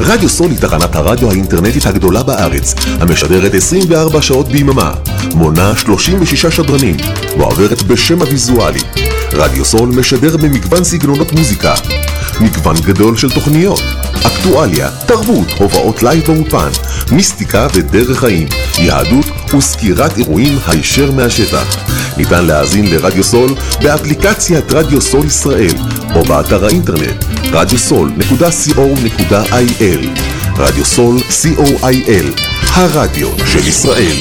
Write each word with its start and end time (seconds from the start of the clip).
רדיו 0.00 0.28
סול 0.28 0.50
היא 0.50 0.58
תחנת 0.58 0.96
הרדיו 0.96 1.30
האינטרנטית 1.30 1.86
הגדולה 1.86 2.22
בארץ, 2.22 2.74
המשדרת 3.00 3.54
24 3.54 4.22
שעות 4.22 4.48
ביממה, 4.48 4.94
מונה 5.34 5.76
36 5.76 6.46
שדרנים, 6.46 6.96
ועוברת 7.38 7.82
בשם 7.82 8.22
הוויזואלי. 8.22 8.80
רדיו 9.32 9.64
סול 9.64 9.88
משדר 9.88 10.36
במגוון 10.36 10.84
סגנונות 10.84 11.32
מוזיקה, 11.32 11.74
מגוון 12.40 12.76
גדול 12.84 13.16
של 13.16 13.30
תוכניות, 13.30 13.82
אקטואליה, 14.26 14.90
תרבות, 15.06 15.48
הופעות 15.58 16.02
לייב 16.02 16.24
באולפן, 16.26 16.68
מיסטיקה 17.12 17.66
ודרך 17.74 18.18
חיים, 18.18 18.48
יהדות 18.78 19.26
וסקירת 19.54 20.18
אירועים 20.18 20.58
הישר 20.66 21.10
מהשטח. 21.10 21.76
ניתן 22.16 22.44
להאזין 22.44 22.86
לרדיו 22.86 23.24
סול 23.24 23.54
באפליקציית 23.82 24.72
רדיו 24.72 25.00
סול 25.00 25.26
ישראל 25.26 25.74
או 26.14 26.24
באתר 26.24 26.64
האינטרנט 26.64 27.24
radiosol.co.il 27.44 30.08
רדיו 30.58 30.84
סול 30.84 31.18
co.il 31.18 32.40
הרדיו 32.74 33.28
של 33.46 33.68
ישראל 33.68 34.16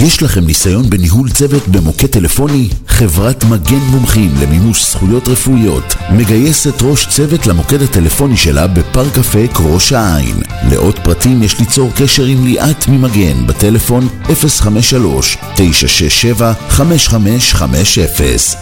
יש 0.00 0.22
לכם 0.22 0.44
ניסיון 0.44 0.90
בניהול 0.90 1.30
צוות 1.30 1.68
במוקד 1.68 2.06
טלפוני? 2.06 2.68
חברת 2.88 3.44
מגן 3.44 3.78
מומחים 3.78 4.34
למימוש 4.42 4.90
זכויות 4.90 5.28
רפואיות 5.28 5.94
מגייסת 6.10 6.82
ראש 6.82 7.06
צוות 7.06 7.46
למוקד 7.46 7.82
הטלפוני 7.82 8.36
שלה 8.36 8.66
בפארק 8.66 9.18
אפק 9.18 9.50
ראש 9.60 9.92
העין. 9.92 10.40
לעוד 10.70 10.98
פרטים 10.98 11.42
יש 11.42 11.58
ליצור 11.58 11.90
קשר 11.96 12.24
עם 12.24 12.44
ליאת 12.44 12.88
ממגן 12.88 13.46
בטלפון 13.46 14.08
053-967-5550 14.24 14.28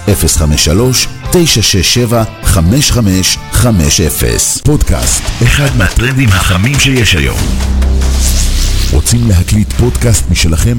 053-967-5550 0.08 0.12
פודקאסט, 4.64 5.22
אחד 5.42 5.76
מהטרנדים 5.78 6.28
החמים 6.28 6.78
שיש 6.78 7.14
היום. 7.14 7.38
רוצים 8.92 9.28
להקליט 9.28 9.72
פודקאסט 9.72 10.30
משלכם? 10.30 10.78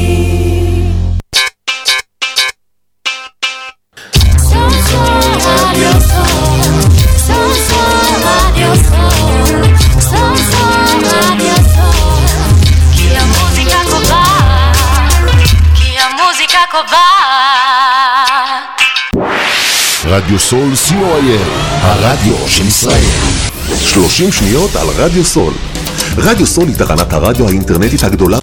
רדיו 20.23 20.39
סול 20.39 20.73
co.il, 20.73 21.49
הרדיו 21.81 22.47
של 22.47 22.67
ישראל. 22.67 23.09
30 23.79 24.31
שניות 24.31 24.75
על 24.75 24.87
רדיו 24.97 25.25
סול. 25.25 25.53
רדיו 26.17 26.45
סול 26.45 26.67
היא 26.67 26.75
תחנת 26.75 27.13
הרדיו 27.13 27.47
האינטרנטית 27.47 28.03
הגדולה 28.03 28.37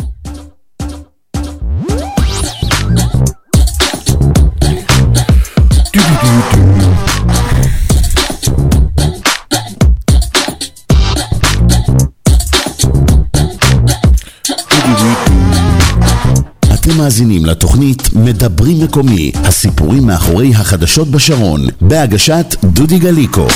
מאזינים 17.09 17.47
לתוכנית 17.47 18.03
מדברים 18.15 18.85
מקומי, 18.85 19.33
הסיפורים 19.35 20.07
מאחורי 20.07 20.55
החדשות 20.55 21.09
בשרון, 21.09 21.61
בהגשת 21.81 22.57
דודי 22.65 22.99
גליקו. 22.99 23.47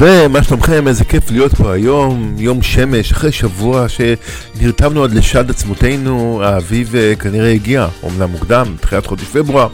ומה 0.00 0.42
שלומכם? 0.42 0.88
איזה 0.88 1.04
כיף 1.04 1.30
להיות 1.30 1.54
פה 1.54 1.72
היום, 1.72 2.34
יום 2.38 2.62
שמש, 2.62 3.12
אחרי 3.12 3.32
שבוע 3.32 3.86
שנרתמנו 3.88 5.04
עד 5.04 5.12
לשד 5.12 5.50
עצמותינו, 5.50 6.40
האביב 6.44 6.96
אה, 6.96 7.14
כנראה 7.14 7.52
הגיע, 7.52 7.88
אומנם 8.02 8.30
מוקדם, 8.30 8.74
תחילת 8.80 9.06
חודש 9.06 9.24
פברואר, 9.24 9.68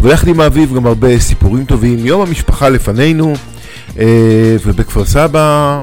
אבל 0.00 0.10
יחד 0.10 0.28
עם 0.28 0.40
האביב 0.40 0.74
גם 0.74 0.86
הרבה 0.86 1.18
סיפורים 1.18 1.64
טובים, 1.64 2.06
יום 2.06 2.20
המשפחה 2.20 2.68
לפנינו, 2.68 3.34
אה, 3.98 4.56
ובכפר 4.66 5.04
סבא, 5.04 5.82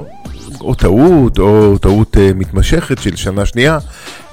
או 0.63 0.73
טעות, 0.75 1.39
או 1.39 1.77
טעות 1.77 2.17
אה, 2.17 2.31
מתמשכת 2.35 2.97
של 3.01 3.15
שנה 3.15 3.45
שנייה, 3.45 3.77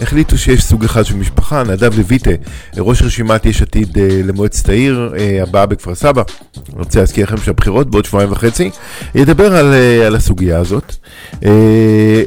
החליטו 0.00 0.38
שיש 0.38 0.64
סוג 0.64 0.84
אחד 0.84 1.04
של 1.04 1.16
משפחה, 1.16 1.62
נדב 1.64 1.98
לויטה, 1.98 2.30
ראש 2.78 3.02
רשימת 3.02 3.46
יש 3.46 3.62
עתיד 3.62 3.98
אה, 3.98 4.20
למועצת 4.24 4.68
העיר 4.68 5.12
אה, 5.18 5.42
הבאה 5.42 5.66
בכפר 5.66 5.94
סבא. 5.94 6.22
אני 6.56 6.78
רוצה 6.78 7.00
להזכיר 7.00 7.26
לכם 7.26 7.36
שהבחירות 7.36 7.90
בעוד 7.90 8.04
שבועיים 8.04 8.32
וחצי, 8.32 8.70
ידבר 9.14 9.56
על, 9.56 9.72
אה, 9.72 10.06
על 10.06 10.16
הסוגיה 10.16 10.58
הזאת. 10.58 10.94
אה, 11.44 12.22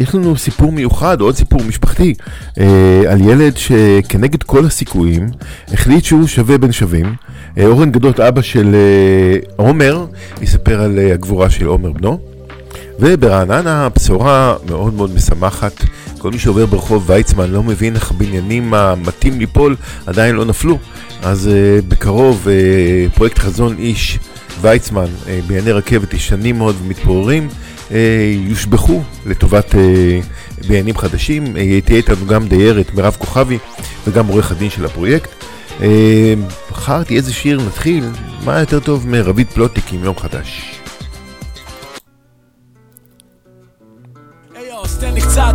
יש 0.00 0.14
לנו 0.14 0.36
סיפור 0.36 0.72
מיוחד, 0.72 1.20
עוד 1.20 1.36
סיפור 1.36 1.62
משפחתי, 1.68 2.14
אה, 2.60 3.02
על 3.08 3.20
ילד 3.20 3.56
שכנגד 3.56 4.42
כל 4.42 4.64
הסיכויים 4.64 5.28
החליט 5.72 6.04
שהוא 6.04 6.26
שווה 6.26 6.58
בין 6.58 6.72
שווים. 6.72 7.14
אה, 7.58 7.66
אורן 7.66 7.90
גדות, 7.90 8.20
אבא 8.20 8.42
של 8.42 8.74
אה, 8.74 9.38
עומר, 9.56 10.06
יספר 10.42 10.80
על 10.80 10.98
אה, 10.98 11.12
הגבורה 11.12 11.50
של 11.50 11.66
עומר 11.66 11.92
בנו. 11.92 12.35
וברעננה 12.98 13.88
בשורה 13.88 14.56
מאוד 14.68 14.94
מאוד 14.94 15.14
משמחת. 15.14 15.72
כל 16.18 16.30
מי 16.30 16.38
שעובר 16.38 16.66
ברחוב 16.66 17.04
ויצמן 17.10 17.50
לא 17.50 17.62
מבין 17.62 17.94
איך 17.94 18.10
הבניינים 18.10 18.74
המטים 18.74 19.38
ליפול 19.38 19.76
עדיין 20.06 20.34
לא 20.34 20.44
נפלו. 20.44 20.78
אז 21.22 21.50
uh, 21.52 21.84
בקרוב 21.88 22.46
uh, 22.46 23.16
פרויקט 23.16 23.38
חזון 23.38 23.76
איש 23.78 24.18
ויצמן, 24.60 25.04
uh, 25.04 25.28
בנייני 25.46 25.72
רכבת 25.72 26.14
ישנים 26.14 26.58
מאוד 26.58 26.76
ומתפוררים, 26.82 27.48
uh, 27.88 27.92
יושבחו 28.48 29.02
לטובת 29.26 29.74
uh, 29.74 29.76
בניינים 30.66 30.96
חדשים. 30.96 31.44
Uh, 31.44 31.86
תהיה 31.86 31.96
איתנו 31.96 32.26
גם 32.26 32.48
דיירת 32.48 32.94
מירב 32.94 33.16
כוכבי 33.18 33.58
וגם 34.06 34.26
עורך 34.26 34.52
הדין 34.52 34.70
של 34.70 34.84
הפרויקט. 34.84 35.30
בחרתי 36.70 37.16
איזה 37.16 37.32
שיר 37.32 37.60
נתחיל, 37.66 38.04
מה 38.44 38.60
יותר 38.60 38.80
טוב 38.80 39.08
מרבית 39.08 39.50
פלוטיק 39.50 39.92
עם 39.92 40.04
יום 40.04 40.18
חדש. 40.18 40.80
אז 44.86 44.98
תן 44.98 45.14
לי 45.14 45.20
קצת 45.20 45.54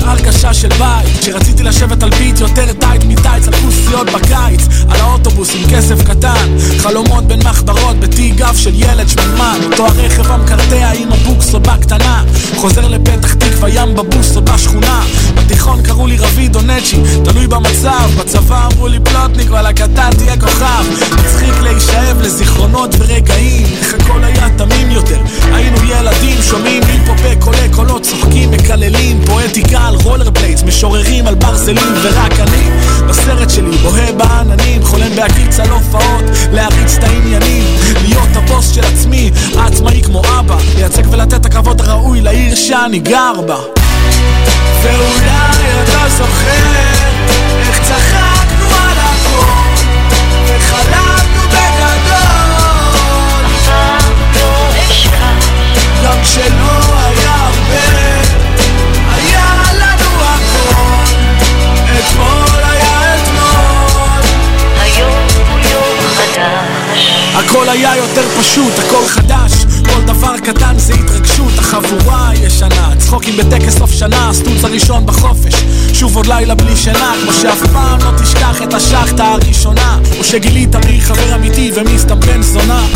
וייבס, 0.00 0.20
הרגשה 0.20 0.54
של 0.54 0.68
בית 0.68 1.18
כשרציתי 1.20 1.62
לשבת 1.62 2.02
על 2.02 2.10
ביט 2.10 2.40
יותר 2.40 2.72
טייט 2.72 3.04
מטייץ 3.04 3.48
על 3.48 3.54
כוסיות 3.54 4.10
בקיץ 4.10 4.66
על 4.88 5.00
האוטובוס 5.00 5.54
עם 5.54 5.70
כסף 5.70 6.02
קטן 6.02 6.56
חלומות 6.78 7.24
בין 7.24 7.40
מחברות 7.44 8.00
בתיק 8.00 8.34
גב 8.34 8.56
של 8.56 8.72
ילד 8.74 9.08
שמנמן 9.08 9.58
אותו 9.64 9.86
הרכב 9.86 10.30
המקרטע 10.30 10.90
עם 10.90 11.12
הבוקסו 11.12 11.60
בקטנה 11.60 12.24
חוזר 12.56 12.88
לפתח 12.88 13.34
תקווה 13.34 13.68
ים 13.68 13.94
בבוסו 13.94 14.40
בשכונה 14.40 15.02
בתיכון 15.34 15.82
קראו 15.82 16.06
קאצ'י, 16.80 16.96
תלוי 17.24 17.46
במצב, 17.46 18.10
בצבא 18.18 18.66
אמרו 18.66 18.88
לי 18.88 19.00
פלוטניק, 19.00 19.50
וואלה 19.50 19.72
קטן 19.72 20.10
תהיה 20.18 20.40
כוכב. 20.40 20.84
מצחיק 21.12 21.54
להישאב 21.62 22.20
לזיכרונות 22.20 22.94
ורגעים, 22.98 23.66
איך 23.80 23.94
הכל 23.94 24.24
היה 24.24 24.48
תמים 24.56 24.90
יותר. 24.90 25.20
היינו 25.52 25.76
ילדים, 25.84 26.42
שומעים 26.42 26.82
היפ-הופי 26.82 27.36
קולי 27.40 27.68
קולות, 27.74 28.02
צוחקים, 28.02 28.50
מקללים, 28.50 29.20
פואטיקה 29.26 29.78
על 29.78 29.96
רולר 30.02 30.30
בליידס, 30.30 30.62
משוררים 30.62 31.26
על 31.26 31.34
ברזלים, 31.34 31.94
ורק 32.02 32.40
אני, 32.40 32.70
בסרט 33.08 33.50
שלי, 33.50 33.76
בוהה 33.76 34.12
בעננים, 34.12 34.84
חולם 34.84 35.14
בהקיץ 35.16 35.60
על 35.60 35.68
הופעות, 35.70 36.24
להריץ 36.52 36.96
את 36.98 37.04
העניינים, 37.04 37.64
להיות 38.02 38.28
הבוס 38.34 38.70
של 38.74 38.84
עצמי, 38.84 39.30
העצמאי 39.56 40.02
כמו 40.02 40.22
אבא, 40.38 40.56
לייצג 40.76 41.12
ולתת 41.12 41.34
את 41.34 41.46
הכבוד 41.46 41.80
הראוי 41.80 42.20
לעיר 42.20 42.54
שאני 42.54 42.98
גר 42.98 43.40
בה. 43.46 43.56
ואולי 44.82 45.82
אתה 45.82 46.08
זוכר 46.18 46.72
איך 47.60 47.80
צחקנו 47.82 48.66
על 48.66 48.98
הכל 48.98 49.84
וחלמנו 50.46 51.19
יותר 68.10 68.28
פשוט, 68.40 68.72
הכל 68.78 69.06
חדש 69.08 69.52
כל 69.84 70.02
דבר 70.06 70.38
קטן 70.38 70.78
זה 70.78 70.94
התרגשות, 70.94 71.58
החבורה 71.58 72.28
הישנה 72.28 72.92
צחוקים 72.98 73.36
בטקס 73.36 73.78
סוף 73.78 73.90
שנה, 73.90 74.28
הסטוץ 74.30 74.64
הראשון 74.64 75.06
בחופש 75.06 75.54
שוב 75.92 76.16
עוד 76.16 76.26
לילה 76.26 76.54
בלי 76.54 76.76
שינה, 76.76 77.12
כמו 77.22 77.32
שאף 77.32 77.62
פעם 77.72 77.98
לא 78.00 78.18
תשכח 78.22 78.62
את 78.62 78.74
השחטה 78.74 79.24
הראשונה 79.24 79.98
או 80.18 80.24
שגילית 80.24 80.76
מי 80.76 81.00
חבר 81.00 81.34
אמיתי 81.34 81.70
ומי 81.74 81.98
סתם 81.98 82.20
בן 82.20 82.42
זונה 82.42 82.86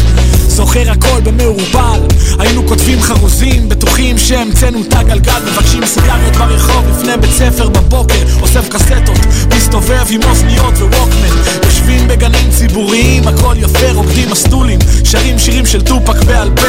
זוכר 0.54 0.90
הכל 0.90 1.20
במעורבל 1.20 2.00
היינו 2.38 2.66
כותבים 2.66 3.02
חרוזים, 3.02 3.68
בטוחים 3.68 4.18
שהמצאנו 4.18 4.82
את 4.82 4.94
הגלגל. 4.94 5.40
מבקשים 5.46 5.86
סיגריות 5.86 6.36
ברחוב 6.36 6.84
לפני 6.90 7.16
בית 7.20 7.30
ספר 7.30 7.68
בבוקר. 7.68 8.24
אוסף 8.40 8.68
קסטות, 8.68 9.18
מסתובב 9.56 10.06
עם 10.10 10.20
אוזניות 10.22 10.74
וווקמן. 10.74 11.36
יושבים 11.64 12.08
בגנים 12.08 12.50
ציבוריים, 12.50 13.28
הכל 13.28 13.54
יפה, 13.58 13.92
רוקדים 13.94 14.30
מסטולים. 14.30 14.78
שרים 15.04 15.38
שירים 15.38 15.66
של 15.66 15.82
טופק 15.82 16.24
בעל 16.24 16.50
פה. 16.56 16.66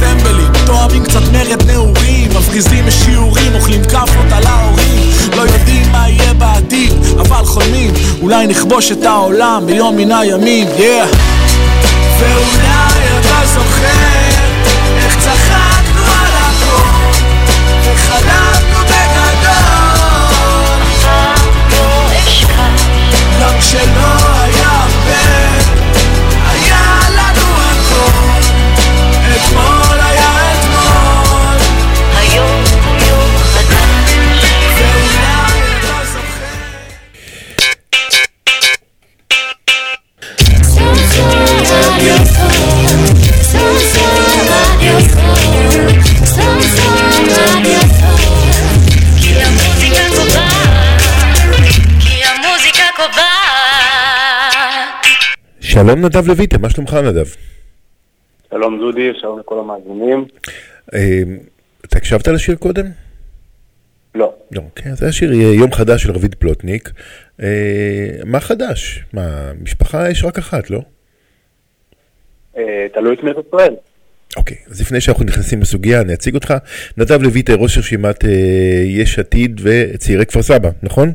טמבלים, 0.00 0.52
תואמים 0.66 1.04
קצת 1.04 1.22
מרד 1.32 1.62
נעורים. 1.66 2.30
מפגיזים 2.36 2.86
משיעורים, 2.86 3.54
אוכלים 3.54 3.84
כאפות 3.84 4.32
על 4.32 4.46
ההורים. 4.46 5.10
לא 5.36 5.42
יודעים 5.42 5.92
מה 5.92 6.08
יהיה 6.08 6.34
בעתיד, 6.34 6.92
אבל 7.18 7.44
חולמים. 7.44 7.90
אולי 8.22 8.46
נכבוש 8.46 8.92
את 8.92 9.04
העולם 9.04 9.62
ביום 9.66 9.96
מן 9.96 10.12
הימים, 10.12 10.68
yeah 10.68 11.49
ואולי 12.20 13.18
אתה 13.20 13.46
זוכר 13.46 14.30
איך 14.96 15.16
צחקנו 15.18 16.02
על 16.02 16.32
הכל 16.36 17.18
וחלמנו 17.84 18.78
בגדול. 18.84 19.50
גם 23.40 23.58
כשלא 23.58 24.29
שלום 55.72 56.04
נדב 56.04 56.26
לויטה, 56.26 56.58
מה 56.58 56.70
שלומך 56.70 56.94
נדב? 56.94 57.26
שלום 58.50 58.78
דודי, 58.78 59.10
שלום 59.20 59.38
לכל 59.38 59.58
המאזינים. 59.58 60.24
אה, 60.94 61.22
אתה 61.84 61.98
הקשבת 61.98 62.28
לשיר 62.28 62.56
קודם? 62.56 62.86
לא. 64.14 64.34
לא, 64.52 64.62
כן, 64.76 64.94
זה 64.94 65.08
השיר 65.08 65.32
אה, 65.32 65.36
יום 65.36 65.72
חדש 65.72 66.02
של 66.02 66.12
רביד 66.12 66.34
פלוטניק. 66.34 66.90
אה, 67.42 68.08
מה 68.24 68.40
חדש? 68.40 69.04
מה, 69.12 69.52
משפחה 69.62 70.10
יש 70.10 70.24
רק 70.24 70.38
אחת, 70.38 70.70
לא? 70.70 70.80
אה, 72.56 72.86
תלוי 72.94 73.14
את 73.14 73.22
מי 73.22 73.30
אתה 73.30 73.40
שואל. 73.50 73.74
אוקיי, 74.36 74.56
אז 74.70 74.80
לפני 74.80 75.00
שאנחנו 75.00 75.24
נכנסים 75.24 75.60
לסוגיה, 75.60 76.00
אני 76.00 76.14
אציג 76.14 76.34
אותך. 76.34 76.54
נדב 76.96 77.22
לויטה, 77.22 77.54
ראש 77.54 77.78
רשימת 77.78 78.24
יש 78.86 79.18
עתיד 79.18 79.60
וצעירי 79.64 80.26
כפר 80.26 80.42
סבא, 80.42 80.70
נכון? 80.82 81.12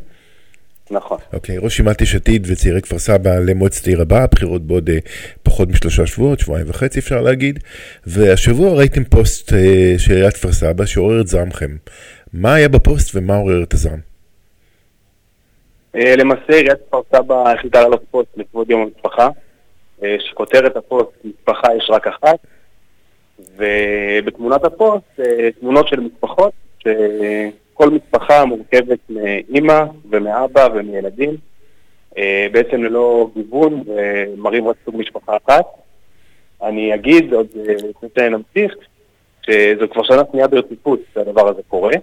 נכון. 0.92 1.18
אוקיי, 1.34 1.58
ראש 1.58 1.66
רשימת 1.66 2.02
יש 2.02 2.16
עתיד 2.16 2.48
וצעירי 2.50 2.82
כפר 2.82 3.00
סבא 3.00 3.30
למועצת 3.48 3.88
העיר 3.88 4.02
הבאה, 4.02 4.28
בחירות 4.28 4.62
בעוד 4.62 4.90
אה, 4.90 4.98
פחות 5.44 5.70
משלושה 5.70 6.06
שבועות, 6.06 6.40
שבועיים 6.40 6.70
וחצי 6.70 7.00
אפשר 7.00 7.22
להגיד. 7.22 7.60
והשבוע 8.08 8.78
ראיתם 8.78 9.04
פוסט 9.04 9.54
אה, 9.54 9.94
של 9.98 10.14
עיריית 10.14 10.34
כפר 10.34 10.52
סבא 10.52 10.86
שעורר 10.86 11.22
את 11.22 11.28
זעמכם. 11.28 11.76
מה 12.34 12.54
היה 12.54 12.70
בפוסט 12.70 13.16
ומה 13.16 13.36
עורר 13.36 13.64
את 13.64 13.74
הזעם? 13.74 14.00
אה, 15.96 16.16
למעשה 16.16 16.54
עיריית 16.54 16.80
כפר 16.88 17.02
סבא 17.16 17.52
החליטה 17.52 17.82
לעלות 17.82 18.04
פוסט 18.12 18.30
לכבוד 18.38 18.70
יום 18.70 18.82
המשפחה, 18.82 19.30
אה, 20.04 20.16
שכותרת 20.20 20.78
הפוסט 20.78 21.10
משפחה 21.24 21.76
יש 21.78 21.90
רק 21.90 22.08
אחת, 22.08 22.40
ובתמונת 23.58 24.64
הפוסט 24.64 25.20
אה, 25.20 25.52
תמונות 25.60 25.88
של 25.88 26.00
משפחות, 26.00 26.54
שכל 27.76 27.90
משפחה 27.90 28.46
מורכבת 28.46 29.00
מאימא 29.10 29.84
ומאבא 30.10 30.68
ומילדים, 30.74 31.38
אה, 32.18 32.48
בעצם 32.52 32.84
ללא 32.84 33.30
גיוון 33.36 33.84
ומראים 33.86 34.68
רק 34.68 34.76
סוג 34.86 34.96
משפחה 34.98 35.38
אחת. 35.46 35.66
אני 36.62 36.94
אגיד 36.94 37.34
עוד 37.34 37.48
אה, 37.58 37.74
לפני 37.74 38.10
שנמשיך, 38.20 38.76
שזו 39.42 39.90
כבר 39.92 40.04
שנה 40.04 40.22
שנייה 40.32 40.48
ברציפות 40.48 41.00
שהדבר 41.14 41.48
הזה 41.48 41.62
קורה. 41.68 41.94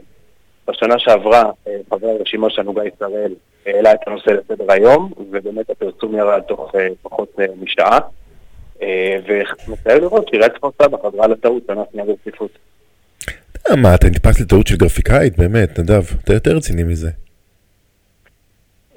בשנה 0.68 0.98
שעברה 0.98 1.50
אה, 1.68 1.76
חבר 1.90 2.08
הרשימה 2.08 2.50
שלנו 2.50 2.74
גיא 2.74 2.82
שראל 2.98 3.34
העלה 3.66 3.92
את 3.92 3.98
הנושא 4.06 4.30
לסדר 4.30 4.72
היום, 4.72 5.12
ובאמת 5.30 5.70
הפרסום 5.70 6.14
ירד 6.14 6.40
תוך 6.48 6.72
פחות 7.02 7.38
משעה. 7.60 7.98
ומצער 9.26 9.98
לראות 9.98 10.28
שעיריית 10.28 10.52
כפר 10.52 10.68
סבא 10.82 10.98
חזרה 11.02 11.26
לטעות 11.26 11.62
שנה 11.66 11.82
שנייה 11.92 12.06
ברציפות. 12.06 12.50
אה, 13.70 13.76
מה, 13.76 13.94
אתה 13.94 14.06
נתפס 14.06 14.40
לטעות 14.40 14.66
של 14.66 14.76
גרפיקאית? 14.76 15.38
באמת, 15.38 15.78
נדב, 15.78 16.02
אתה 16.24 16.32
יותר 16.32 16.56
רציני 16.56 16.82
מזה. 16.82 17.10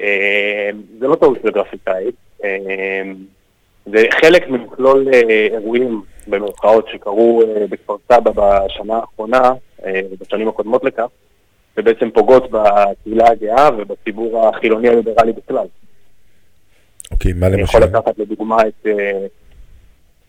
אה, 0.01 0.69
זה 0.99 1.07
לא 1.07 1.15
טעות 1.15 1.37
של 1.43 1.51
גרפיקאית, 1.51 2.15
אה, 2.43 3.01
זה 3.85 4.03
חלק 4.21 4.47
ממכלול 4.47 5.07
אירועים 5.53 6.01
במרכאות 6.27 6.87
שקרו 6.91 7.43
בכפר 7.69 7.95
סבא 8.11 8.31
בשנה 8.31 8.95
האחרונה, 8.95 9.51
ובשנים 10.11 10.47
הקודמות 10.47 10.83
לכך, 10.83 11.07
ובעצם 11.77 12.09
פוגעות 12.11 12.51
בקהילה 12.51 13.29
הגאה 13.29 13.69
ובציבור 13.77 14.49
החילוני 14.49 14.89
הליברלי 14.89 15.31
בכלל. 15.31 15.67
אוקיי, 17.11 17.33
מה 17.33 17.47
אני 17.47 17.57
למשל? 17.57 17.77
יכול 17.77 17.83
לקחת 17.83 18.19
לדוגמה 18.19 18.57
את, 18.67 18.87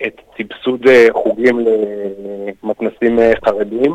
את 0.06 0.20
סבסוד 0.38 0.86
חוגים 1.12 1.60
למתנסים 2.62 3.18
חרדיים, 3.44 3.92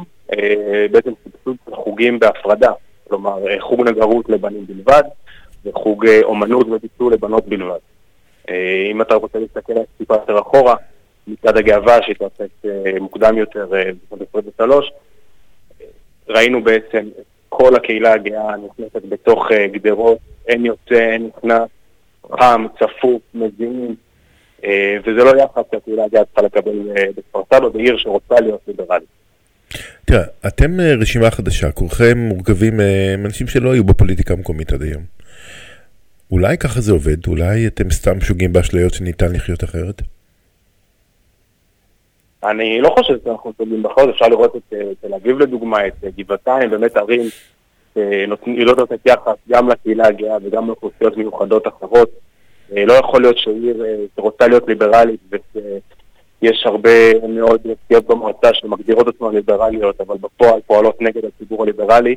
בעצם 0.92 1.12
סבסוד 1.24 1.58
חוגים 1.72 2.20
בהפרדה, 2.20 2.72
כלומר 3.12 3.48
אה, 3.48 3.56
חוג 3.60 3.90
נגרות 3.90 4.30
לבנים 4.30 4.66
בלבד 4.66 5.04
וחוג 5.66 6.08
אה, 6.08 6.20
אומנות 6.24 6.68
וביצוע 6.70 7.12
לבנות 7.12 7.48
בלבד. 7.48 7.80
אה, 8.50 8.88
אם 8.92 9.02
אתה 9.02 9.16
רוצה 9.16 9.40
להסתכל 9.40 9.74
טיפה 9.98 10.14
יותר 10.14 10.40
אחורה, 10.40 10.76
מצעד 11.28 11.58
הגאווה 11.58 12.02
שהתרחש 12.02 12.50
אה, 12.66 13.00
מוקדם 13.00 13.38
יותר 13.38 13.68
אה, 13.76 13.84
בשנת 14.12 14.28
23, 14.30 14.92
אה, 15.82 15.86
ראינו 16.30 16.64
בעצם 16.64 17.10
כל 17.50 17.76
הקהילה 17.76 18.14
הגאה 18.14 18.56
נכנסת 18.58 19.06
בתוך 19.10 19.52
אה, 19.52 19.68
גדרות, 19.68 20.18
אין 20.48 20.66
יוצא, 20.66 21.12
אין 21.12 21.30
נכנס, 21.38 21.70
חם, 22.40 22.66
צפוף, 22.80 23.22
מזינים, 23.34 23.96
אה, 24.64 24.98
וזה 25.06 25.24
לא 25.24 25.42
יחס 25.42 25.64
שהקהילה 25.72 26.04
הגאה 26.04 26.26
צריכה 26.26 26.42
לקבל 26.42 26.98
אה, 26.98 27.06
בכפר 27.16 27.42
סבא, 27.54 27.70
בעיר 27.70 27.98
שרוצה 27.98 28.40
להיות 28.40 28.62
ליברלית. 28.68 29.21
תראה, 30.06 30.24
אתם 30.48 30.80
אה, 30.80 30.94
רשימה 31.02 31.32
חדשה, 31.32 31.72
כולכם 31.72 32.18
מורכבים 32.18 32.80
אה, 32.80 33.16
מאנשים 33.18 33.48
שלא 33.48 33.74
היו 33.74 33.84
בפוליטיקה 33.84 34.34
המקומית 34.34 34.74
עד 34.74 34.82
היום. 34.82 35.04
אולי 36.32 36.58
ככה 36.58 36.82
זה 36.82 36.92
עובד, 36.92 37.28
אולי 37.28 37.68
אתם 37.68 37.92
סתם 37.92 38.22
שוגים 38.22 38.54
באשליות 38.54 38.94
שניתן 38.94 39.32
לחיות 39.32 39.64
אחרת? 39.64 40.02
אני 42.44 42.82
לא 42.82 42.90
חושב 42.90 43.14
שאנחנו 43.24 43.54
סובלים 43.58 43.84
בכל 43.84 44.10
אפשר 44.10 44.28
לראות 44.28 44.56
את 44.56 44.74
אה, 44.74 44.80
תל 45.02 45.14
אביב 45.14 45.40
לדוגמה, 45.40 45.88
את 45.88 45.94
גבעתיים, 46.18 46.70
באמת 46.70 46.98
ערים 46.98 47.22
אה, 47.98 48.26
נות- 48.28 48.46
היא 48.46 48.66
לא 48.66 48.76
נותנת 48.76 49.00
יחס 49.06 49.36
גם 49.50 49.70
לקהילה 49.70 50.08
הגאה 50.08 50.38
וגם 50.44 50.68
לאוכלוסיות 50.68 51.18
מיוחדות 51.18 51.68
אחרות. 51.68 52.10
לא 52.76 52.94
יכול 52.94 53.22
להיות 53.22 53.38
שעיר 53.38 53.84
שרוצה 54.16 54.48
להיות 54.48 54.68
ליברלית 54.68 55.20
ויש 56.42 56.64
הרבה 56.66 57.28
מאוד 57.28 57.62
סיעות 57.88 58.08
במועצה 58.08 58.54
שמגדירות 58.54 59.08
עצמן 59.08 59.36
ליברליות, 59.36 60.02
אבל 60.02 60.16
בפועל 60.22 60.60
פועלות 60.68 61.02
נגד 61.02 61.22
הציבור 61.26 61.64
הליברלי, 61.64 62.16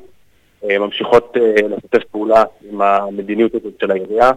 אה, 0.64 0.78
ממשיכות 0.78 1.36
אה, 1.36 1.68
לשתף 1.68 2.04
פעולה 2.10 2.44
עם 2.70 2.82
המדיניות 2.82 3.54
הזאת 3.54 3.72
של 3.80 3.90
העירייה. 3.90 4.30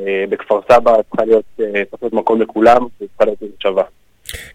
אה, 0.00 0.24
בכפר 0.30 0.60
סבא 0.72 0.94
צריכה 1.10 1.24
להיות, 1.24 1.44
צריך 1.90 2.02
להיות 2.02 2.12
מקום 2.12 2.42
לכולם, 2.42 2.86
וצריכה 2.96 3.24
להיות 3.24 3.38
שווה. 3.62 3.84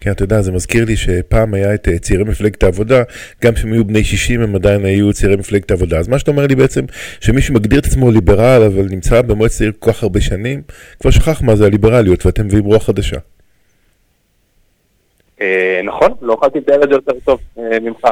כן, 0.01 0.11
אתה 0.11 0.23
יודע, 0.23 0.41
זה 0.41 0.51
מזכיר 0.51 0.85
לי 0.85 0.95
שפעם 0.95 1.53
היה 1.53 1.73
את 1.73 1.87
צעירי 2.01 2.23
מפלגת 2.23 2.63
העבודה, 2.63 3.03
גם 3.43 3.53
כשהם 3.53 3.73
היו 3.73 3.85
בני 3.85 4.03
60 4.03 4.41
הם 4.41 4.55
עדיין 4.55 4.85
היו 4.85 5.13
צעירי 5.13 5.35
מפלגת 5.35 5.71
העבודה. 5.71 5.99
אז 5.99 6.07
מה 6.07 6.19
שאתה 6.19 6.31
אומר 6.31 6.47
לי 6.47 6.55
בעצם, 6.55 6.85
שמי 7.19 7.41
שמגדיר 7.41 7.79
את 7.79 7.85
עצמו 7.85 8.11
ליברל, 8.11 8.61
אבל 8.63 8.85
נמצא 8.89 9.21
במועצת 9.21 9.61
העיר 9.61 9.73
כל 9.79 9.91
כך 9.91 10.03
הרבה 10.03 10.21
שנים, 10.21 10.61
כבר 10.99 11.11
שכח 11.11 11.41
מה 11.41 11.55
זה 11.55 11.65
הליברליות, 11.65 12.25
ואתם 12.25 12.45
מביאים 12.45 12.65
רוח 12.65 12.83
חדשה. 12.83 13.17
אה, 15.41 15.81
נכון, 15.83 16.11
לא 16.21 16.33
יכולתי 16.33 16.57
לתאר 16.59 16.83
את 16.83 16.89
זה 16.89 16.95
יותר 16.95 17.11
טוב 17.25 17.39
אה, 17.59 17.79
ממך. 17.79 18.07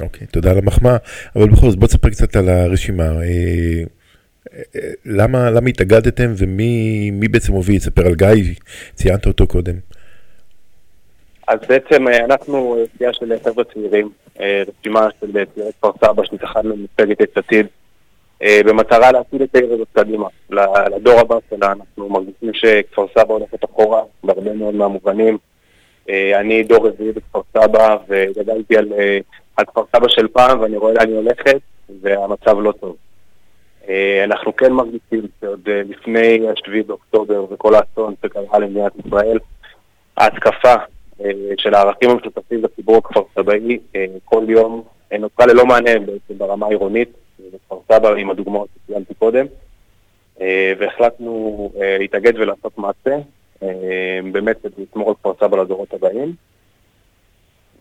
אוקיי, 0.00 0.26
תודה 0.26 0.50
על 0.50 0.58
המחמאה, 0.58 0.96
אבל 1.36 1.48
בכל 1.48 1.70
זאת 1.70 1.78
בוא 1.78 1.86
תספר 1.86 2.10
קצת 2.10 2.36
על 2.36 2.48
הרשימה. 2.48 3.04
אה, 3.04 3.82
למה, 5.06 5.50
למה 5.50 5.68
התאגדתם 5.68 6.32
ומי 6.36 7.10
מי 7.10 7.28
בעצם 7.28 7.52
הוביל? 7.52 7.78
תספר 7.78 8.06
על 8.06 8.14
גיא, 8.14 8.54
ציינת 8.94 9.26
אותו 9.26 9.46
קודם. 9.46 9.74
אז 11.48 11.58
בעצם 11.68 12.08
אנחנו 12.08 12.76
סיעה 12.98 13.12
של 13.12 13.32
חבר'ה 13.44 13.64
צעירים, 13.64 14.10
רשימה 14.40 15.08
של 15.20 15.44
צעירי 15.54 15.72
כפר 15.72 15.90
סבא 16.04 16.24
שהתאחדנו 16.24 16.70
למפלגת 16.76 17.20
יש 17.20 17.28
עתיד, 17.34 17.66
במטרה 18.42 19.12
להפיל 19.12 19.42
את 19.42 19.54
העיר 19.54 19.72
הזאת 19.72 19.88
קדימה, 19.92 20.26
לדור 20.96 21.20
הבא 21.20 21.36
שלה. 21.50 21.72
אנחנו 21.72 22.08
מרגישים 22.08 22.52
שכפר 22.52 23.06
סבא 23.18 23.32
הולכת 23.34 23.64
אחורה 23.64 24.02
בהרבה 24.24 24.52
מאוד 24.52 24.74
מהמובנים. 24.74 25.38
אה, 26.08 26.40
אני 26.40 26.62
דור 26.62 26.88
רביעי 26.88 27.12
בכפר 27.12 27.40
סבא 27.52 27.96
וגדלתי 28.08 28.76
על, 28.76 28.92
אה, 28.92 29.18
על 29.56 29.64
כפר 29.64 29.82
סבא 29.96 30.08
של 30.08 30.28
פעם 30.28 30.60
ואני 30.60 30.76
רואה 30.76 30.92
לאן 30.92 31.08
היא 31.08 31.16
הולכת 31.16 31.60
והמצב 32.02 32.58
לא 32.60 32.72
טוב. 32.72 32.96
אה, 33.88 34.24
אנחנו 34.24 34.56
כן 34.56 34.72
מרגישים 34.72 35.26
שעוד 35.40 35.68
לפני 35.68 36.48
השביעי 36.48 36.82
באוקטובר 36.82 37.44
וכל 37.50 37.74
האסון 37.74 38.14
שקרה 38.22 38.58
למדינת 38.58 38.92
ישראל, 39.06 39.38
ההתקפה 40.16 40.74
של 41.56 41.74
הערכים 41.74 42.10
המשותפים 42.10 42.62
לציבור 42.62 42.96
הכפר 42.96 43.22
סבאי 43.34 43.78
כל 44.24 44.44
יום 44.48 44.82
נותרה 45.18 45.46
ללא 45.46 45.66
מענה 45.66 45.98
בעצם 45.98 46.38
ברמה 46.38 46.66
העירונית, 46.66 47.08
בכפר 47.54 47.78
סבא 47.92 48.14
עם 48.14 48.30
הדוגמאות 48.30 48.68
שציינתי 48.84 49.14
קודם, 49.14 49.46
והחלטנו 50.78 51.70
להתאגד 51.98 52.32
ולעשות 52.38 52.78
מעשה, 52.78 53.16
באמת 54.32 54.56
כדי 54.62 54.82
לשמור 54.90 55.08
על 55.08 55.14
כפר 55.14 55.32
סבא 55.40 55.56
לדורות 55.56 55.94
הבאים. 55.94 56.34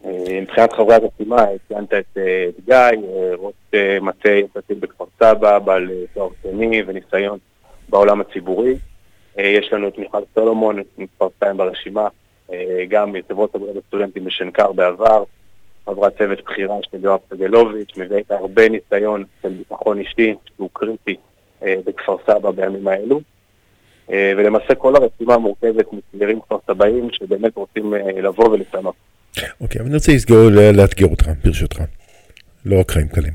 אה, 0.05 0.39
מבחינת 0.41 0.73
חברי 0.73 0.95
הרשימה, 0.95 1.38
אה, 1.38 1.55
ציינת 1.67 1.93
את 1.93 2.17
אה, 2.17 2.50
גיא, 2.65 2.75
אה, 2.75 3.31
ראש 3.38 3.53
אה, 3.73 3.97
מטה 4.01 4.29
יש 4.29 4.50
עתיד 4.55 4.81
בכפר 4.81 5.05
סבא, 5.19 5.59
בעל 5.59 5.89
אה, 5.91 6.03
תואר 6.13 6.29
שני 6.43 6.83
וניסיון 6.88 7.39
בעולם 7.89 8.21
הציבורי. 8.21 8.75
אה, 9.39 9.43
יש 9.43 9.73
לנו 9.73 9.88
את 9.88 9.97
מיכל 9.97 10.21
סולומון, 10.35 10.79
מספר 10.97 11.27
2 11.38 11.57
ברשימה, 11.57 12.07
אה, 12.51 12.85
גם 12.89 13.15
יושב 13.15 13.39
ראש 13.39 13.50
אגודת 13.55 13.75
הסטודנטים 13.85 14.25
בשנקר 14.25 14.71
בעבר, 14.71 15.23
חברת 15.85 16.17
צוות 16.17 16.43
בכירה 16.43 16.75
של 16.91 17.03
יואב 17.03 17.19
סגלוביץ', 17.29 17.97
מביאה 17.97 18.21
הרבה 18.29 18.69
ניסיון 18.69 19.23
של 19.41 19.50
ביטחון 19.50 20.00
אישי, 20.00 20.35
שהוא 20.55 20.69
קריטי 20.73 21.15
אה, 21.63 21.75
בכפר 21.85 22.15
סבא 22.27 22.51
בימים 22.51 22.88
האלו. 22.88 23.21
אה, 24.12 24.34
ולמעשה 24.38 24.75
כל 24.75 24.94
הרשימה 24.96 25.38
מורכבת 25.38 25.86
מצעירים 25.94 26.39
כפר 26.41 26.58
סבאים 26.68 27.08
שבאמת 27.12 27.56
רוצים 27.56 27.94
אה, 27.94 28.22
לבוא 28.22 28.50
ולשנות. 28.50 28.96
אוקיי, 29.62 29.82
אבל 29.82 29.88
אני 29.88 29.96
רוצה 29.96 30.12
לסגור, 30.12 30.50
לאתגר 30.74 31.08
אותך, 31.08 31.30
ברשותך. 31.46 31.82
לא 32.65 32.80
רק 32.80 32.91
חיים 32.91 33.08
קלים. 33.08 33.34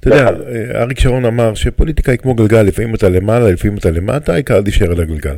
אתה 0.00 0.08
יודע, 0.08 0.28
אה, 0.28 0.82
אריק 0.82 1.00
שרון 1.00 1.24
אמר 1.24 1.54
שפוליטיקה 1.54 2.12
היא 2.12 2.18
כמו 2.18 2.34
גלגל, 2.34 2.62
לפעמים 2.62 2.94
אתה 2.94 3.08
למעלה, 3.08 3.50
לפעמים 3.50 3.78
אתה 3.78 3.90
למטה, 3.90 4.32
העיקר 4.32 4.60
להישאר 4.60 4.90
על 4.90 5.00
הגלגל. 5.00 5.36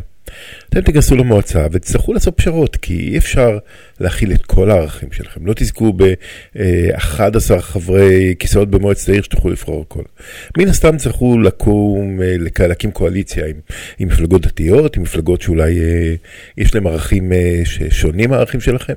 אתם 0.69 0.81
תיכנסו 0.81 1.17
למועצה 1.17 1.67
ותצטרכו 1.73 2.13
לעשות 2.13 2.37
פשרות, 2.37 2.77
כי 2.77 3.09
אי 3.13 3.19
אפשר 3.19 3.59
להכיל 4.01 4.33
את 4.33 4.47
כל 4.47 4.71
הערכים 4.71 5.13
שלכם. 5.13 5.47
לא 5.47 5.53
תזכו 5.57 5.93
ב-11 5.93 7.61
חברי 7.61 8.35
כיסאות 8.39 8.71
במועצת 8.71 9.09
העיר 9.09 9.23
שתוכלו 9.23 9.51
לבחור 9.51 9.85
הכל. 9.89 10.03
מן 10.59 10.69
הסתם 10.69 10.97
תצטרכו 10.97 11.39
לקום, 11.39 12.23
אה, 12.23 12.67
להקים 12.69 12.91
קואליציה 12.91 13.47
עם, 13.47 13.57
עם 13.99 14.09
מפלגות 14.09 14.43
דתיות, 14.43 14.97
עם 14.97 15.03
מפלגות 15.03 15.41
שאולי 15.41 15.81
אה, 15.81 16.15
יש 16.59 16.75
להם 16.75 16.87
ערכים 16.87 17.33
אה, 17.33 17.61
ששונים 17.65 18.31
מהערכים 18.31 18.61
שלכם. 18.61 18.95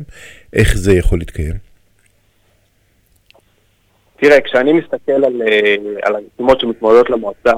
איך 0.53 0.77
זה 0.77 0.93
יכול 0.93 1.19
להתקיים? 1.19 1.71
תראה, 4.21 4.41
כשאני 4.41 4.73
מסתכל 4.73 5.11
על, 5.25 5.41
אה, 5.41 5.75
על 6.01 6.15
הרשימות 6.15 6.59
שמתמודדות 6.59 7.09
למועצה, 7.09 7.53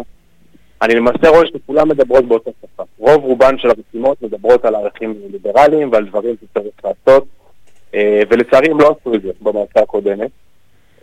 אני 0.83 0.95
למעשה 0.95 1.29
רואה 1.29 1.47
שכולם 1.47 1.89
מדברות 1.89 2.25
באותה 2.25 2.51
שפה. 2.61 2.83
רוב 2.97 3.23
רובן 3.23 3.57
של 3.57 3.69
הרשימות 3.69 4.21
מדברות 4.21 4.65
על 4.65 4.75
ערכים 4.75 5.13
ליברליים 5.31 5.91
ועל 5.91 6.05
דברים 6.05 6.35
שצריך 6.41 6.73
לעשות, 6.83 7.25
אה, 7.95 8.21
ולצערי 8.29 8.71
הם 8.71 8.79
לא 8.79 8.95
עשו 8.99 9.15
את 9.15 9.21
זה 9.21 9.31
במועצה 9.41 9.79
הקודמת. 9.79 10.29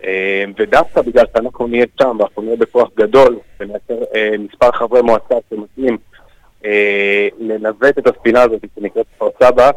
אה, 0.04 0.44
ודווקא 0.58 1.02
בגלל 1.02 1.25
שאנחנו 1.32 1.66
נהיה 1.66 1.87
שם 2.02 2.16
ואנחנו 2.18 2.42
נהיה 2.42 2.56
בכוח 2.56 2.88
גדול 2.96 3.38
ונייצר 3.60 3.94
אה, 4.14 4.30
מספר 4.38 4.72
חברי 4.72 5.02
מועצה 5.02 5.34
שמתאים 5.50 5.99
לנווט 7.38 7.99
את 7.99 8.06
הספינה 8.06 8.42
הזאת 8.42 8.64
שנקראת 8.76 9.06
כפר 9.16 9.28
סבא, 9.42 9.70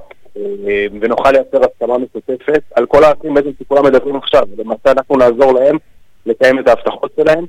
ונוכל 1.02 1.32
לייצר 1.32 1.58
הסכמה 1.64 1.98
משותפת 1.98 2.62
על 2.76 2.86
כל 2.86 3.04
הערכים 3.04 3.34
בעצם 3.34 3.50
שכולם 3.60 3.86
מדברים 3.86 4.16
עכשיו. 4.16 4.44
למעשה 4.58 4.92
אנחנו 4.92 5.18
נעזור 5.18 5.54
להם 5.54 5.78
לקיים 6.26 6.60
את 6.60 6.68
ההבטחות 6.68 7.12
שלהם, 7.16 7.46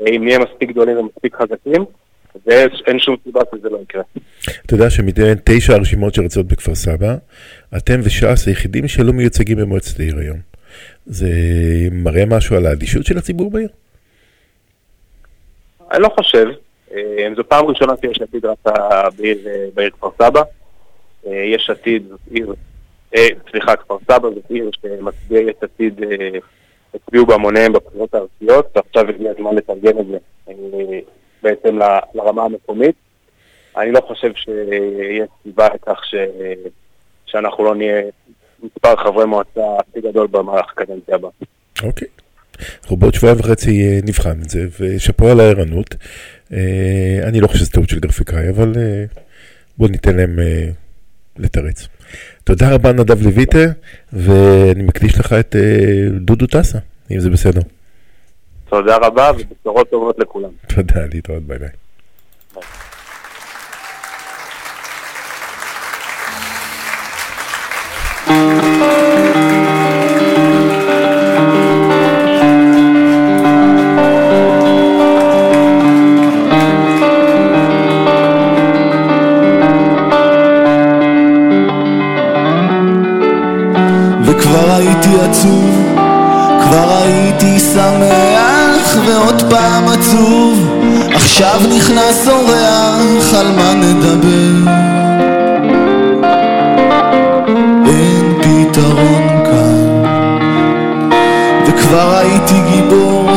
אם 0.00 0.24
נהיה 0.24 0.38
מספיק 0.38 0.70
גדולים 0.70 0.98
ומספיק 0.98 1.36
חזקים, 1.36 1.84
ואין 2.46 2.98
שום 2.98 3.16
סיבה 3.24 3.40
שזה 3.54 3.68
לא 3.68 3.78
יקרה. 3.82 4.02
אתה 4.66 4.74
יודע 4.74 4.90
שמבין 4.90 5.38
תשע 5.44 5.74
הרשימות 5.74 6.14
שרצות 6.14 6.46
בכפר 6.46 6.74
סבא, 6.74 7.14
אתם 7.76 8.00
וש"ס 8.02 8.46
היחידים 8.46 8.88
שלא 8.88 9.12
מיוצגים 9.12 9.58
במועצת 9.58 10.00
העיר 10.00 10.18
היום. 10.18 10.38
זה 11.06 11.28
מראה 11.92 12.24
משהו 12.26 12.56
על 12.56 12.66
האדישות 12.66 13.06
של 13.06 13.18
הציבור 13.18 13.50
בעיר? 13.50 13.68
אני 15.90 16.02
לא 16.02 16.08
חושב. 16.08 16.46
אה, 16.94 17.28
זו 17.36 17.44
פעם 17.48 17.66
ראשונה 17.66 17.92
שיש 18.00 18.22
עתיד 18.22 18.46
רצה 18.46 18.72
בעיר, 19.18 19.38
אה, 19.46 19.66
בעיר 19.74 19.90
כפר 19.90 20.08
סבא. 20.18 20.42
אה, 21.26 21.44
יש 21.54 21.70
עתיד 21.70 22.02
זאת 22.08 22.20
עיר, 22.30 22.54
סליחה, 23.50 23.76
כפר 23.76 23.96
סבא 24.04 24.28
זאת 24.34 24.50
עיר 24.50 24.70
שמצביעי 24.82 25.44
יש 25.44 25.56
עתיד 25.60 26.00
הצביעו 26.94 27.26
בהמוניהם 27.26 27.72
בבחירות 27.72 28.14
הארציות, 28.14 28.76
ועכשיו 28.76 29.08
הגיע 29.08 29.30
הזמן 29.30 29.54
לתרגם 29.54 29.98
את 29.98 30.06
זה 30.06 30.18
אה, 30.48 30.54
בעצם 31.42 31.78
לרמה 32.14 32.44
המקומית. 32.44 32.94
אני 33.76 33.92
לא 33.92 34.00
חושב 34.00 34.32
שיש 34.34 35.28
סיבה 35.42 35.68
לכך 35.74 36.00
ש... 36.04 36.14
שאנחנו 37.26 37.64
לא 37.64 37.74
נהיה 37.74 38.02
מספר 38.62 38.96
חברי 38.96 39.26
מועצה 39.26 39.60
הכי 39.78 40.00
גדול 40.00 40.26
במהלך 40.26 40.66
הקדנציה 40.72 41.14
הבאה. 41.14 41.30
אוקיי. 41.82 42.08
אנחנו 42.82 42.96
בעוד 42.96 43.14
שבועיים 43.14 43.40
וחצי 43.40 43.82
אה, 43.82 43.98
נבחן 44.04 44.40
את 44.42 44.50
זה, 44.50 44.66
ושאפו 44.80 45.28
על 45.28 45.40
הערנות. 45.40 45.94
אה, 46.52 47.28
אני 47.28 47.40
לא 47.40 47.46
חושב 47.46 47.58
שזה 47.58 47.70
טעות 47.70 47.88
של 47.88 47.98
גרפיקאי, 47.98 48.48
אבל 48.48 48.72
בואו 49.78 49.90
ניתן 49.90 50.16
להם 50.16 50.36
לתרץ. 51.36 51.88
תודה 52.44 52.74
רבה 52.74 52.92
נדב 52.92 53.22
לויטה, 53.22 53.64
ואני 54.12 54.82
מקדיש 54.82 55.18
לך 55.18 55.32
את 55.32 55.56
אה, 55.56 56.08
דודו 56.10 56.46
טסה, 56.46 56.78
אם 57.10 57.20
זה 57.20 57.30
בסדר. 57.30 57.60
תודה 58.68 58.96
רבה 58.96 59.30
ובשורות 59.38 59.90
טובות 59.90 60.18
לכולם. 60.18 60.50
תודה, 60.68 61.06
להתראות, 61.12 61.42
ביי 61.42 61.58
ביי. 61.58 61.81
פעם 89.52 89.88
עצוב, 89.88 90.82
עכשיו 91.14 91.60
נכנס 91.76 92.28
אורח, 92.28 93.34
על 93.34 93.46
מה 93.56 93.74
נדבר? 93.74 94.72
אין 97.86 98.34
פתרון 98.42 99.44
כאן, 99.44 100.00
וכבר 101.66 102.16
הייתי 102.16 102.54
גיבור, 102.70 103.30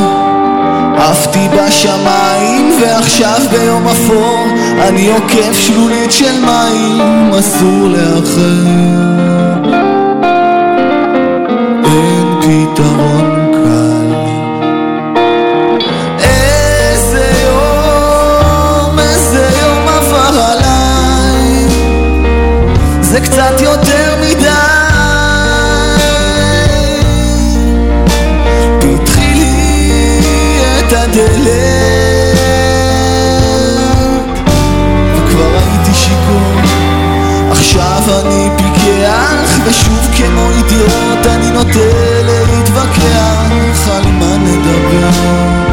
עפתי 0.97 1.47
בשמיים 1.49 2.71
ועכשיו 2.81 3.39
ביום 3.51 3.87
אפור 3.87 4.45
אני 4.87 5.07
עוקף 5.07 5.57
שלולית 5.59 6.11
של 6.11 6.45
מים 6.45 7.31
אסור 7.39 7.87
לאחר 7.87 9.44
כמו 40.17 40.49
אידיוט 40.49 41.25
אני 41.25 41.51
נוטה 41.51 41.79
להתווכח 42.23 43.89
על 43.89 44.11
מה 44.11 44.37
נדבר. 44.37 45.65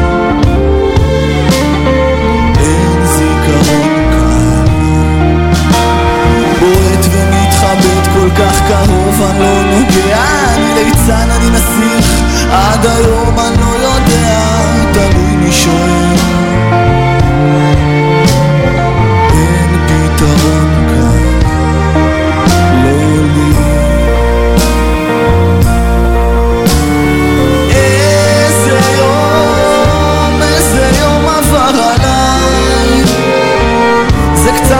כך 8.37 8.61
קרוב 8.67 9.21
אני 9.21 9.39
לא 9.39 9.63
נוגע. 9.63 10.23
אני 10.55 10.73
ליצן 10.73 11.31
אני 11.31 11.49
נסיך. 11.49 12.21
עד 12.51 12.85
היום 12.85 13.39
אני 13.39 13.57
לא 13.57 13.87
יודע 13.87 14.53
תלוי 14.93 15.35
מי 15.35 15.51
שואל 15.51 16.52
זה 34.67 34.75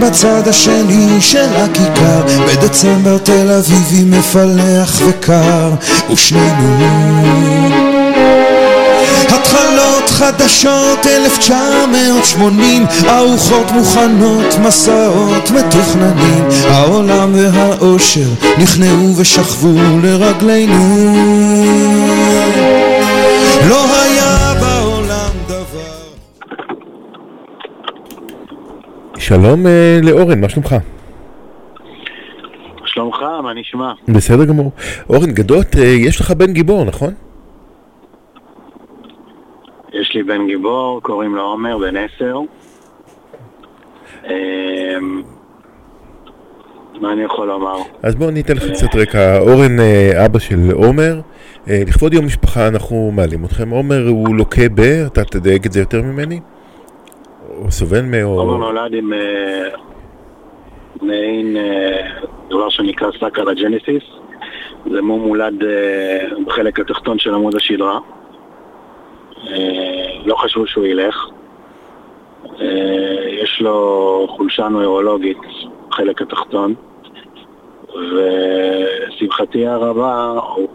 בצד 0.00 0.48
השני 0.48 1.20
של 1.20 1.48
הכיכר. 1.56 2.22
בדצמבר 2.46 3.18
תל 3.18 3.50
אביבי 3.50 4.04
מפלח 4.04 5.00
וקר 5.08 5.70
ושנינו. 6.12 6.76
התחלות 9.28 10.08
חדשות 10.08 11.06
1980 11.06 12.86
ארוחות 13.08 13.70
מוכנות 13.70 14.58
מסעות 14.62 15.50
מתוכננים. 15.50 16.48
העולם 16.70 17.32
והאושר 17.34 18.28
נכנעו 18.58 19.16
ושכבו 19.16 19.74
לרגלינו 20.02 22.09
שלום 29.30 29.66
אה, 29.66 29.98
לאורן, 30.02 30.40
מה 30.40 30.48
שלומך? 30.48 30.76
שלומך, 32.84 33.22
מה 33.42 33.54
נשמע? 33.54 33.92
בסדר 34.08 34.44
גמור. 34.44 34.72
אורן 35.10 35.30
גדות, 35.30 35.66
אה, 35.78 35.84
יש 35.84 36.20
לך 36.20 36.30
בן 36.30 36.52
גיבור, 36.52 36.84
נכון? 36.84 37.12
יש 39.92 40.14
לי 40.14 40.22
בן 40.22 40.46
גיבור, 40.46 41.00
קוראים 41.02 41.34
לו 41.34 41.42
עומר, 41.42 41.78
בן 41.78 41.96
עשר. 41.96 42.38
אמ, 44.24 45.22
מה 47.00 47.12
אני 47.12 47.22
יכול 47.22 47.46
לומר? 47.46 47.76
אז 48.02 48.14
בואו 48.14 48.28
אני 48.28 48.40
אתן 48.40 48.56
לך 48.56 48.64
קצת 48.72 48.94
רקע. 48.94 49.38
אורן, 49.38 49.80
אה, 49.80 50.26
אבא 50.26 50.38
של 50.38 50.70
עומר, 50.72 51.20
לכבוד 51.66 52.14
יום 52.14 52.26
משפחה 52.26 52.68
אנחנו 52.68 53.10
מעלים 53.14 53.44
אתכם. 53.44 53.70
עומר 53.70 54.08
הוא 54.08 54.36
לוקה 54.36 54.68
ב... 54.74 54.80
אתה 54.80 55.24
תדייק 55.24 55.66
את 55.66 55.72
זה 55.72 55.80
יותר 55.80 56.02
ממני? 56.02 56.40
או 57.64 57.70
סובל 57.70 58.02
מ... 58.02 58.14
עומר 58.14 58.56
נולד 58.56 58.94
עם 58.94 59.12
אה, 59.12 59.68
מעין 61.02 61.56
אה, 61.56 62.10
דבר 62.50 62.68
שנקרא 62.68 63.08
סאקה 63.20 63.42
לג'נסיס. 63.42 64.02
זה 64.90 65.02
מום 65.02 65.20
מולד 65.20 65.64
אה, 65.64 66.18
בחלק 66.46 66.80
התחתון 66.80 67.18
של 67.18 67.34
עמוד 67.34 67.56
השדרה. 67.56 67.98
לא 70.24 70.34
חשבו 70.34 70.66
שהוא 70.66 70.86
ילך. 70.86 71.26
יש 73.42 73.60
לו 73.60 74.26
חולשה 74.30 74.68
נוירולוגית 74.68 75.38
בחלק 75.88 76.22
התחתון, 76.22 76.74
ולשמחתי 77.94 79.66
הרבה 79.66 80.30
הוא 80.54 80.68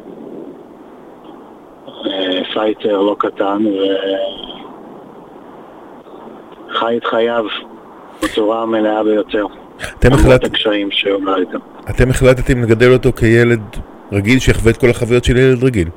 fighter 2.54 3.02
לא 3.02 3.16
קטן 3.20 3.64
וחי 6.76 6.98
את 6.98 7.06
חייו 7.06 7.46
בצורה 8.24 8.62
המלאה 8.64 9.04
ביותר. 9.04 9.46
אתם 10.00 10.08
למרות 10.08 10.20
החלט- 10.26 10.44
הקשיים 10.46 10.92
שהוא 10.92 11.22
עבר 11.22 11.40
איתם. 11.40 11.58
אתם 11.90 12.10
החלטתם 12.10 12.62
לגדל 12.64 12.94
אותו 12.94 13.12
כילד 13.14 13.62
רגיל 14.12 14.40
שיחווה 14.40 14.72
את 14.72 14.78
כל 14.78 14.90
החוויות 14.90 15.24
של 15.24 15.38
ילד 15.38 15.64
רגיל, 15.64 15.88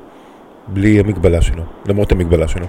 בלי 0.67 0.99
המגבלה 0.99 1.41
שלו, 1.41 1.63
למרות 1.89 2.11
המגבלה 2.11 2.47
שלו. 2.47 2.65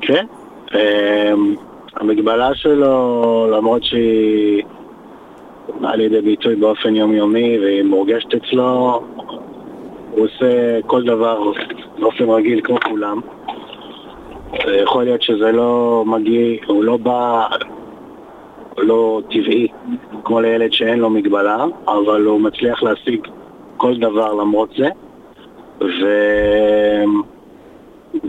כן. 0.00 0.26
אמ, 0.74 1.54
המגבלה 1.96 2.54
שלו, 2.54 3.48
למרות 3.52 3.84
שהיא 3.84 4.62
באה 5.80 5.96
לידי 5.96 6.20
ביטוי 6.20 6.56
באופן 6.56 6.96
יומיומי 6.96 7.58
והיא 7.58 7.82
מורגשת 7.82 8.34
אצלו, 8.34 9.02
הוא 10.10 10.24
עושה 10.24 10.46
כל 10.86 11.02
דבר 11.04 11.40
באופן 11.98 12.24
רגיל 12.24 12.60
כמו 12.64 12.78
כולם. 12.88 13.20
יכול 14.82 15.04
להיות 15.04 15.22
שזה 15.22 15.52
לא 15.52 16.04
מגיע, 16.06 16.56
הוא 16.66 16.84
לא 16.84 16.96
בא, 16.96 17.46
לא 18.78 19.20
טבעי 19.30 19.68
כמו 20.24 20.40
לילד 20.40 20.72
שאין 20.72 20.98
לו 20.98 21.10
מגבלה, 21.10 21.64
אבל 21.88 22.24
הוא 22.24 22.40
מצליח 22.40 22.82
להשיג 22.82 23.20
כל 23.76 23.96
דבר 23.96 24.34
למרות 24.34 24.70
זה. 24.78 24.88
ו... 25.80 26.06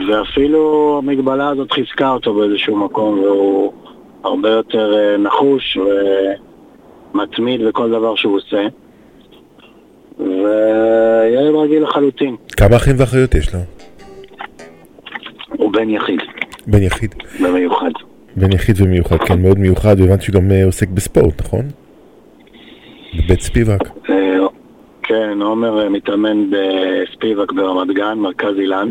ואפילו 0.07 0.95
המגבלה 1.03 1.49
הזאת 1.49 1.71
חיזקה 1.71 2.11
אותו 2.11 2.33
באיזשהו 2.33 2.75
מקום, 2.75 3.19
והוא 3.19 3.73
הרבה 4.23 4.49
יותר 4.49 4.93
אה, 4.97 5.17
נחוש 5.17 5.77
מתמיד 7.13 7.61
בכל 7.67 7.89
דבר 7.89 8.15
שהוא 8.15 8.37
עושה. 8.37 8.67
וילד 10.19 11.55
רגיל 11.55 11.83
לחלוטין, 11.83 12.35
כמה 12.57 12.75
אחים 12.75 12.95
ואחיות 12.97 13.35
יש 13.35 13.53
לו? 13.53 13.76
הוא 15.47 15.73
בן 15.73 15.89
יחיד, 15.89 16.19
בן 16.67 16.83
יחיד. 16.83 17.15
במיוחד. 17.43 17.91
בן 18.36 18.51
יחיד 18.51 18.75
ומיוחד, 18.81 19.17
כן, 19.17 19.41
מאוד 19.41 19.60
מיוחד, 19.60 19.95
והבנתי 19.99 20.23
שהוא 20.23 20.41
גם 20.41 20.51
אה, 20.51 20.65
עוסק 20.65 20.89
בספורט, 20.89 21.41
נכון? 21.41 21.65
בבית 23.17 23.41
ספיבק. 23.41 23.83
אה, 24.10 24.38
כן, 25.03 25.41
עומר 25.41 25.83
אה, 25.83 25.89
מתאמן 25.89 26.49
בספיבק 26.49 27.51
ברמת 27.51 27.95
גן, 27.95 28.17
מרכז 28.17 28.55
אילן. 28.60 28.89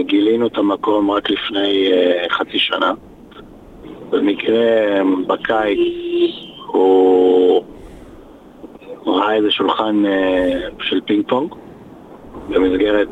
גילינו 0.00 0.46
את 0.46 0.58
המקום 0.58 1.10
רק 1.10 1.30
לפני 1.30 1.90
חצי 2.30 2.58
שנה. 2.58 2.92
במקרה 4.10 4.56
בקיץ 5.26 5.78
הוא 6.66 7.62
ראה 9.06 9.34
איזה 9.34 9.50
שולחן 9.50 10.02
של 10.80 11.00
פינג 11.00 11.24
פונג 11.28 11.54
במסגרת 12.48 13.08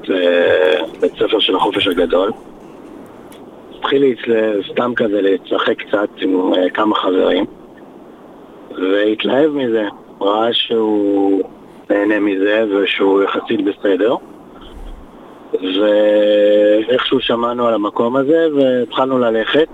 אה, 1.17 1.21
בית 1.21 1.29
ספר 1.29 1.41
של 1.41 1.57
החופש 1.57 1.87
הגדול. 1.87 2.31
התחיל 3.79 4.15
סתם 4.73 4.93
כזה 4.97 5.21
לשחק 5.23 5.83
קצת 5.83 6.09
עם 6.19 6.55
אה, 6.55 6.71
כמה 6.71 6.95
חברים. 6.95 7.45
והתלהב 8.71 9.51
מזה, 9.51 9.89
ראה 10.21 10.53
שהוא 10.53 11.43
נהנה 11.91 12.21
מזה 12.21 12.65
ושהוא 12.71 13.23
יחסית 13.23 13.61
בסדר. 13.65 14.15
ואיכשהו 15.53 17.21
שמענו 17.21 17.67
על 17.67 17.75
המקום 17.75 18.17
הזה 18.17 18.47
והתחלנו 18.55 19.19
ללכת. 19.19 19.69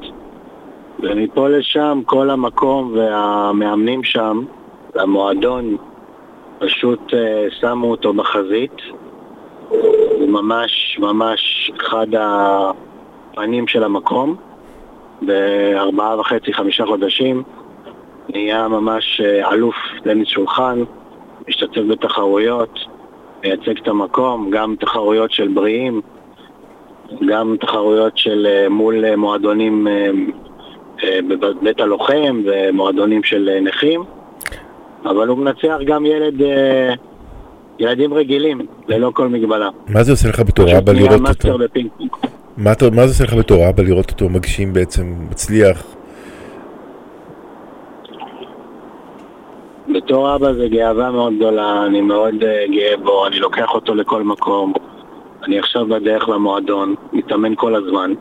ומפה 1.00 1.48
לשם 1.48 2.02
כל 2.06 2.30
המקום 2.30 2.92
והמאמנים 2.96 4.04
שם 4.04 4.44
והמועדון 4.94 5.76
פשוט 6.58 7.14
אה, 7.14 7.46
שמו 7.60 7.90
אותו 7.90 8.12
בחזית 8.12 8.76
ממש 10.28 10.98
ממש 11.00 11.70
אחד 11.76 12.06
הפנים 12.18 13.66
של 13.66 13.84
המקום. 13.84 14.36
בארבעה 15.22 16.20
וחצי, 16.20 16.52
חמישה 16.52 16.86
חודשים 16.86 17.42
נהיה 18.28 18.68
ממש 18.68 19.20
אה, 19.24 19.52
אלוף 19.52 19.74
טניס 20.04 20.28
שולחן, 20.28 20.82
משתתף 21.48 21.80
בתחרויות, 21.88 22.78
מייצג 23.44 23.78
את 23.82 23.88
המקום, 23.88 24.50
גם 24.50 24.74
תחרויות 24.80 25.32
של 25.32 25.48
בריאים, 25.48 26.00
גם 27.28 27.56
תחרויות 27.60 28.18
של 28.18 28.46
אה, 28.46 28.68
מול 28.68 29.04
אה, 29.04 29.16
מועדונים 29.16 29.86
בבית 31.28 31.80
הלוחם 31.80 32.42
ומועדונים 32.44 33.22
של 33.22 33.58
נכים, 33.62 34.04
אבל 35.04 35.28
הוא 35.28 35.38
מנצח 35.38 35.76
גם 35.84 36.06
ילד, 36.06 36.34
ילדים 37.78 38.14
רגילים, 38.14 38.58
ללא 38.88 39.10
כל 39.14 39.28
מגבלה. 39.28 39.68
מה 39.88 40.02
זה 40.02 40.12
עושה 40.12 40.28
לך 40.28 40.40
בתור 40.40 40.78
אבא 40.78 40.92
לראות 40.92 41.20
אותו? 41.28 41.58
מה 42.56 42.72
אתה- 42.72 42.90
מה 42.90 43.06
זה 43.06 43.12
עושה 43.12 43.24
לך 43.24 43.34
בתור 43.34 43.68
אבא 43.68 43.82
לראות 43.82 44.10
אותו 44.10 44.28
מגשים 44.28 44.72
בעצם, 44.72 45.14
מצליח? 45.30 45.82
בתור 49.94 50.34
אבא 50.34 50.52
זה 50.52 50.68
גאווה 50.68 51.10
מאוד 51.10 51.32
גדולה, 51.36 51.86
אני 51.86 52.00
מאוד 52.00 52.34
אה, 52.42 52.64
גאה 52.70 52.96
בו, 53.04 53.26
אני 53.26 53.38
לוקח 53.38 53.74
אותו 53.74 53.94
לכל 53.94 54.22
מקום. 54.22 54.72
אני 55.44 55.58
עכשיו 55.58 55.86
בדרך 55.86 56.28
למועדון, 56.28 56.94
מתאמן 57.12 57.52
כל 57.56 57.74
הזמן, 57.74 58.12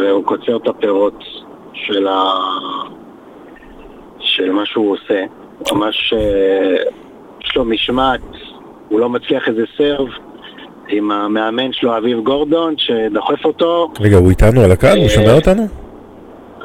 והוא 0.00 0.24
קוצר 0.24 0.56
את 0.56 0.68
הפירות 0.68 1.24
של, 1.72 2.06
ה... 2.08 2.22
של 4.18 4.50
מה 4.52 4.66
שהוא 4.66 4.92
עושה. 4.92 5.24
ממש 5.72 6.14
אה, 6.16 6.76
יש 7.44 7.56
לו 7.56 7.64
משמעת, 7.64 8.20
הוא 8.88 9.00
לא 9.00 9.08
מצליח 9.08 9.48
איזה 9.48 9.62
סרב 9.78 10.06
עם 10.88 11.10
המאמן 11.10 11.72
שלו, 11.72 11.96
אביב 11.96 12.18
גורדון, 12.18 12.74
שדוחף 12.78 13.44
אותו. 13.44 13.92
רגע, 14.00 14.16
הוא 14.16 14.30
איתנו 14.30 14.60
על 14.60 14.72
הקהל? 14.72 14.98
הוא 14.98 15.08
שומע 15.08 15.34
אותנו? 15.34 15.66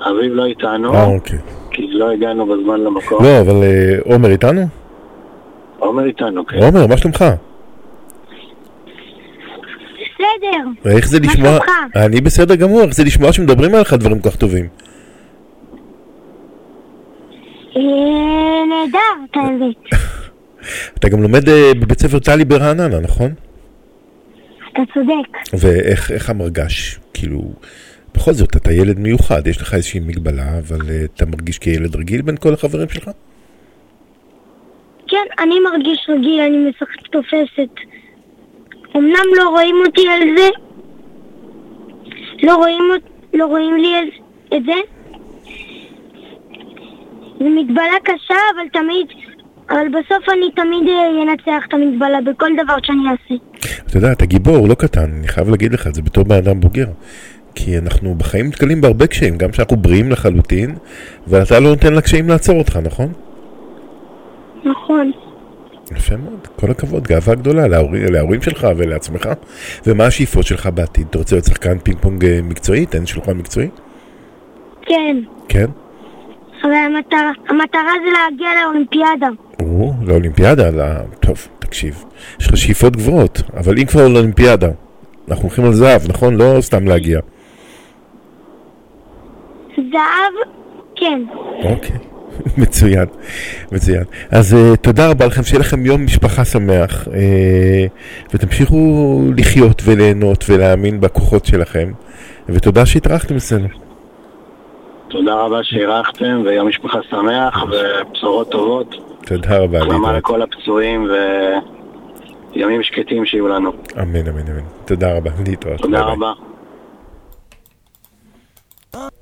אביב 0.10 0.34
לא 0.34 0.46
איתנו, 0.46 0.94
אה, 0.94 1.06
אוקיי. 1.06 1.40
כי 1.72 1.88
לא 1.92 2.12
הגענו 2.12 2.46
בזמן 2.46 2.80
למקום. 2.82 3.24
לא, 3.24 3.40
אבל 3.42 3.64
אה, 3.64 4.14
עומר 4.14 4.30
איתנו? 4.30 4.62
עומר 5.80 6.06
איתנו, 6.06 6.46
כן. 6.46 6.58
עומר, 6.58 6.88
מה 6.88 6.98
שלומך? 6.98 7.26
בסדר. 9.96 10.92
איך 10.92 11.08
זה 11.08 11.20
מה 11.20 11.28
לשמוע... 11.28 11.50
שלומך? 11.50 11.66
אני 11.96 12.22
בסדר 12.22 12.56
גמור, 12.56 12.82
איך 12.82 12.94
זה 12.94 13.04
לשמוע 13.04 13.34
שמדברים 13.34 13.76
עליך 13.76 13.94
דברים 13.94 14.20
כל 14.20 14.30
כך 14.30 14.36
טובים? 14.36 14.66
אה, 17.76 17.82
נהדר, 18.70 19.26
את 19.32 19.38
האמת. 19.38 19.76
אתה 21.00 21.10
גם 21.10 21.22
לומד 21.22 21.50
אה, 21.50 21.72
בבית 21.80 22.00
ספר 22.00 22.20
טלי 22.20 22.46
ברעננה, 22.46 23.00
נכון? 23.00 23.32
אתה 24.74 24.82
צודק. 24.94 25.58
ואיך 25.60 26.12
איך 26.12 26.30
המרגש? 26.30 27.00
כאילו, 27.14 27.42
בכל 28.16 28.34
זאת, 28.34 28.56
אתה 28.56 28.74
ילד 28.74 29.00
מיוחד, 29.00 29.48
יש 29.48 29.62
לך 29.62 29.74
איזושהי 29.74 30.00
מגבלה, 30.00 30.58
אבל 30.58 30.78
אה, 30.90 31.06
אתה 31.16 31.26
מרגיש 31.26 31.60
כילד 31.60 31.96
רגיל 31.96 32.22
בין 32.22 32.38
כל 32.38 32.54
החברים 32.54 32.90
שלך? 32.90 33.10
כן, 35.08 35.26
אני 35.44 35.56
מרגיש 35.60 36.08
רגיל, 36.10 36.40
אני 36.42 36.58
משחק 36.70 37.08
תופסת. 37.12 37.74
אמנם 38.96 39.26
לא 39.38 39.50
רואים 39.50 39.76
אותי 39.86 40.08
על 40.08 40.22
זה, 40.38 40.50
לא 42.44 42.56
רואים, 42.56 42.84
לא 43.34 43.46
רואים 43.46 43.78
לי 43.78 43.94
את- 44.00 44.24
את 44.58 44.64
זה. 44.66 44.74
זו 47.40 47.46
מגבלה 47.50 48.00
קשה, 48.04 48.36
אבל 48.56 48.70
תמיד, 48.74 49.08
אבל 49.70 49.88
בסוף 49.90 50.30
אני 50.30 50.52
תמיד 50.56 50.88
אה, 50.88 51.24
אנצח 51.24 51.66
את 51.68 51.74
המגבלה 51.74 52.22
בכל 52.22 52.50
דבר 52.64 52.76
שאני 52.84 53.02
אעשה. 53.12 53.44
אתה 53.88 53.98
יודע, 53.98 54.12
אתה 54.12 54.26
גיבור, 54.26 54.68
לא 54.68 54.76
קטן, 54.76 55.10
אני 55.20 55.28
חייב 55.28 55.50
להגיד 55.50 55.74
לך 55.74 55.88
את 55.88 55.96
זה 55.96 56.02
בתור 56.02 56.24
בן 56.24 56.36
אדם 56.36 56.60
בוגר. 56.60 56.88
כי 57.56 57.78
אנחנו 57.78 58.16
בחיים 58.16 58.48
נתקלים 58.48 58.82
בהרבה 58.82 59.08
קשיים, 59.08 59.38
גם 59.38 59.54
שאנחנו 59.54 59.78
בריאים 59.78 60.12
לחלוטין, 60.12 60.76
ואתה 61.28 61.60
לא 61.60 61.70
נותן 61.70 61.94
לקשיים 61.94 62.30
לעצור 62.30 62.60
אותך, 62.60 62.80
נכון? 62.84 63.08
נכון. 64.66 65.12
יפה 65.92 66.16
מאוד, 66.18 66.48
כל 66.56 66.72
הכבוד, 66.72 67.08
גאווה 67.08 67.36
גדולה 67.36 67.68
להורים, 67.68 68.14
להורים 68.14 68.42
שלך 68.42 68.68
ולעצמך. 68.78 69.30
ומה 69.88 70.06
השאיפות 70.06 70.46
שלך 70.46 70.70
בעתיד? 70.74 71.08
אתה 71.10 71.18
רוצה 71.18 71.36
להיות 71.36 71.46
שחקן 71.46 71.80
פינג 71.80 71.98
פונג 72.02 72.26
אה, 72.26 72.40
מקצועי? 72.44 72.86
תן 72.86 73.06
שולחן 73.06 73.38
מקצועי? 73.38 73.70
כן, 74.82 75.18
כן? 75.50 75.66
אבל 76.64 76.72
המטרה, 76.72 77.32
המטרה 77.50 77.92
זה 78.06 78.12
להגיע 78.12 78.50
לאולימפיאדה. 78.64 79.28
או, 79.60 79.94
לאולימפיאדה, 80.08 80.70
לא... 80.70 80.84
טוב, 81.20 81.48
תקשיב. 81.60 82.04
יש 82.40 82.48
לך 82.48 82.58
שאיפות 82.58 82.96
גבוהות, 82.96 83.42
אבל 83.58 83.80
אם 83.80 83.86
כבר 83.86 84.08
לאולימפיאדה, 84.08 84.70
אנחנו 85.30 85.44
הולכים 85.44 85.66
על 85.66 85.74
זהב, 85.74 86.02
נכון? 86.10 86.36
לא 86.36 86.62
סתם 86.62 86.88
להגיע. 86.88 87.20
זהב, 89.76 90.34
כן. 90.96 91.22
אוקיי, 91.64 91.96
מצוין, 92.62 93.06
מצוין. 93.72 94.04
אז 94.32 94.54
uh, 94.54 94.78
תודה 94.78 95.10
רבה 95.10 95.26
לכם, 95.26 95.44
שיהיה 95.44 95.60
לכם 95.60 95.86
יום 95.86 96.06
משפחה 96.06 96.46
שמח, 96.46 97.08
uh, 97.08 97.12
ותמשיכו 98.34 99.22
לחיות 99.38 99.82
וליהנות 99.86 100.44
ולהאמין 100.50 101.00
בכוחות 101.02 101.46
שלכם, 101.46 101.92
ותודה 102.50 102.86
שהתארחתם 102.86 103.36
אצלנו. 103.36 103.68
תודה 105.10 105.34
רבה 105.34 105.64
שאירחתם, 105.64 106.42
ויום 106.46 106.68
משפחה 106.68 107.00
שמח, 107.10 107.64
ובשורות 107.64 108.52
טובות. 108.52 108.96
תודה 109.28 109.58
רבה, 109.58 109.78
החלמה. 109.78 110.18
לכל 110.18 110.42
הפצועים, 110.42 111.08
וימים 112.56 112.84
שקטים 112.84 113.26
שיהיו 113.26 113.48
לנו. 113.48 113.72
אמן, 114.02 114.28
אמן, 114.28 114.48
אמן. 114.48 114.64
תודה 114.86 115.18
רבה, 115.18 115.32
להתראות. 115.46 115.82
תודה. 115.82 116.02
רבה. 116.02 116.34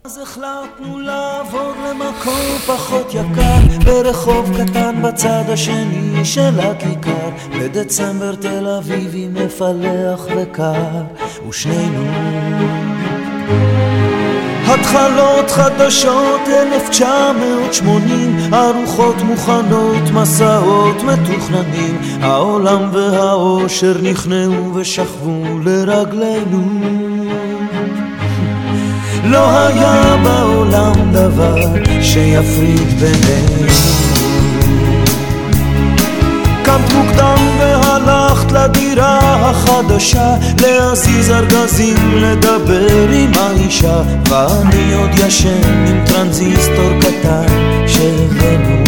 אז 0.05 0.17
החלטנו 0.17 0.99
לעבור 0.99 1.73
למקום 1.89 2.57
פחות 2.67 3.13
יקר 3.13 3.85
ברחוב 3.85 4.49
קטן 4.57 5.01
בצד 5.01 5.43
השני 5.53 6.25
של 6.25 6.59
הכיכר 6.59 7.29
בדצמבר 7.59 8.35
תל 8.35 8.67
אביבי 8.67 9.27
מפלח 9.27 10.27
וקר 10.35 11.03
ושנינו 11.49 12.05
התחלות 14.79 15.51
חדשות 15.51 16.41
1980 16.47 18.53
ארוחות 18.53 19.21
מוכנות 19.21 20.11
מסעות 20.13 21.03
מתוכננים 21.03 21.97
העולם 22.21 22.89
והאושר 22.93 23.97
נכנעו 24.03 24.75
ושכבו 24.75 25.43
לרגלינו 25.63 26.61
לא 29.25 29.57
היה 29.57 30.15
בעולם 30.23 31.11
דבר 31.11 31.55
שיפריד 32.01 32.99
בינינו. 32.99 33.71
קמת 36.63 36.93
מוקדם 36.93 37.38
והלכת 37.59 37.64
לדירה 38.55 39.19
החדשה 39.49 40.35
להזיז 40.61 41.31
ארגזים, 41.31 41.97
לדבר 42.15 43.09
עם 43.11 43.31
האישה. 43.39 44.01
ואני 44.29 44.93
עוד 44.93 45.09
ישן 45.27 45.87
עם 45.87 46.05
טרנזיסטור 46.05 46.91
קטן 46.99 47.45
שהבאנו. 47.87 48.83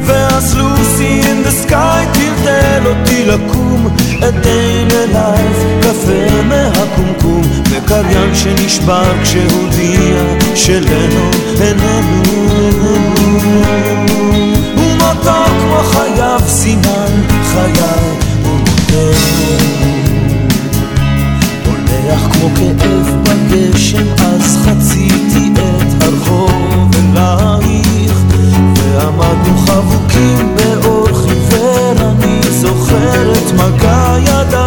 ואז 0.00 0.56
לוסי 0.56 1.20
in 1.22 1.46
the 1.46 1.70
sky 1.70 2.06
טלטל 2.14 2.86
אותי 2.86 3.24
לקום 3.24 3.88
עדין 4.22 4.88
אלייך 4.92 5.58
קפה 5.80 6.42
מהקומקום. 6.48 7.42
וקריין 7.70 8.34
שנשבר 8.34 9.12
כשהודיע 9.22 10.16
שלנו 10.54 11.30
איננו 11.60 12.22
ומותו 15.14 15.44
כמו 15.60 15.76
חייו 15.82 16.40
סימן 16.46 17.22
חיי 17.52 17.72
ומותנו 18.44 19.54
הולך 21.66 22.20
כמו 22.32 22.48
כאב 22.56 23.16
בגשם 23.22 24.06
אז 24.18 24.56
חציתי 24.64 25.52
את 25.54 26.02
הרחוב 26.02 26.90
אלייך 26.94 28.18
ועמדנו 28.76 29.58
חבוקים 29.58 30.56
באור 30.56 31.08
חיוור 31.08 31.92
אני 32.00 32.40
זוכר 32.50 33.32
את 33.32 33.52
מגע 33.52 34.16
ידייך 34.20 34.63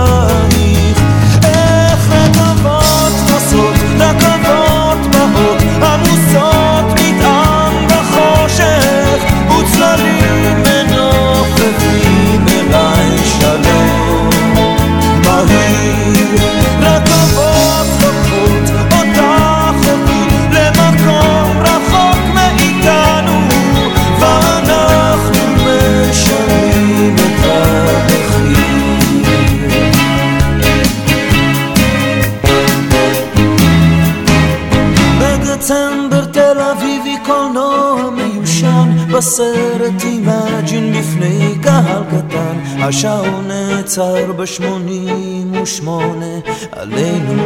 קולנוע 37.48 38.10
מיושן 38.10 38.90
בסרט 39.12 40.04
Imagine 40.04 40.94
בפני 40.94 41.56
קהל 41.62 42.04
קטן. 42.08 42.84
השעון 42.84 43.48
נעצר 43.48 44.32
בשמונים 44.32 45.62
ושמונה 45.62 46.26
עלינו. 46.72 47.44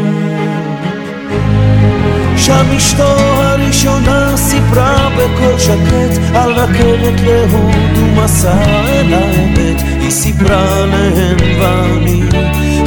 שם 2.38 2.66
אשתו 2.78 3.04
הראשונה 3.18 4.38
סיפרה 4.38 5.10
בקול 5.18 5.60
שקט 5.60 6.36
על 6.36 6.52
רכבת 6.52 7.20
להודו 7.26 8.24
מסע 8.24 8.64
אל 8.88 9.14
האמת. 9.14 9.82
היא 10.02 10.12
סיפרה 10.12 10.86
להם 10.86 11.38
ואני 11.60 12.22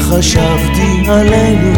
חשבתי 0.01 1.03
עלינו. 1.09 1.73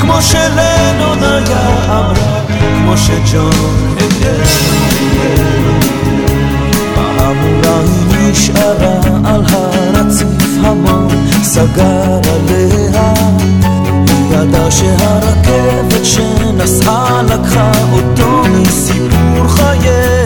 כמו 0.00 0.22
שלנון 0.22 1.18
היה 1.22 1.84
אמרה, 1.88 2.53
שג'ון 2.96 3.96
הגדרנו. 3.96 5.04
ההמולה 6.96 7.80
היא 7.80 8.30
נשארה 8.30 9.00
על 9.24 9.42
הרציף 9.52 10.54
המון, 10.62 11.08
סגר 11.42 12.20
עליה. 12.34 13.12
היא 14.08 14.36
ידעה 14.36 14.70
שהרכבת 14.70 16.04
שנסעה 16.04 17.22
לקחה 17.22 17.72
אותו 17.92 18.42
מסיפור 18.50 19.48
חייה. 19.48 20.23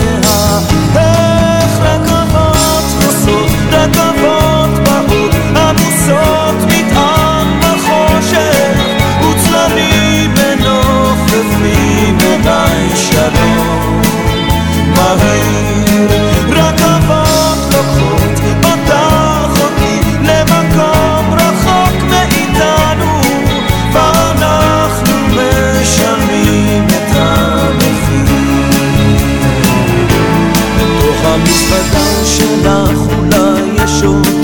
המזוודה 31.24 32.24
שלך 32.24 32.98
אולי 33.18 33.84
יש 33.84 34.02
עוד 34.02 34.37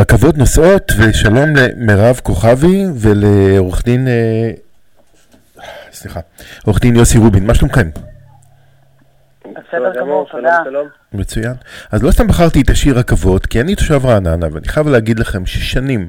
רכבות 0.00 0.38
נוסעות, 0.38 0.92
ושלום 0.98 1.48
למירב 1.56 2.20
כוכבי 2.22 2.84
ולעורך 2.94 3.84
דין, 3.84 4.08
אה, 4.08 4.50
סליחה, 5.92 6.20
עורך 6.66 6.80
דין 6.80 6.96
יוסי 6.96 7.18
רובין, 7.18 7.46
מה 7.46 7.54
שלומכם? 7.54 7.88
בסדר 9.44 10.00
גמור, 10.00 10.26
תודה. 10.30 10.58
מצוין. 11.12 11.52
אז 11.92 12.02
לא 12.02 12.10
סתם 12.10 12.26
בחרתי 12.26 12.60
את 12.60 12.70
השיר 12.70 12.98
רכבות, 12.98 13.46
כי 13.46 13.60
אני 13.60 13.74
תושב 13.74 14.06
רעננה, 14.06 14.46
ואני 14.52 14.68
חייב 14.68 14.88
להגיד 14.88 15.18
לכם 15.18 15.46
ששנים 15.46 16.08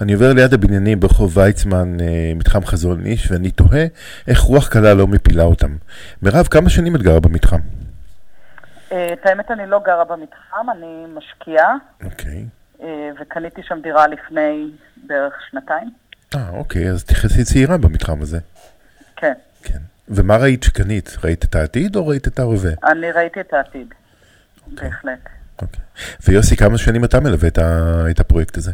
אני 0.00 0.12
עובר 0.12 0.32
ליד 0.32 0.54
הבניינים 0.54 1.00
ברחוב 1.00 1.38
ויצמן, 1.38 2.00
אה, 2.00 2.32
מתחם 2.34 2.64
חזון 2.64 3.06
איש, 3.06 3.30
ואני 3.30 3.50
תוהה 3.50 3.84
איך 4.28 4.40
רוח 4.40 4.68
קלה 4.68 4.94
לא 4.94 5.06
מפילה 5.06 5.42
אותם. 5.42 5.76
מירב, 6.22 6.46
כמה 6.46 6.70
שנים 6.70 6.96
את 6.96 7.02
גרה 7.02 7.20
במתחם? 7.20 7.60
אה, 8.92 9.12
את 9.12 9.26
האמת, 9.26 9.50
אני 9.50 9.66
לא 9.66 9.80
גרה 9.86 10.04
במתחם, 10.04 10.70
אני 10.76 11.04
משקיעה, 11.16 11.74
אוקיי. 12.04 12.44
אה, 12.82 13.10
וקניתי 13.20 13.62
שם 13.62 13.80
דירה 13.82 14.06
לפני 14.06 14.70
בערך 15.06 15.34
שנתיים. 15.50 15.90
אה, 16.34 16.48
אוקיי, 16.50 16.90
אז 16.90 17.04
תכנסי 17.04 17.44
צעירה 17.44 17.78
במתחם 17.78 18.22
הזה. 18.22 18.38
כן. 19.16 19.32
ומה 20.08 20.36
ראית 20.36 20.62
שקנית? 20.62 21.16
ראית 21.24 21.44
את 21.44 21.54
העתיד 21.54 21.96
או 21.96 22.06
ראית 22.06 22.28
את 22.28 22.38
ההווה? 22.38 22.70
אני 22.84 23.10
ראיתי 23.12 23.40
את 23.40 23.52
העתיד, 23.52 23.94
בהחלט. 24.66 25.28
ויוסי, 26.26 26.56
כמה 26.56 26.78
שנים 26.78 27.04
אתה 27.04 27.20
מלווה 27.20 27.48
את, 27.48 27.58
ה... 27.58 28.04
את 28.10 28.20
הפרויקט 28.20 28.56
הזה? 28.56 28.72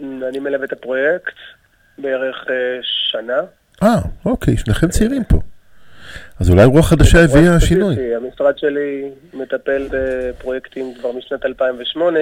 אני 0.00 0.38
מלווה 0.38 0.64
את 0.64 0.72
הפרויקט 0.72 1.34
בערך 1.98 2.36
אה, 2.50 2.78
שנה. 2.82 3.40
אה, 3.82 4.00
אוקיי, 4.24 4.56
שניכם 4.56 4.88
צעירים 4.88 5.24
פה. 5.24 5.40
אז 6.40 6.50
אולי 6.50 6.64
רוח 6.64 6.88
חדשה 6.88 7.24
הביאה 7.24 7.60
שינוי. 7.60 8.14
המשרד 8.14 8.58
שלי 8.58 9.10
מטפל 9.34 9.88
בפרויקטים 9.90 10.94
כבר 11.00 11.12
משנת 11.12 11.46
2008, 11.46 12.18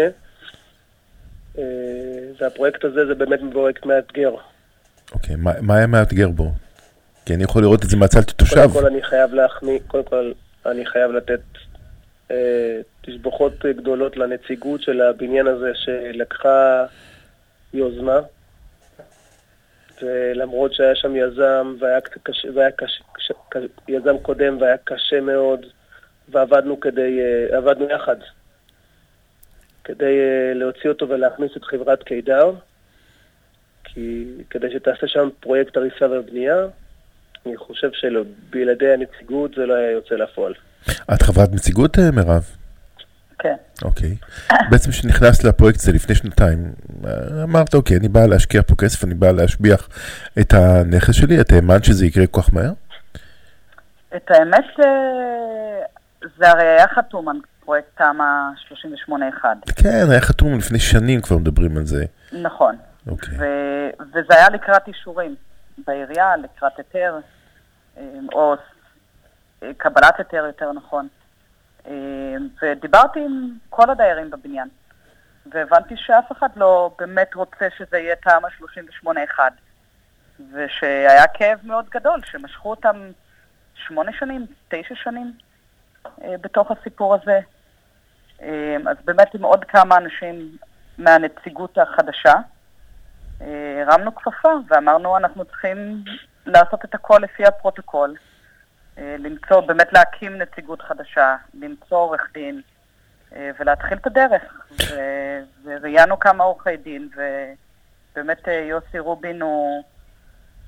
אה, 1.59 1.63
והפרויקט 2.41 2.85
הזה 2.85 3.07
זה 3.07 3.15
באמת 3.15 3.41
פרויקט 3.53 3.87
מאתגר. 3.87 4.35
אוקיי, 5.13 5.37
מה, 5.37 5.53
מה 5.61 5.77
היה 5.77 5.87
מאתגר 5.87 6.29
בו? 6.29 6.53
כי 7.27 7.35
אני 7.35 7.45
יכול 7.45 7.63
לראות 7.63 7.85
את 7.85 7.91
זה 7.91 7.97
מהצד 7.97 8.25
כתושב. 8.25 8.57
קודם 8.57 8.71
כל 8.71 8.87
אני 8.87 9.03
חייב 9.03 9.35
להחמיא, 9.35 9.79
קודם 9.87 10.05
כל 10.05 10.33
אני 10.67 10.87
חייב 10.87 11.11
לתת 11.11 11.41
אה, 12.31 12.81
תשבחות 13.01 13.53
אה, 13.67 13.73
גדולות 13.73 14.17
לנציגות 14.17 14.83
של 14.83 15.01
הבניין 15.01 15.47
הזה 15.47 15.71
שלקחה 15.75 16.85
יוזמה, 17.75 18.21
ולמרות 20.03 20.75
שהיה 20.75 20.95
שם 20.95 21.17
יזם, 21.17 21.75
והיה 21.79 22.01
קשה, 22.01 22.49
והיה 22.55 22.71
קשה, 22.71 23.05
קשה, 23.13 23.35
יזם 23.89 24.19
קודם 24.23 24.61
והיה 24.61 24.77
קשה 24.85 25.21
מאוד, 25.21 25.67
ועבדנו 26.29 26.81
כדי, 26.81 27.21
אה, 27.21 27.57
עבדנו 27.59 27.91
יחד 27.91 28.17
כדי 29.85 30.05
אה, 30.05 30.55
להוציא 30.55 30.91
אותו 30.91 31.09
ולהכניס 31.09 31.51
את 31.57 31.65
חברת 31.65 32.03
קידר, 32.03 32.53
כי 33.85 34.25
כדי 34.51 34.67
שתעשה 34.73 35.07
שם 35.07 35.29
פרויקט 35.41 35.77
הריסה 35.77 36.07
ובנייה, 36.11 36.67
אני 37.47 37.57
חושב 37.57 37.91
שבלעדי 37.93 38.93
הנציגות 38.93 39.55
זה 39.57 39.67
לא 39.67 39.75
היה 39.75 39.91
יוצא 39.91 40.15
לפועל. 40.15 40.55
את 41.15 41.23
חברת 41.23 41.49
נציגות, 41.53 41.99
אה, 41.99 42.11
מירב? 42.11 42.45
כן. 43.47 43.85
אוקיי. 43.85 44.17
בעצם 44.71 44.91
כשנכנסת 44.91 45.45
לפרויקט 45.45 45.81
הזה 45.81 45.93
לפני 45.93 46.15
שנתיים, 46.15 46.73
אמרת, 47.43 47.75
אוקיי, 47.75 47.97
אני 47.97 48.09
בא 48.09 48.27
להשקיע 48.27 48.63
פה 48.63 48.75
כסף, 48.79 49.05
אני 49.05 49.15
בא 49.15 49.31
להשביח 49.31 49.89
את 50.41 50.53
הנכס 50.53 51.15
שלי, 51.15 51.41
את 51.41 51.53
האמנת 51.53 51.85
שזה 51.85 52.07
יקרה 52.07 52.27
כל 52.27 52.43
כך 52.43 52.55
מהר? 52.55 52.73
את 54.17 54.31
האמת, 54.31 54.65
אה, 54.85 55.85
זה 56.39 56.51
הרי 56.51 56.63
היה 56.63 56.89
חתום 56.89 57.29
על 57.29 57.37
פרויקט 57.65 57.89
תמ"א 57.97 58.51
38-1. 59.09 59.45
כן, 59.77 60.11
היה 60.11 60.21
חתום 60.21 60.59
לפני 60.59 60.79
שנים 60.79 61.21
כבר 61.21 61.39
מדברים 61.39 61.77
על 61.77 61.87
זה. 61.87 62.05
נכון. 62.33 62.77
אוקיי. 63.07 63.39
ו- 63.39 64.05
וזה 64.11 64.35
היה 64.35 64.49
לקראת 64.51 64.89
אישורים 64.89 65.35
בעירייה, 65.87 66.37
לקראת 66.37 66.73
היתר, 66.79 67.19
אה, 67.99 68.03
או 68.33 68.55
אה, 69.63 69.71
קבלת 69.77 70.19
היתר 70.19 70.45
יותר 70.47 70.73
נכון. 70.73 71.09
אה, 71.87 72.37
ודיברתי 72.63 73.21
עם 73.21 73.51
כל 73.71 73.91
הדיירים 73.91 74.31
בבניין, 74.31 74.69
והבנתי 75.47 75.95
שאף 75.97 76.33
אחד 76.33 76.49
לא 76.57 76.91
באמת 76.99 77.35
רוצה 77.35 77.67
שזה 77.79 77.99
יהיה 77.99 78.17
תמ"א 78.17 78.49
38-1, 79.07 79.09
ושהיה 80.53 81.27
כאב 81.35 81.59
מאוד 81.63 81.89
גדול, 81.89 82.21
שמשכו 82.25 82.71
אותם 82.71 83.11
שמונה 83.75 84.13
שנים, 84.13 84.47
תשע 84.69 84.95
שנים 84.95 85.33
אה, 86.23 86.35
בתוך 86.41 86.71
הסיפור 86.71 87.15
הזה. 87.15 87.41
אה, 88.43 88.77
אז 88.91 88.97
באמת 89.05 89.35
עם 89.35 89.43
עוד 89.43 89.65
כמה 89.65 89.97
אנשים 89.97 90.57
מהנציגות 90.99 91.79
החדשה, 91.79 92.35
הרמנו 93.87 94.15
כפפה 94.15 94.49
ואמרנו 94.69 95.17
אנחנו 95.17 95.45
צריכים 95.45 96.05
לעשות 96.47 96.85
את 96.85 96.95
הכל 96.95 97.19
לפי 97.23 97.45
הפרוטוקול, 97.45 98.17
למצוא, 98.99 99.61
באמת 99.61 99.93
להקים 99.93 100.39
נציגות 100.39 100.83
חדשה, 100.83 101.37
למצוא 101.55 101.99
עורך 101.99 102.29
דין 102.35 102.61
אה, 103.37 103.51
ולהתחיל 103.61 103.99
את 103.99 104.07
הדרך. 104.07 104.43
וראיינו 105.65 106.19
כמה 106.19 106.45
עורכי 106.45 106.77
דין, 106.77 107.09
ובאמת 107.17 108.49
אה, 108.49 108.53
יוסי 108.53 108.99
רובין 108.99 109.43
הוא, 109.43 109.85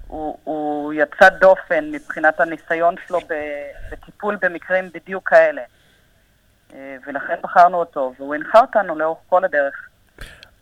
הוא, 0.06 0.38
הוא 0.44 0.92
יצא 0.92 1.28
דופן 1.28 1.90
מבחינת 1.92 2.40
הניסיון 2.40 2.94
שלו 3.06 3.18
בטיפול 3.90 4.36
במקרים 4.42 4.90
בדיוק 4.94 5.28
כאלה. 5.28 5.62
אה, 6.74 6.96
ולכן 7.06 7.34
בחרנו 7.42 7.76
אותו, 7.76 8.14
והוא 8.18 8.34
הנחה 8.34 8.60
אותנו 8.60 8.98
לאורך 8.98 9.18
כל 9.28 9.44
הדרך. 9.44 9.74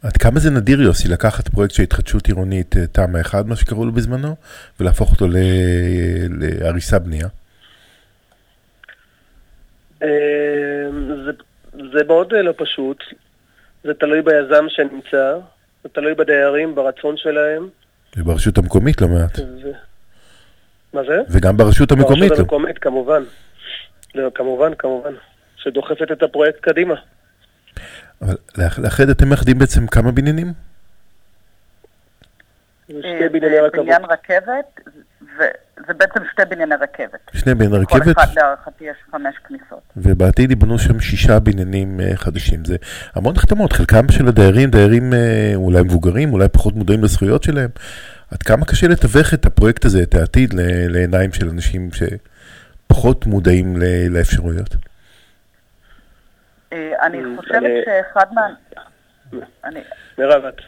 עד 0.02 0.16
כמה 0.16 0.40
זה 0.40 0.50
נדיר, 0.50 0.82
יוסי, 0.82 1.08
לקחת 1.08 1.48
פרויקט 1.48 1.74
של 1.74 1.82
התחדשות 1.82 2.26
עירונית 2.26 2.76
אה, 2.76 2.86
תמ"א 2.86 3.20
1, 3.20 3.44
מה 3.46 3.56
שקראו 3.56 3.84
לו 3.84 3.92
בזמנו, 3.92 4.36
ולהפוך 4.80 5.10
אותו 5.10 5.26
להריסה 6.30 6.98
בנייה? 6.98 7.28
אה, 10.02 10.08
זה, 11.24 11.30
זה 11.92 12.04
מאוד 12.06 12.34
אה, 12.34 12.42
לא 12.42 12.52
פשוט, 12.56 13.04
זה 13.84 13.94
תלוי 13.94 14.22
ביזם 14.22 14.64
שנמצא, 14.68 15.38
זה 15.82 15.88
תלוי 15.88 16.14
בדיירים, 16.14 16.74
ברצון 16.74 17.16
שלהם. 17.16 17.68
וברשות 18.16 18.58
המקומית 18.58 19.00
לא 19.00 19.08
מעט. 19.08 19.38
ו... 19.38 19.70
מה 20.92 21.00
זה? 21.04 21.20
וגם 21.30 21.56
ברשות 21.56 21.92
המקומית 21.92 22.18
ברשות 22.20 22.38
לא. 22.38 22.42
המקומית, 22.42 22.78
כמובן. 22.78 23.22
לא, 24.14 24.30
כמובן, 24.34 24.74
כמובן. 24.74 25.14
שדוחפת 25.56 26.12
את 26.12 26.22
הפרויקט 26.22 26.60
קדימה. 26.60 26.94
אבל 28.22 28.34
לאח- 28.58 28.78
לאחד 28.78 29.08
אתם 29.08 29.28
מאחדים 29.28 29.58
בעצם 29.58 29.86
כמה 29.86 30.12
בניינים? 30.12 30.52
זה 32.88 32.94
אה, 33.04 33.16
שתי 33.18 33.28
בנייני 33.28 33.58
רכבות. 33.58 33.84
בניין 33.86 34.04
רכבת, 34.04 34.80
וזה 35.82 35.94
בעצם 35.94 36.20
שתי 36.32 36.42
בנייני 36.50 36.74
רכבת. 36.74 37.20
שני 37.32 37.54
בנייני 37.54 37.86
כל 37.86 37.98
רכבת, 37.98 38.16
אחד 38.18 38.34
להערכתי 38.36 38.84
יש 38.84 38.96
חמש 39.10 39.34
כניסות. 39.48 39.82
ובעתיד 39.96 40.50
ייבנו 40.50 40.78
שם 40.78 41.00
שישה 41.00 41.38
בניינים 41.40 42.00
אה, 42.00 42.16
חדשים. 42.16 42.64
זה 42.64 42.76
המון 43.14 43.36
החתמות, 43.36 43.72
חלקם 43.72 44.08
של 44.10 44.28
הדיירים, 44.28 44.70
דיירים 44.70 45.12
אה, 45.12 45.52
אולי 45.54 45.82
מבוגרים, 45.82 46.32
אולי 46.32 46.48
פחות 46.48 46.74
מודעים 46.74 47.04
לזכויות 47.04 47.42
שלהם. 47.42 47.70
עד 48.30 48.42
כמה 48.42 48.64
קשה 48.64 48.88
לתווך 48.88 49.34
את 49.34 49.46
הפרויקט 49.46 49.84
הזה, 49.84 50.02
את 50.02 50.14
העתיד, 50.14 50.54
לעיניים 50.88 51.32
של 51.32 51.48
אנשים 51.48 51.88
שפחות 52.88 53.26
מודעים 53.26 53.76
לאפשרויות? 54.10 54.76
אני 56.72 57.18
חושבת 57.36 57.70
שאחד 57.84 58.26
מה... 58.32 58.46
אני- 59.64 59.80
מירב, 60.18 60.44
את. 60.44 60.60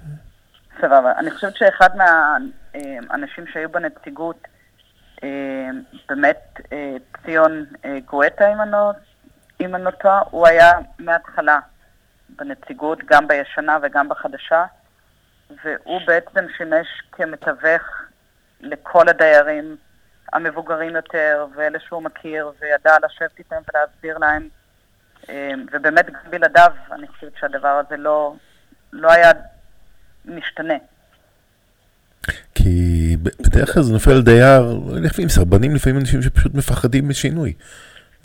סבבה. 0.80 1.12
אני 1.18 1.30
חושבת 1.30 1.56
שאחד 1.56 1.88
מהאנשים 1.96 3.44
שהיו 3.52 3.68
בנציגות, 3.68 4.48
באמת 6.08 6.60
אה, 6.72 6.96
ציון 7.24 7.64
אה, 7.84 7.98
גואטה, 8.06 8.64
לא- 8.70 8.92
אם 9.60 9.74
אני 9.74 9.84
לא 9.84 9.90
טועה, 9.90 10.22
הוא 10.30 10.46
היה 10.46 10.72
מההתחלה 10.98 11.58
בנציגות, 12.28 12.98
גם 13.04 13.28
בישנה 13.28 13.78
וגם 13.82 14.08
בחדשה, 14.08 14.64
והוא 15.64 16.00
בעצם 16.06 16.46
שימש 16.56 16.86
כמתווך 17.12 17.82
לכל 18.60 19.08
הדיירים 19.08 19.76
המבוגרים 20.32 20.96
יותר, 20.96 21.46
ואלה 21.54 21.78
שהוא 21.80 22.02
מכיר, 22.02 22.52
וידע 22.60 22.96
לשבת 23.04 23.38
איתם 23.38 23.56
ולהסביר 23.74 24.18
להם. 24.18 24.48
אה, 25.28 25.50
ובאמת, 25.72 26.06
גם 26.10 26.30
בלעדיו, 26.30 26.72
אני 26.92 27.08
חושבת 27.08 27.32
שהדבר 27.40 27.82
הזה 27.86 27.96
לא, 27.96 28.34
לא 28.92 29.12
היה 29.12 29.30
משתנה. 30.24 30.74
כי 32.54 33.07
בדרך 33.22 33.74
כלל 33.74 33.82
זה 33.82 33.92
נופל 33.92 34.10
על 34.10 34.22
דייר, 34.22 34.62
לפעמים 35.02 35.28
סרבנים, 35.28 35.74
לפעמים 35.74 35.98
אנשים 36.00 36.22
שפשוט 36.22 36.54
מפחדים 36.54 37.08
משינוי. 37.08 37.52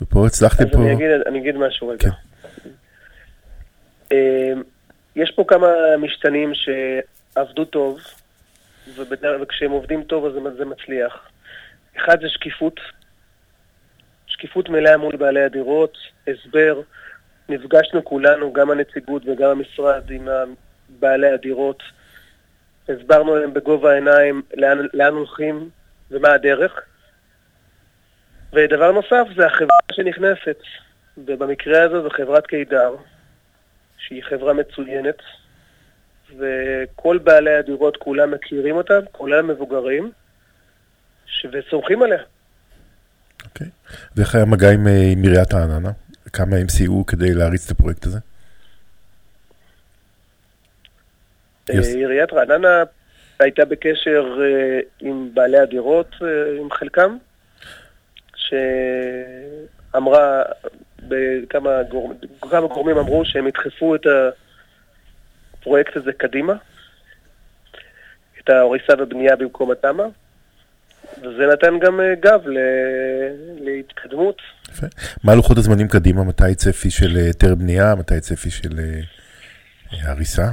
ופה 0.00 0.26
הצלחתם 0.26 0.64
אז 0.64 0.70
פה... 0.72 0.78
אני 0.78 0.92
אגיד, 0.92 1.10
אני 1.26 1.38
אגיד 1.38 1.56
משהו 1.56 1.88
רגע. 1.88 1.98
כן. 1.98 2.10
אה, 4.12 4.52
יש 5.16 5.30
פה 5.36 5.44
כמה 5.48 5.66
משתנים 5.98 6.52
שעבדו 6.54 7.64
טוב, 7.64 7.98
ובדרך- 8.96 9.40
וכשהם 9.42 9.70
עובדים 9.70 10.02
טוב 10.02 10.26
אז 10.26 10.32
זה 10.58 10.64
מצליח. 10.64 11.28
אחד 11.96 12.20
זה 12.20 12.28
שקיפות, 12.28 12.80
שקיפות 14.26 14.68
מלאה 14.68 14.96
מול 14.96 15.16
בעלי 15.16 15.42
הדירות, 15.44 15.98
הסבר. 16.28 16.80
נפגשנו 17.48 18.04
כולנו, 18.04 18.52
גם 18.52 18.70
הנציגות 18.70 19.22
וגם 19.26 19.50
המשרד, 19.50 20.10
עם 20.10 20.28
בעלי 21.00 21.30
הדירות. 21.32 21.82
הסברנו 22.88 23.36
להם 23.36 23.54
בגובה 23.54 23.92
העיניים 23.92 24.42
לאן, 24.56 24.78
לאן 24.94 25.12
הולכים 25.12 25.70
ומה 26.10 26.32
הדרך. 26.32 26.80
ודבר 28.52 28.92
נוסף 28.92 29.26
זה 29.36 29.46
החברה 29.46 29.78
שנכנסת, 29.92 30.56
ובמקרה 31.18 31.82
הזה 31.82 32.02
זו 32.02 32.10
חברת 32.10 32.46
קידר, 32.46 32.94
שהיא 33.98 34.22
חברה 34.22 34.52
מצוינת, 34.52 35.18
וכל 36.38 37.18
בעלי 37.18 37.54
הדירות 37.54 37.96
כולם 37.96 38.30
מכירים 38.30 38.76
אותה, 38.76 38.94
כולל 39.12 39.38
המבוגרים, 39.38 40.10
ש- 41.26 41.46
וסומכים 41.52 42.02
עליה. 42.02 42.22
אוקיי. 43.44 43.66
ואיך 44.16 44.34
היה 44.34 44.44
מגע 44.44 44.70
עם, 44.70 44.86
אה, 44.86 45.12
עם 45.12 45.22
עיריית 45.22 45.54
רעננה? 45.54 45.90
כמה 46.32 46.56
הם 46.56 46.68
סייעו 46.68 47.06
כדי 47.06 47.34
להריץ 47.34 47.66
את 47.66 47.70
הפרויקט 47.70 48.06
הזה? 48.06 48.18
יוס. 51.72 51.88
אה, 51.88 51.94
עיריית 51.94 52.32
רעננה 52.32 52.82
הייתה 53.40 53.64
בקשר 53.64 54.38
אה, 54.40 54.80
עם 55.00 55.28
בעלי 55.34 55.58
הדירות, 55.58 56.14
אה, 56.22 56.26
עם 56.60 56.70
חלקם, 56.70 57.16
שאמרה, 58.36 60.42
בכמה 61.08 61.82
גור... 61.82 62.12
כמה 62.40 62.66
גורמים 62.66 62.98
אמרו 62.98 63.24
שהם 63.24 63.46
ידחפו 63.46 63.94
את 63.94 64.06
הפרויקט 65.60 65.96
הזה 65.96 66.12
קדימה, 66.12 66.54
את 68.40 68.50
ההריסה 68.50 68.92
ובנייה 68.98 69.36
במקום 69.36 69.70
התמ"א, 69.70 70.04
וזה 71.18 71.46
נתן 71.52 71.78
גם 71.78 72.00
גב 72.20 72.40
ל... 72.46 72.58
להתקדמות. 73.60 74.42
יפה. 74.70 74.86
מה 75.24 75.34
לוחות 75.34 75.58
הזמנים 75.58 75.88
קדימה? 75.88 76.24
מתי 76.24 76.54
צפי 76.54 76.90
של 76.90 77.16
היתר 77.16 77.54
בנייה? 77.54 77.94
מתי 77.94 78.20
צפי 78.20 78.50
של 78.50 78.80
הריסה? 80.02 80.48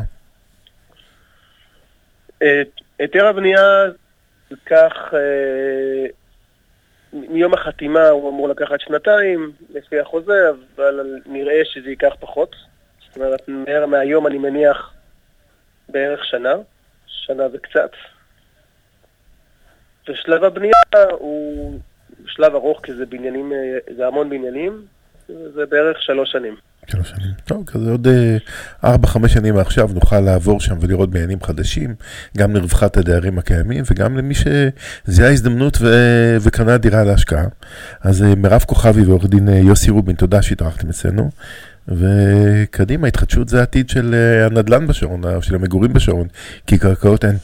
היתר 3.00 3.28
הבנייה 3.28 3.86
ייקח 4.52 5.14
אה, 5.14 6.06
מיום 7.14 7.54
החתימה 7.54 8.08
הוא 8.10 8.30
אמור 8.30 8.50
לקחת 8.50 8.80
שנתיים, 8.80 9.52
לפי 9.74 10.00
החוזה, 10.00 10.50
אבל 10.76 11.20
נראה 11.26 11.62
שזה 11.66 11.90
ייקח 11.90 12.14
פחות. 12.20 12.56
זאת 13.08 13.16
אומרת, 13.16 13.48
מה- 13.48 13.86
מהיום 13.86 14.28
אני 14.28 14.38
מניח 14.38 14.94
בערך 15.90 16.26
שנה, 16.26 16.54
שנה 17.08 17.44
וקצת. 17.54 17.92
ושלב 20.10 20.44
הבנייה 20.44 20.74
הוא 21.12 21.80
שלב 22.28 22.56
ארוך, 22.56 22.86
כי 22.86 22.94
זה 22.94 23.06
בניינים, 23.06 23.54
אה, 23.54 23.78
זה 23.96 24.08
המון 24.08 24.30
בניינים, 24.30 24.86
זה 25.28 25.66
בערך 25.66 26.02
שלוש 26.02 26.32
שנים. 26.32 26.56
שלוש 26.88 27.10
שנים. 27.10 27.32
טוב, 27.46 27.64
כזה 27.68 27.92
עוד 27.92 28.08
אה, 28.08 28.38
ארבע, 28.84 29.08
חמש 29.08 29.34
שנים 29.34 29.56
מעכשיו 29.56 29.90
נוכל 29.94 30.20
לעבור 30.20 30.60
שם 30.60 30.78
ולראות 30.82 31.10
בניינים 31.10 31.44
חדשים, 31.44 31.96
גם 32.38 32.56
לרווחת 32.56 32.98
הדיירים 32.98 33.40
הקיימים 33.40 33.84
וגם 33.92 34.18
למי 34.18 34.34
שזיהה 34.36 35.32
הזדמנות 35.32 35.78
ו- 35.82 36.38
וקנה 36.42 36.78
דירה 36.78 37.04
להשקעה. 37.04 37.46
אז 38.02 38.24
אה, 38.24 38.36
מירב 38.36 38.64
כוכבי 38.68 39.04
ועורך 39.04 39.26
דין 39.26 39.50
אה, 39.50 39.54
יוסי 39.54 39.92
רובין, 39.92 40.16
תודה 40.16 40.42
שהתארחתם 40.42 40.90
אצלנו. 40.90 41.30
וקדימה, 41.88 43.08
התחדשות 43.08 43.50
זה 43.50 43.60
העתיד 43.60 43.90
של 43.90 44.16
הנדל"ן 44.46 44.88
בשרון, 44.88 45.22
של 45.42 45.56
המגורים 45.56 45.94
בשרון, 45.94 46.28
כי 46.68 46.78
קרקעות 46.78 47.26
אין. 47.26 47.38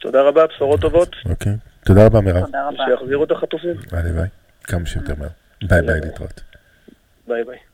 תודה 0.00 0.22
רבה, 0.22 0.46
בשורות 0.46 0.80
טובות, 0.80 1.16
אוקיי. 1.26 1.52
תודה 1.84 2.06
רבה 2.06 2.20
מירב. 2.20 2.44
תודה 2.44 2.68
רבה. 2.68 2.84
שיחזירו 2.98 3.24
את 3.24 3.30
החטופים. 3.30 3.76
הלוואי, 3.92 4.28
כמה 4.64 4.86
שיותר 4.86 5.14
מהר. 5.18 5.28
ביי 5.62 5.82
ביי, 5.82 6.00
להתראות. 6.00 6.53
ביי 7.26 7.44
ביי. 7.44 7.73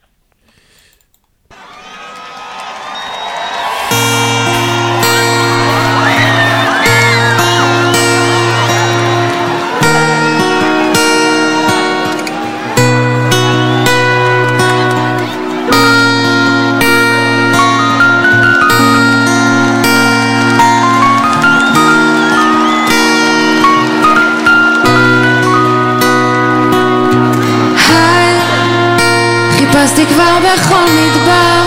חיפשתי 30.01 30.15
כבר 30.15 30.39
בכל 30.39 30.85
מדבר, 30.93 31.63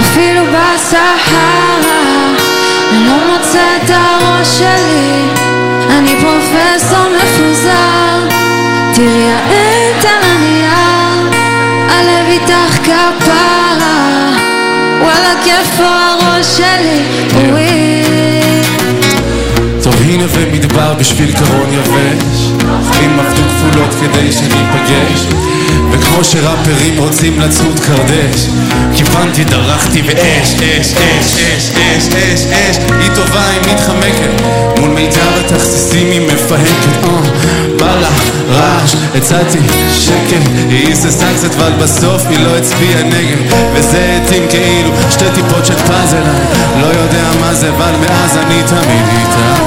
אפילו 0.00 0.42
בסהרה. 0.44 1.78
אני 2.90 3.06
לא 3.06 3.16
מוצא 3.32 3.76
את 3.76 3.90
הראש 3.90 4.58
שלי, 4.58 5.24
אני 5.90 6.16
פרופסור 6.20 7.06
מפוזר. 7.16 8.28
תראי 8.94 9.32
העט 9.32 10.04
על 10.04 10.22
הנייר, 10.22 11.30
הלב 11.88 12.26
איתך 12.28 12.78
כפרה. 12.84 14.32
וואלה, 15.00 15.34
כיף 15.44 15.80
הראש 15.80 16.46
שלי, 16.46 17.02
אוי. 17.34 18.02
טוב 19.82 19.94
הנה 20.02 20.24
ומדבר 20.28 20.94
בשביל 20.94 21.32
קרון 21.32 21.72
יבש 21.72 22.51
אם 23.04 23.20
עבדו 23.20 23.42
כפולות 23.48 23.94
כדי 24.00 24.32
שניפגש. 24.32 25.26
וכמו 25.90 26.24
שראפרים 26.24 26.98
רוצים 26.98 27.40
לצוד 27.40 27.80
קרדש 27.80 28.46
כיוונתי, 28.96 29.44
דרכתי 29.44 30.02
ואש, 30.06 30.54
אש, 30.54 30.94
אש, 30.94 31.34
אש, 31.34 31.70
אש, 31.70 32.08
אש, 32.08 32.46
אש. 32.46 32.76
היא 33.00 33.10
טובה, 33.14 33.48
היא 33.48 33.74
מתחמקת. 33.74 34.42
מול 34.78 34.90
מיתר 34.90 35.40
התכסיסים 35.44 36.10
היא 36.10 36.20
מפהקת. 36.20 37.04
אה, 37.04 37.10
בא 37.78 37.94
לה 38.00 38.08
רעש, 38.50 38.94
הצעתי 39.14 39.58
שקט. 39.90 40.48
היא 40.68 40.86
היססה 40.86 41.26
קצת 41.36 41.54
אבל 41.54 41.72
בסוף 41.82 42.22
היא 42.28 42.38
לא 42.38 42.56
הצביעה 42.56 43.02
נגד. 43.02 43.36
וזה 43.74 44.18
התאים 44.22 44.42
כאילו 44.50 44.90
שתי 45.10 45.24
טיפות 45.34 45.66
של 45.66 45.76
פאזל. 45.76 46.22
לא 46.80 46.86
יודע 46.86 47.24
מה 47.40 47.54
זה 47.54 47.68
אבל 47.68 47.92
מאז 48.00 48.36
אני 48.36 48.62
תמיד 48.66 49.04
איתה. 49.18 49.62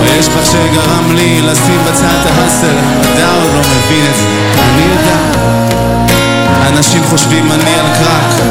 ויש 0.00 0.28
בך 0.28 0.46
שגרם 0.46 1.14
לי 1.14 1.42
לשים 1.42 1.80
בצד 1.88 2.30
ההסל 2.38 2.76
אתה 3.00 3.32
עוד 3.32 3.54
לא 3.54 3.60
מבין 3.60 4.06
את 4.10 4.16
זה, 4.16 4.26
אני 4.64 4.82
יודע. 4.82 5.16
אנשים 6.68 7.04
חושבים 7.04 7.52
אני 7.52 7.74
על 7.74 7.86
קרק. 7.98 8.46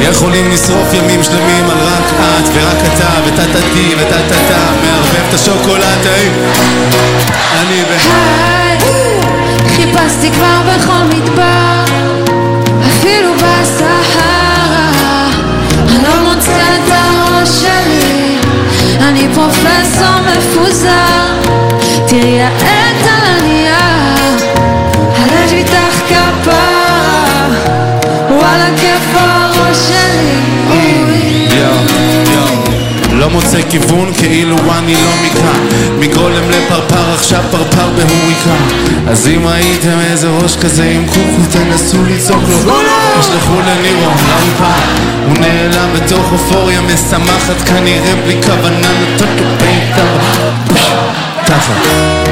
יכולים 0.00 0.50
לשרוף 0.50 0.94
ימים 0.94 1.22
שלמים 1.22 1.70
על 1.70 1.78
רק 1.78 2.04
את 2.38 2.48
ורק 2.54 2.78
אתה 2.94 3.08
וטה-טה-טי 3.26 3.94
וטה-טה-טה. 3.98 4.60
מערבב 4.82 5.28
את 5.28 5.34
השוקולד 5.34 6.06
ההיא 6.06 6.30
אני 7.60 7.84
ו... 7.88 7.92
היי, 7.92 8.78
חיפשתי 9.76 10.30
כבר 10.30 10.60
בכל 10.66 11.16
מדבר, 11.16 11.84
אפילו 12.88 13.34
בסהרה. 13.34 14.46
אני 15.88 16.02
לא 16.02 16.34
מוצא 16.34 16.50
את 16.50 16.92
הראש 16.92 17.48
שלי, 17.48 18.38
אני 19.00 19.28
פרופסור 19.34 20.20
מפוזר. 20.26 21.15
מוצא 33.46 33.62
כיוון 33.70 34.12
כאילו 34.14 34.56
אני 34.78 34.94
לא 34.94 35.10
מכאן. 35.24 35.66
מגולם 35.98 36.50
לפרפר 36.50 37.12
עכשיו 37.14 37.42
פרפר 37.50 37.88
בהוריקה. 37.88 38.56
אז 39.08 39.28
אם 39.28 39.46
ראיתם 39.46 39.98
איזה 40.10 40.28
ראש 40.28 40.56
כזה 40.56 40.84
עם 40.84 41.06
קוקו 41.06 41.42
תנסו 41.50 42.04
לצעוק 42.04 42.42
לו. 42.64 42.72
תשלחו 43.20 43.60
לנירון 43.60 44.14
לאולפן. 44.28 44.80
הוא 45.26 45.38
נעלם 45.38 45.88
בתוך 45.94 46.32
אופוריה 46.32 46.80
משמחת 46.80 47.68
כנראה 47.68 48.14
בלי 48.24 48.36
כוונה 48.42 48.88
נתת 49.02 49.40
לו 49.40 49.46
בעיקר 49.60 50.75
ככה 51.48 51.72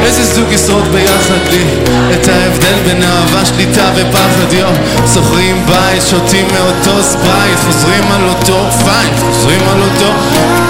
איזה 0.05 0.25
זוג 0.25 0.53
ישרוד 0.53 0.89
ביחד 0.93 1.49
לי? 1.51 1.65
את 2.15 2.29
ההבדל 2.29 2.75
בין 2.87 3.03
אהבה, 3.03 3.45
שליטה 3.45 3.91
ופחד 3.95 4.53
יו. 4.53 4.69
שוכרים 5.15 5.67
בית, 5.67 6.03
שותים 6.11 6.47
מאותו 6.53 7.03
ספרייט 7.03 7.59
חוזרים 7.67 8.05
על 8.12 8.29
אותו 8.29 8.67
פייט, 8.85 9.19
חוזרים 9.21 9.61
על 9.69 9.83
אותו 9.83 10.12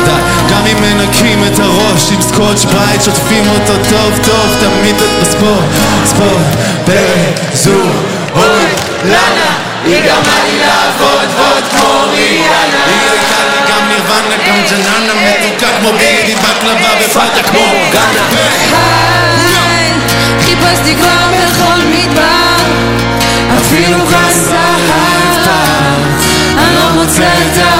די. 0.04 0.10
גם 0.50 0.66
אם 0.66 0.76
מנקים 0.82 1.44
את 1.44 1.58
הראש 1.58 2.12
עם 2.12 2.22
סקוטש 2.22 2.64
ברייט 2.64 3.02
שוטפים 3.02 3.44
אותו 3.48 3.72
טוב 3.90 4.18
טוב 4.24 4.56
תמיד 4.60 4.96
את 4.96 5.22
בספורט 5.22 5.64
ספורט, 6.04 6.46
פרק, 6.84 7.40
זוג, 7.54 7.90
אוי, 8.34 8.64
לנה 9.04 9.50
היא 9.84 10.02
גרמה 10.04 10.38
לי 10.46 10.58
לעבוד 10.58 11.28
ועוד 11.36 11.64
כמו 11.70 12.04
ריאנה 12.12 13.53
נירוונה 13.94 14.36
גם 14.46 14.56
ג'ננה 14.70 15.14
מתוקה 15.14 15.66
כמו 15.78 15.92
בידי 15.92 16.34
בקלבה 16.34 16.88
ופאטה 17.00 17.42
כמו 17.42 17.60
גאנה 17.92 18.26
היי, 18.72 19.92
חיפשתי 20.40 20.96
כבר 20.96 21.26
בכל 21.32 21.80
מדבר, 21.86 22.56
אפילו 23.58 23.98
בסהרה. 24.06 25.24
אני 26.58 26.74
לא 26.74 26.90
מוצא 26.94 27.22
את 27.22 27.58
הראש 27.58 27.73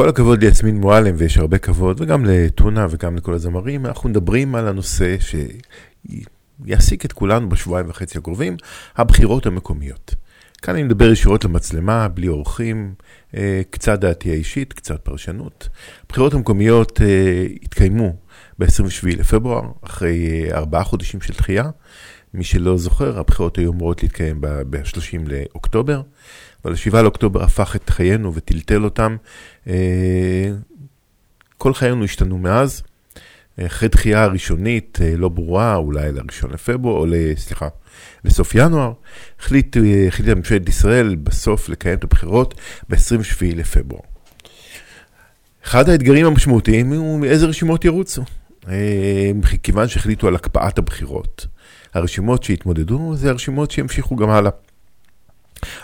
כל 0.00 0.08
הכבוד 0.08 0.44
ליסמין 0.44 0.76
מועלם, 0.76 1.14
ויש 1.18 1.38
הרבה 1.38 1.58
כבוד, 1.58 2.00
וגם 2.00 2.24
לטונה 2.24 2.86
וגם 2.90 3.16
לכל 3.16 3.34
הזמרים, 3.34 3.86
אנחנו 3.86 4.08
מדברים 4.08 4.54
על 4.54 4.68
הנושא 4.68 5.16
שיעסיק 6.66 7.04
את 7.04 7.12
כולנו 7.12 7.48
בשבועיים 7.48 7.90
וחצי 7.90 8.18
הקרובים, 8.18 8.56
הבחירות 8.96 9.46
המקומיות. 9.46 10.14
כאן 10.62 10.74
אני 10.74 10.82
מדבר 10.82 11.10
ישירות 11.12 11.44
למצלמה, 11.44 12.08
בלי 12.08 12.28
אורחים, 12.28 12.94
אה, 13.36 13.62
קצת 13.70 14.00
דעתי 14.00 14.30
האישית, 14.30 14.72
קצת 14.72 15.00
פרשנות. 15.00 15.68
הבחירות 16.04 16.34
המקומיות 16.34 17.00
אה, 17.00 17.46
התקיימו 17.62 18.16
ב-27 18.58 19.06
לפברואר, 19.06 19.70
אחרי 19.82 20.50
אה, 20.50 20.56
ארבעה 20.58 20.84
חודשים 20.84 21.20
של 21.20 21.34
דחייה. 21.34 21.70
מי 22.34 22.44
שלא 22.44 22.76
זוכר, 22.76 23.18
הבחירות 23.18 23.58
היו 23.58 23.72
אמורות 23.72 24.02
להתקיים 24.02 24.40
ב-30 24.40 25.18
לאוקטובר, 25.26 26.02
אבל 26.64 26.72
ה-7 26.72 26.96
לאוקטובר 27.02 27.42
הפך 27.42 27.76
את 27.76 27.90
חיינו 27.90 28.34
וטלטל 28.34 28.84
אותם. 28.84 29.16
כל 31.58 31.74
חיינו 31.74 32.04
השתנו 32.04 32.38
מאז. 32.38 32.82
אחרי 33.66 33.88
דחייה 33.88 34.26
ראשונית 34.26 34.98
לא 35.16 35.28
ברורה, 35.28 35.76
אולי 35.76 36.12
ל-1 36.12 36.48
לפברואר, 36.52 36.96
או 36.96 37.06
סליחה, 37.36 37.68
לסוף 38.24 38.54
ינואר, 38.54 38.92
החליט, 39.40 39.76
החליטה 40.08 40.34
ממשלת 40.34 40.68
ישראל 40.68 41.14
בסוף 41.14 41.68
לקיים 41.68 41.98
את 41.98 42.04
הבחירות 42.04 42.54
ב-27 42.88 43.56
לפברואר. 43.56 44.02
אחד 45.64 45.88
האתגרים 45.88 46.26
המשמעותיים 46.26 46.92
הוא 46.92 47.24
איזה 47.24 47.46
רשימות 47.46 47.84
ירוצו. 47.84 48.22
אה, 48.68 49.30
כיוון 49.62 49.88
שהחליטו 49.88 50.28
על 50.28 50.34
הקפאת 50.34 50.78
הבחירות. 50.78 51.46
הרשימות 51.94 52.42
שהתמודדו 52.42 53.12
זה 53.16 53.30
הרשימות 53.30 53.70
שימשיכו 53.70 54.16
גם 54.16 54.30
הלאה. 54.30 54.50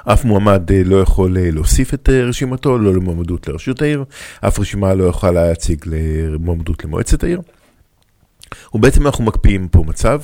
אף 0.05 0.25
מועמד 0.25 0.73
אה, 0.73 0.83
לא 0.85 0.97
יכול 0.97 1.37
אה, 1.39 1.51
להוסיף 1.51 1.95
את 1.95 2.09
רשימתו, 2.09 2.79
לא 2.79 2.95
למועמדות 2.95 3.49
לרשות 3.49 3.83
העיר, 3.83 4.05
אף 4.41 4.59
רשימה 4.59 4.95
לא 4.95 5.05
יכולה 5.05 5.49
להציג 5.49 5.85
למועמדות 5.87 6.85
למועצת 6.85 7.25
העיר. 7.25 7.41
ובעצם 8.75 9.07
אנחנו 9.07 9.25
מקפיאים 9.25 9.69
פה 9.69 9.85
מצב 9.87 10.21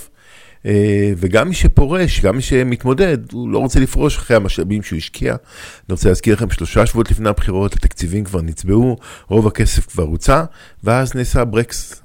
אה, 0.67 1.13
וגם 1.17 1.49
מי 1.49 1.55
שפורש, 1.55 2.21
גם 2.21 2.37
מי 2.37 2.43
שמתמודד, 2.43 3.33
הוא 3.33 3.49
לא 3.49 3.59
רוצה 3.59 3.81
לפרוש 3.81 4.17
אחרי 4.17 4.37
המשאבים 4.37 4.83
שהוא 4.83 4.97
השקיע. 4.97 5.31
אני 5.33 5.91
רוצה 5.91 6.09
להזכיר 6.09 6.35
לכם, 6.35 6.51
שלושה 6.51 6.87
שבועות 6.87 7.11
לפני 7.11 7.29
הבחירות, 7.29 7.73
התקציבים 7.73 8.25
כבר 8.25 8.43
נצבעו, 8.43 8.97
רוב 9.29 9.47
הכסף 9.47 9.87
כבר 9.87 10.03
הוצא, 10.03 10.45
ואז 10.85 11.15
נעשה 11.15 11.45
ברקס. 11.45 12.03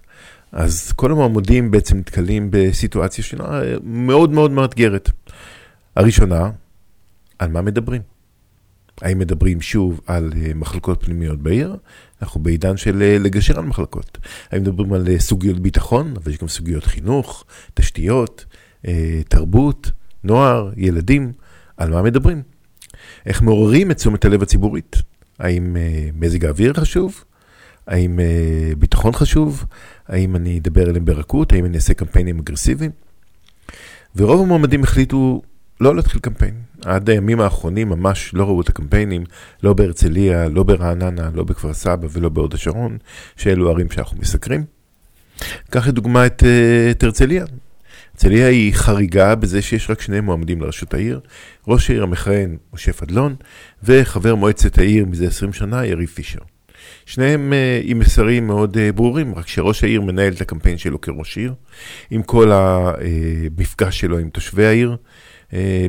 אז 0.51 0.91
כל 0.91 1.11
המועמדים 1.11 1.71
בעצם 1.71 1.97
נתקלים 1.97 2.47
בסיטואציה 2.51 3.23
שונה 3.23 3.61
מאוד 3.83 4.31
מאוד 4.31 4.51
מאתגרת. 4.51 5.09
הראשונה, 5.95 6.49
על 7.39 7.49
מה 7.49 7.61
מדברים? 7.61 8.01
האם 9.01 9.19
מדברים 9.19 9.61
שוב 9.61 10.01
על 10.05 10.33
אה, 10.35 10.51
מחלקות 10.55 11.03
פנימיות 11.03 11.41
בעיר? 11.41 11.75
אנחנו 12.21 12.39
בעידן 12.39 12.77
של 12.77 13.01
אה, 13.01 13.17
לגשר 13.19 13.59
על 13.59 13.65
מחלקות. 13.65 14.17
האם 14.51 14.61
מדברים 14.61 14.93
על 14.93 15.07
אה, 15.07 15.19
סוגיות 15.19 15.59
ביטחון, 15.59 16.13
אבל 16.17 16.31
יש 16.31 16.37
גם 16.37 16.47
סוגיות 16.47 16.83
חינוך, 16.83 17.45
תשתיות, 17.73 18.45
תרבות, 19.29 19.91
נוער, 20.23 20.71
ילדים, 20.77 21.31
על 21.77 21.89
מה 21.89 22.01
מדברים? 22.01 22.41
איך 23.25 23.41
מעוררים 23.41 23.91
את 23.91 23.97
תשומת 23.97 24.25
הלב 24.25 24.41
הציבורית? 24.41 24.95
האם 25.39 25.77
מזג 26.13 26.45
האוויר 26.45 26.73
חשוב? 26.73 27.23
האם 27.87 28.19
ביטחון 28.77 29.13
חשוב? 29.13 29.65
האם 30.07 30.35
אני 30.35 30.59
אדבר 30.59 30.89
אליהם 30.89 31.05
ברכות? 31.05 31.53
האם 31.53 31.65
אני 31.65 31.75
אעשה 31.75 31.93
קמפיינים 31.93 32.39
אגרסיביים? 32.39 32.91
ורוב 34.15 34.41
המועמדים 34.41 34.83
החליטו 34.83 35.41
לא 35.81 35.95
להתחיל 35.95 36.21
קמפיין. 36.21 36.53
עד 36.85 37.09
הימים 37.09 37.39
האחרונים 37.39 37.89
ממש 37.89 38.33
לא 38.33 38.43
ראו 38.43 38.61
את 38.61 38.69
הקמפיינים, 38.69 39.23
לא 39.63 39.73
בהרצליה, 39.73 40.49
לא 40.49 40.63
ברעננה, 40.63 41.29
לא 41.33 41.43
בכפר 41.43 41.73
סבא 41.73 42.07
ולא 42.11 42.29
בהוד 42.29 42.53
השרון, 42.53 42.97
שאלו 43.35 43.69
ערים 43.69 43.91
שאנחנו 43.91 44.17
מסקרים. 44.17 44.65
קח 45.69 45.87
לדוגמה 45.87 46.25
את, 46.25 46.43
אה, 46.43 46.91
את 46.91 47.03
הרצליה. 47.03 47.45
הרצליה 48.13 48.47
היא 48.47 48.73
חריגה 48.73 49.35
בזה 49.35 49.61
שיש 49.61 49.89
רק 49.89 50.01
שני 50.01 50.19
מועמדים 50.19 50.61
לראשות 50.61 50.93
העיר, 50.93 51.19
ראש 51.67 51.89
העיר 51.89 52.03
המכהן 52.03 52.57
משה 52.73 52.93
פדלון, 52.93 53.35
וחבר 53.83 54.35
מועצת 54.35 54.77
העיר 54.77 55.05
מזה 55.05 55.27
20 55.27 55.53
שנה 55.53 55.85
יריב 55.85 56.09
פישר. 56.09 56.39
שניהם 57.05 57.53
uh, 57.53 57.83
עם 57.83 57.99
מסרים 57.99 58.47
מאוד 58.47 58.77
uh, 58.77 58.95
ברורים, 58.95 59.35
רק 59.35 59.47
שראש 59.47 59.83
העיר 59.83 60.01
מנהל 60.01 60.33
את 60.33 60.41
הקמפיין 60.41 60.77
שלו 60.77 61.01
כראש 61.01 61.37
עיר, 61.37 61.53
עם 62.11 62.23
כל 62.23 62.51
המפגש 62.51 63.99
שלו 63.99 64.17
עם 64.17 64.29
תושבי 64.29 64.65
העיר, 64.65 64.97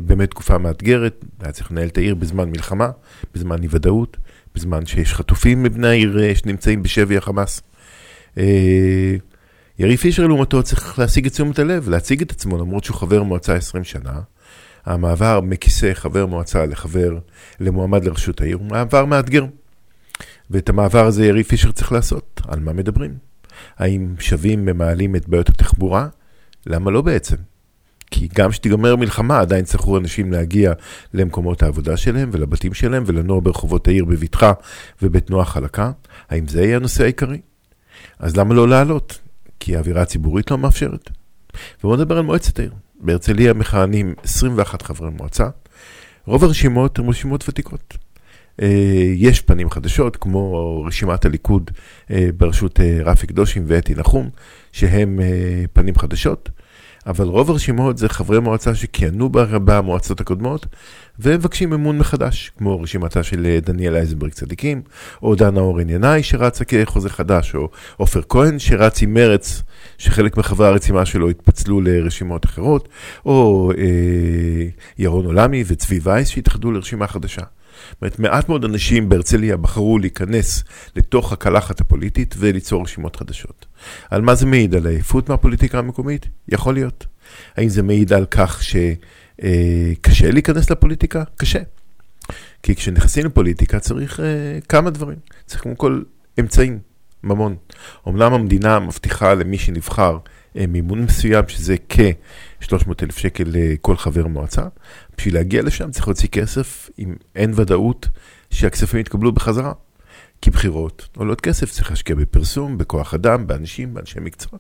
באמת 0.03 0.31
תקופה 0.31 0.59
מאתגרת, 0.59 1.25
היה 1.41 1.53
צריך 1.53 1.71
לנהל 1.73 1.89
את 1.89 1.99
העיר 1.99 2.15
בזמן 2.15 2.51
מלחמה, 2.51 2.91
בזמן 3.35 3.63
אי 3.63 3.69
ודאות, 3.71 4.17
בזמן 4.55 4.87
שיש 4.87 5.15
חטופים 5.15 5.63
מבני 5.63 5.89
העיר 5.89 6.21
אה, 6.23 6.35
שנמצאים 6.35 6.83
בשבי 6.83 7.17
החמאס. 7.17 7.63
אה, 8.39 9.17
יריב 9.79 9.99
פישר 9.99 10.27
לעומתו 10.27 10.63
צריך 10.63 10.99
להשיג 10.99 11.27
את 11.27 11.33
תשומת 11.33 11.59
הלב, 11.59 11.89
להציג 11.89 12.23
את 12.23 12.31
עצמו 12.31 12.59
למרות 12.59 12.85
שהוא 12.85 12.97
חבר 12.97 13.23
מועצה 13.23 13.55
20 13.55 13.85
שנה. 13.85 14.21
המעבר 14.85 15.41
מכיסא 15.41 15.95
חבר 15.95 16.27
מועצה 16.27 16.67
לחבר, 16.67 17.19
למועמד 17.61 18.05
לראשות 18.05 18.41
העיר, 18.41 18.57
הוא 18.57 18.67
מעבר 18.67 19.05
מאתגר. 19.05 19.45
ואת 20.51 20.69
המעבר 20.69 21.07
הזה 21.07 21.27
יריב 21.27 21.47
פישר 21.47 21.73
צריך 21.73 21.93
לעשות. 21.93 22.41
על 22.49 22.61
מה 22.61 22.73
מדברים? 22.73 23.15
האם 23.77 24.15
שווים 24.21 24.65
ממעלים 24.65 25.17
את 25.17 25.29
בעיות 25.29 25.49
התחבורה? 25.49 26.09
למה 26.67 26.91
לא 26.91 27.03
בעצם? 27.03 27.37
כי 28.11 28.29
גם 28.35 28.51
כשתיגמר 28.51 28.97
מלחמה, 28.97 29.41
עדיין 29.41 29.65
צריכו 29.65 29.99
אנשים 29.99 30.33
להגיע 30.33 30.73
למקומות 31.15 31.63
העבודה 31.63 31.97
שלהם 31.97 32.31
ולבתים 32.33 32.75
שלהם 32.75 33.03
ולנוע 33.07 33.41
ברחובות 33.41 33.89
העיר 33.89 34.05
בבטחה 34.05 34.53
ובתנועה 35.03 35.45
חלקה. 35.45 35.91
האם 36.29 36.49
זה 36.49 36.63
יהיה 36.63 36.77
הנושא 36.77 37.03
העיקרי? 37.03 37.41
אז 38.19 38.37
למה 38.37 38.55
לא 38.55 38.69
לעלות? 38.69 39.19
כי 39.61 39.77
האווירה 39.77 40.03
הציבורית 40.03 40.51
לא 40.51 40.59
מאפשרת. 40.59 41.11
ובואו 41.79 41.97
נדבר 41.97 42.17
על 42.17 42.25
מועצת 42.25 42.59
העיר. 42.59 42.73
בהרצליה 43.01 43.53
מכהנים 43.53 44.15
21 44.25 44.83
חברי 44.83 45.11
מועצה. 45.11 45.49
רוב 46.27 46.45
הרשימות 46.45 46.99
הן 46.99 47.09
רשימות 47.09 47.49
ותיקות. 47.49 47.99
אה, 48.63 49.13
יש 49.15 49.41
פנים 49.41 49.71
חדשות, 49.71 50.17
כמו 50.17 50.83
רשימת 50.87 51.25
הליכוד 51.25 51.71
אה, 52.11 52.29
בראשות 52.37 52.81
אה, 52.81 52.99
רפי 53.05 53.27
קדושים 53.27 53.65
ואתי 53.67 53.95
נחום, 53.95 54.31
שהם 54.73 55.21
פנים 55.73 55.99
חדשות. 55.99 56.51
אבל 57.09 57.27
רוב 57.27 57.51
הרשימות 57.51 57.99
זה 57.99 58.09
חברי 58.09 58.41
מועצה 58.41 58.75
שכיהנו 58.75 59.29
במועצות 59.65 60.21
הקודמות 60.21 60.67
ומבקשים 61.19 61.73
אמון 61.73 61.99
מחדש, 61.99 62.53
כמו 62.59 62.81
רשימתה 62.81 63.23
של 63.23 63.47
אה, 63.47 63.59
דניאל 63.61 63.97
אייזנברג 63.97 64.31
צדיקים, 64.31 64.83
או 65.23 65.35
דנה 65.35 65.61
אורן 65.61 65.91
ינאי 65.91 66.23
שרצה 66.23 66.65
כחוזה 66.65 67.11
חדש, 67.11 67.55
או 67.55 67.69
עופר 67.97 68.21
כהן 68.29 68.59
שרץ 68.59 69.03
עם 69.03 69.15
מרץ, 69.15 69.63
שחלק 69.99 70.37
מחברי 70.37 70.67
הרצימה 70.67 71.07
שלו 71.07 71.31
התפצלו 71.31 71.81
לרשימות 71.81 72.45
אחרות, 72.45 72.89
או 73.27 73.71
אה, 73.79 74.69
ירון 74.99 75.25
עולמי 75.25 75.65
וצבי 75.67 75.99
וייס 76.03 76.29
שהתאחדו 76.29 76.73
לרשימה 76.73 77.07
חדשה. 77.07 77.43
זאת 77.91 78.03
אומרת, 78.03 78.19
מעט 78.19 78.49
מאוד 78.49 78.65
אנשים 78.65 79.09
בהרצליה 79.09 79.57
בחרו 79.57 79.99
להיכנס 79.99 80.65
לתוך 80.97 81.33
הקלחת 81.33 81.81
הפוליטית 81.81 82.35
וליצור 82.39 82.83
רשימות 82.83 83.17
חדשות. 83.17 83.67
על 84.11 84.21
מה 84.21 84.35
זה 84.35 84.47
מעיד? 84.47 84.75
על 84.75 84.87
עייפות 84.87 85.29
מהפוליטיקה 85.29 85.79
המקומית? 85.79 86.27
יכול 86.49 86.75
להיות. 86.75 87.07
האם 87.57 87.69
זה 87.69 87.83
מעיד 87.83 88.13
על 88.13 88.27
כך 88.27 88.63
שקשה 88.63 90.27
אה, 90.27 90.31
להיכנס 90.31 90.71
לפוליטיקה? 90.71 91.23
קשה. 91.37 91.61
כי 92.63 92.75
כשנכנסים 92.75 93.27
לפוליטיקה 93.27 93.79
צריך 93.79 94.21
אה, 94.21 94.25
כמה 94.69 94.91
דברים. 94.91 95.19
צריך 95.47 95.63
קודם 95.63 95.75
כל 95.75 96.03
אמצעים, 96.41 96.79
ממון. 97.25 97.57
אמנם 98.09 98.33
המדינה 98.33 98.79
מבטיחה 98.79 99.35
למי 99.35 99.59
שנבחר 99.59 100.19
מימון 100.67 101.03
מסוים, 101.03 101.49
שזה 101.49 101.77
כ-300 101.89 102.93
אלף 103.03 103.19
שקל 103.19 103.45
לכל 103.47 103.97
חבר 103.97 104.27
מועצה. 104.27 104.63
בשביל 105.19 105.35
להגיע 105.35 105.63
לשם 105.63 105.91
צריך 105.91 106.09
להוציא 106.09 106.29
כסף 106.29 106.91
אם 106.99 107.15
אין 107.37 107.53
ודאות 107.55 108.09
שהכספים 108.51 109.01
יתקבלו 109.01 109.33
בחזרה. 109.33 109.73
כי 110.43 110.51
בחירות 110.51 111.09
עולות 111.17 111.41
כסף, 111.41 111.71
צריך 111.71 111.91
להשקיע 111.91 112.17
בפרסום, 112.17 112.79
בכוח 112.79 113.15
אדם, 113.15 113.47
באנשים, 113.47 113.95
באנשי 113.95 114.21
מקצוע. 114.21 114.59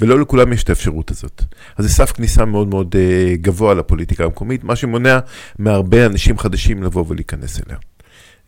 ולא 0.00 0.20
לכולם 0.20 0.52
יש 0.52 0.64
את 0.64 0.68
האפשרות 0.68 1.10
הזאת. 1.10 1.42
אז 1.76 1.84
זה 1.84 1.90
סף 1.90 2.12
כניסה 2.12 2.44
מאוד 2.44 2.68
מאוד 2.68 2.94
uh, 2.94 3.36
גבוה 3.36 3.74
לפוליטיקה 3.74 4.24
המקומית, 4.24 4.64
מה 4.64 4.76
שמונע 4.76 5.18
מהרבה 5.58 6.06
אנשים 6.06 6.38
חדשים 6.38 6.82
לבוא 6.82 7.04
ולהיכנס 7.08 7.60
אליה. 7.66 7.78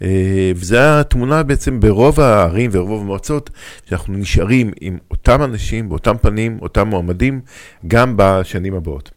Uh, 0.03 0.05
וזו 0.57 0.77
התמונה 0.79 1.43
בעצם 1.43 1.81
ברוב 1.81 2.21
הערים 2.21 2.71
ורוב 2.73 3.01
המועצות, 3.01 3.51
שאנחנו 3.89 4.15
נשארים 4.15 4.71
עם 4.81 4.99
אותם 5.11 5.43
אנשים, 5.43 5.89
באותם 5.89 6.15
פנים, 6.23 6.59
אותם 6.63 6.89
מועמדים, 6.89 7.41
גם 7.87 8.15
בשנים 8.17 8.75
הבאות. 8.75 9.11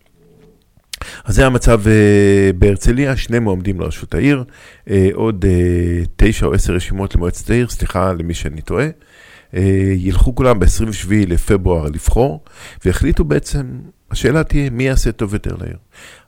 אז 1.25 1.35
זה 1.35 1.45
המצב 1.45 1.81
uh, 1.85 2.55
בהרצליה, 2.57 3.17
שני 3.17 3.39
מועמדים 3.39 3.79
לראשות 3.79 4.15
העיר, 4.15 4.43
uh, 4.87 4.91
עוד 5.13 5.45
תשע 6.15 6.45
או 6.45 6.53
עשר 6.53 6.73
רשימות 6.73 7.15
למועצת 7.15 7.49
העיר, 7.49 7.67
סליחה 7.69 8.13
למי 8.13 8.33
שאני 8.33 8.61
טועה. 8.61 8.87
ילכו 9.95 10.35
כולם 10.35 10.59
ב-27 10.59 11.09
לפברואר 11.27 11.85
לבחור, 11.85 12.43
והחליטו 12.85 13.23
בעצם, 13.23 13.65
השאלה 14.11 14.43
תהיה 14.43 14.69
מי 14.69 14.83
יעשה 14.83 15.11
טוב 15.11 15.33
יותר 15.33 15.55
לעיר. 15.61 15.77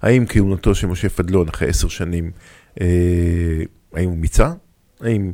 האם 0.01 0.25
כהונתו 0.29 0.75
של 0.75 0.87
משה 0.87 1.09
פדלון 1.09 1.47
אחרי 1.47 1.69
עשר 1.69 1.87
שנים, 1.87 2.31
האם 3.93 4.09
הוא 4.09 4.17
מיצה? 4.17 4.51
האם 5.01 5.31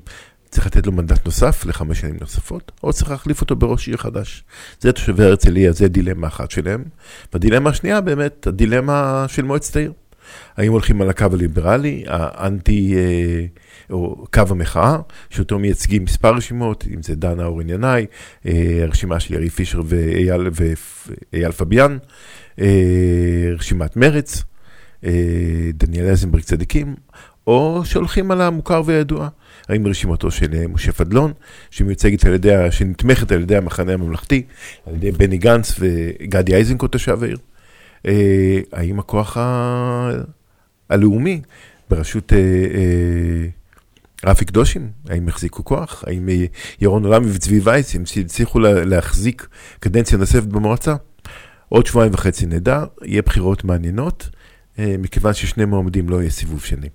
צריך 0.49 0.66
לתת 0.66 0.86
לו 0.86 0.91
מנדט 0.91 1.26
נוסף 1.26 1.66
לחמש 1.66 1.99
שנים 1.99 2.18
נוספות, 2.22 2.72
או 2.84 2.93
צריך 2.93 3.12
להחליף 3.12 3.41
אותו 3.41 3.56
בראש 3.56 3.88
עיר 3.88 3.97
חדש. 3.97 4.43
זה 4.80 4.91
תושבי 4.91 5.24
הרצליה, 5.24 5.72
זה 5.72 5.88
דילמה 5.88 6.28
אחת 6.28 6.51
שלהם. 6.51 6.84
והדילמה 7.34 7.70
השנייה 7.70 8.01
באמת, 8.01 8.47
הדילמה 8.47 9.26
של 9.28 9.43
מועצת 9.43 9.76
העיר. 9.76 9.93
האם 10.58 10.72
הולכים 10.72 11.01
על 11.01 11.10
הקו 11.10 11.26
הליברלי, 11.34 12.04
האנטי, 12.08 12.95
אה, 12.95 13.45
או 13.89 14.26
קו 14.34 14.41
המחאה, 14.49 14.97
שאותו 15.30 15.60
מייצגים 15.60 16.04
מספר 16.04 16.36
רשימות, 16.36 16.86
אם 16.93 17.04
זה 17.04 17.16
דנה 17.16 17.45
אורן 17.45 17.70
ינאי, 17.70 18.06
אה, 18.45 18.80
הרשימה 18.84 19.20
של 19.20 19.34
יריב 19.34 19.51
פישר 19.51 19.82
ואייל, 19.86 20.49
ואייל 21.34 21.51
פביאן, 21.51 21.97
אה, 22.62 23.51
רשימת 23.58 23.95
מרץ, 23.97 24.43
דניאל 25.74 26.10
אזנברג 26.10 26.41
צדיקים, 26.41 26.95
או 27.48 27.82
שהולכים 27.86 28.32
על 28.32 28.41
המוכר 28.41 28.82
והידוע. 28.86 29.30
האם 29.70 29.88
רשימתו 29.88 30.32
של 30.32 30.68
משה 30.68 30.91
פדלון, 30.91 31.34
שמיוצגת 31.72 32.26
על 32.26 32.34
ידי, 32.34 32.72
שנתמכת 32.72 33.32
על 33.32 33.41
ידי 33.41 33.56
המחנה 33.56 33.94
הממלכתי, 33.94 34.44
על 34.86 34.96
ידי 34.96 35.12
בני 35.12 35.38
גנץ 35.38 35.76
וגדי 35.80 36.56
איזנקוט 36.56 36.91
תושב 36.91 37.24
העיר. 37.24 37.38
אה, 38.06 38.60
האם 38.74 39.00
הכוח. 39.00 39.38
הלאומי 40.89 41.41
בראשות 41.89 42.34
אה, 42.34 42.38
אה, 42.38 43.46
רפי 44.26 44.46
קדושים, 44.46 44.89
האם 45.10 45.28
החזיקו 45.28 45.66
כוח? 45.66 46.04
האם 46.08 46.30
אה, 46.30 46.46
ירון 46.82 47.06
עולמי 47.06 47.28
וצבי 47.34 47.60
וייס, 47.64 47.96
הם 47.96 48.04
הצליחו 48.26 48.60
לה, 48.60 48.86
להחזיק 48.86 49.48
קדנציה 49.80 50.18
נוספת 50.18 50.48
במועצה? 50.48 50.96
עוד 51.70 51.86
שבועיים 51.86 52.14
וחצי 52.14 52.46
נדע, 52.46 52.84
יהיה 53.04 53.22
בחירות 53.22 53.64
מעניינות, 53.64 54.30
אה, 54.80 54.96
מכיוון 55.00 55.34
ששני 55.34 55.66
מועמדים 55.66 56.10
לא 56.10 56.22
יהיה 56.22 56.30
סיבוב 56.30 56.64
שני. 56.64 56.89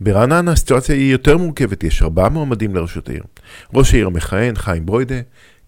ברעננה 0.00 0.52
הסיטואציה 0.52 0.94
היא 0.94 1.12
יותר 1.12 1.36
מורכבת, 1.36 1.84
יש 1.84 2.02
ארבעה 2.02 2.28
מועמדים 2.28 2.74
לראשות 2.74 3.08
העיר. 3.08 3.22
ראש 3.74 3.94
העיר 3.94 4.06
המכהן, 4.06 4.54
חיים 4.54 4.86
ברוידה, 4.86 5.20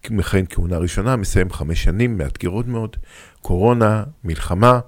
מכהן 0.09 0.45
כהונה 0.49 0.77
ראשונה, 0.77 1.15
מסיים 1.15 1.51
חמש 1.51 1.83
שנים, 1.83 2.17
מאתגרות 2.17 2.67
מאוד, 2.67 2.95
קורונה, 3.41 4.03
מלחמה. 4.23 4.79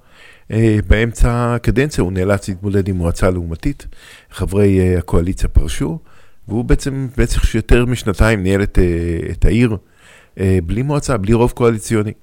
אה, 0.52 0.80
באמצע 0.88 1.56
הקדנציה 1.56 2.04
הוא 2.04 2.12
נאלץ 2.12 2.50
להתמודד 2.50 2.88
עם 2.88 2.96
מועצה 2.96 3.30
לעומתית, 3.30 3.88
חברי 4.32 4.80
אה, 4.80 4.98
הקואליציה 4.98 5.50
פרשו, 5.50 6.00
והוא 6.48 6.66
בעצם 6.66 7.08
במשך 7.18 7.56
יותר 7.56 7.86
משנתיים 7.86 8.44
ניהל 8.44 8.64
את, 8.64 8.80
אה, 8.80 9.32
את 9.32 9.46
העיר 9.46 9.78
בלי 10.66 10.82
מועצה, 10.82 11.18
בלי 11.18 11.34
רוב 11.34 11.52
קואליציוני. 11.52 12.14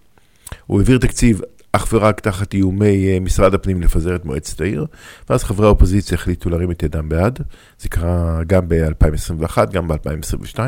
הוא 0.67 0.79
העביר 0.79 0.99
תקציב 0.99 1.41
אך 1.73 1.89
ורק 1.93 2.21
תחת 2.21 2.55
איומי 2.55 3.19
משרד 3.19 3.55
הפנים 3.55 3.83
לפזר 3.83 4.17
את 4.17 4.25
מועצת 4.25 4.61
העיר, 4.61 4.87
ואז 5.31 5.45
חברי 5.45 5.67
האופוזיציה 5.67 6.15
החליטו 6.15 6.51
להרים 6.51 6.71
את 6.71 6.83
ידם 6.83 7.09
בעד. 7.09 7.39
זה 7.79 7.89
קרה 7.89 8.41
גם 8.47 8.69
ב-2021, 8.69 9.65
גם 9.73 9.89
ב-2022. 9.89 10.59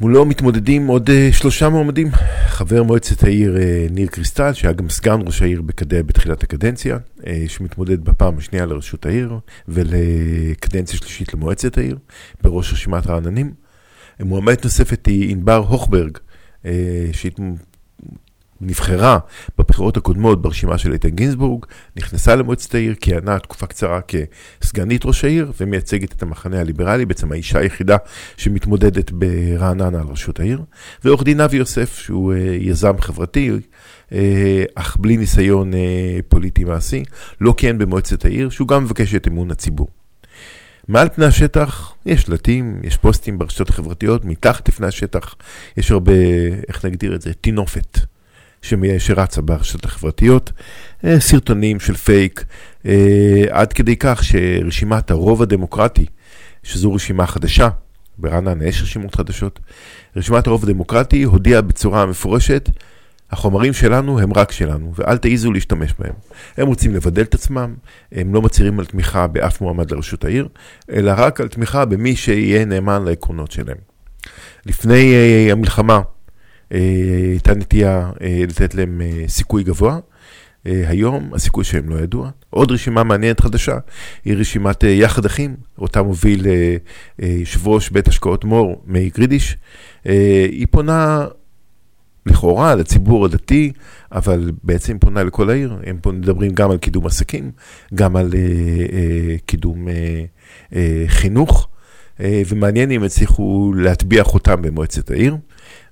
מולו 0.00 0.24
מתמודדים 0.24 0.86
עוד 0.86 1.10
uh, 1.10 1.34
שלושה 1.36 1.68
מועמדים, 1.68 2.10
חבר 2.46 2.82
מועצת 2.82 3.24
העיר 3.24 3.56
uh, 3.56 3.92
ניר 3.92 4.08
קריסטל, 4.08 4.52
שהיה 4.52 4.72
גם 4.72 4.88
סגן 4.88 5.20
ראש 5.26 5.42
העיר 5.42 5.62
בקד... 5.62 5.94
בתחילת 6.06 6.42
הקדנציה, 6.42 6.98
שמתמודד 7.48 8.04
בפעם 8.04 8.38
השנייה 8.38 8.66
לראשות 8.66 9.06
העיר 9.06 9.38
ולקדנציה 9.68 10.98
שלישית 10.98 11.34
למועצת 11.34 11.78
העיר, 11.78 11.98
בראש 12.42 12.72
רשימת 12.72 13.06
רעננים. 13.06 13.52
מועמדת 14.20 14.64
נוספת 14.64 15.06
היא 15.06 15.30
ענבר 15.30 15.56
הוכברג, 15.56 16.18
שהיא 17.12 17.32
נבחרה 18.60 19.18
בבחירות 19.58 19.96
הקודמות 19.96 20.42
ברשימה 20.42 20.78
של 20.78 20.92
איתן 20.92 21.08
גינזבורג, 21.08 21.64
נכנסה 21.96 22.36
למועצת 22.36 22.74
העיר, 22.74 22.94
כיהנה 23.00 23.38
תקופה 23.38 23.66
קצרה 23.66 24.00
כסגנית 24.60 25.04
ראש 25.04 25.24
העיר 25.24 25.52
ומייצגת 25.60 26.12
את 26.12 26.22
המחנה 26.22 26.60
הליברלי, 26.60 27.06
בעצם 27.06 27.32
האישה 27.32 27.58
היחידה 27.58 27.96
שמתמודדת 28.36 29.10
ברעננה 29.10 29.98
על 29.98 30.06
ראשות 30.06 30.40
העיר, 30.40 30.62
ועורך 31.04 31.22
דין 31.22 31.40
אבי 31.40 31.56
יוסף, 31.56 31.98
שהוא 31.98 32.34
uh, 32.34 32.36
יזם 32.60 33.00
חברתי, 33.00 33.50
uh, 34.10 34.12
אך 34.74 34.96
בלי 35.00 35.16
ניסיון 35.16 35.72
uh, 35.72 35.76
פוליטי 36.28 36.64
מעשי, 36.64 37.02
לא 37.40 37.54
כיהן 37.56 37.78
במועצת 37.78 38.24
העיר, 38.24 38.50
שהוא 38.50 38.68
גם 38.68 38.84
מבקש 38.84 39.14
את 39.14 39.28
אמון 39.28 39.50
הציבור. 39.50 39.88
מעל 40.88 41.08
פני 41.08 41.26
השטח 41.26 41.94
יש 42.06 42.22
שלטים, 42.22 42.80
יש 42.82 42.96
פוסטים 42.96 43.38
ברשתות 43.38 43.68
החברתיות, 43.68 44.24
מתחת 44.24 44.68
לפני 44.68 44.86
השטח 44.86 45.34
יש 45.76 45.90
הרבה, 45.90 46.12
איך 46.68 46.84
נגדיר 46.84 47.14
את 47.14 47.22
זה, 47.22 47.32
טינופת. 47.32 48.15
שרצה 48.98 49.42
ברשתות 49.42 49.84
החברתיות, 49.84 50.52
אה, 51.04 51.20
סרטונים 51.20 51.80
של 51.80 51.94
פייק, 51.94 52.44
אה, 52.86 53.44
עד 53.50 53.72
כדי 53.72 53.96
כך 53.96 54.24
שרשימת 54.24 55.10
הרוב 55.10 55.42
הדמוקרטי, 55.42 56.06
שזו 56.62 56.94
רשימה 56.94 57.26
חדשה, 57.26 57.68
ברעננה 58.18 58.64
יש 58.64 58.82
רשימות 58.82 59.14
חדשות, 59.14 59.60
רשימת 60.16 60.46
הרוב 60.46 60.64
הדמוקרטי 60.64 61.22
הודיעה 61.22 61.62
בצורה 61.62 62.06
מפורשת, 62.06 62.70
החומרים 63.30 63.72
שלנו 63.72 64.20
הם 64.20 64.32
רק 64.32 64.52
שלנו, 64.52 64.92
ואל 64.94 65.16
תעיזו 65.16 65.52
להשתמש 65.52 65.94
בהם. 65.98 66.12
הם 66.56 66.66
רוצים 66.66 66.94
לבדל 66.94 67.22
את 67.22 67.34
עצמם, 67.34 67.74
הם 68.12 68.34
לא 68.34 68.42
מצהירים 68.42 68.78
על 68.78 68.84
תמיכה 68.84 69.26
באף 69.26 69.60
מועמד 69.60 69.90
לראשות 69.90 70.24
העיר, 70.24 70.48
אלא 70.90 71.12
רק 71.16 71.40
על 71.40 71.48
תמיכה 71.48 71.84
במי 71.84 72.16
שיהיה 72.16 72.64
נאמן 72.64 73.04
לעקרונות 73.04 73.52
שלהם. 73.52 73.76
לפני 74.66 75.12
uh, 75.12 75.52
המלחמה, 75.52 75.94
אה, 75.94 76.02
הייתה 76.70 77.54
נטייה 77.54 78.10
אה, 78.22 78.44
לתת 78.48 78.74
להם 78.74 79.00
אה, 79.00 79.24
סיכוי 79.28 79.62
גבוה. 79.62 79.98
היום 80.86 81.34
הסיכוי 81.34 81.64
שהם 81.64 81.88
לא 81.88 81.96
ידוע. 81.96 82.30
עוד 82.50 82.70
רשימה 82.70 83.04
מעניינת 83.04 83.40
חדשה 83.40 83.78
היא 84.24 84.34
רשימת 84.36 84.82
יחד 84.82 85.24
אחים, 85.24 85.56
אותה 85.78 86.02
מוביל 86.02 86.46
יושב 87.18 87.68
ראש 87.68 87.90
בית 87.90 88.08
השקעות 88.08 88.44
מור, 88.44 88.82
מאיר 88.86 89.10
גרידיש. 89.14 89.56
היא 90.04 90.66
פונה 90.70 91.26
לכאורה 92.26 92.74
לציבור 92.74 93.24
הדתי, 93.24 93.72
אבל 94.12 94.50
בעצם 94.62 94.92
היא 94.92 95.00
פונה 95.00 95.24
לכל 95.24 95.50
העיר. 95.50 95.76
הם 95.86 95.98
פה 96.02 96.12
מדברים 96.12 96.52
גם 96.54 96.70
על 96.70 96.78
קידום 96.78 97.06
עסקים, 97.06 97.50
גם 97.94 98.16
על 98.16 98.30
קידום 99.46 99.88
חינוך, 101.06 101.68
ומעניין 102.20 102.90
אם 102.90 103.02
הצליחו 103.02 103.72
להטביע 103.76 104.24
חותם 104.24 104.62
במועצת 104.62 105.10
העיר. 105.10 105.36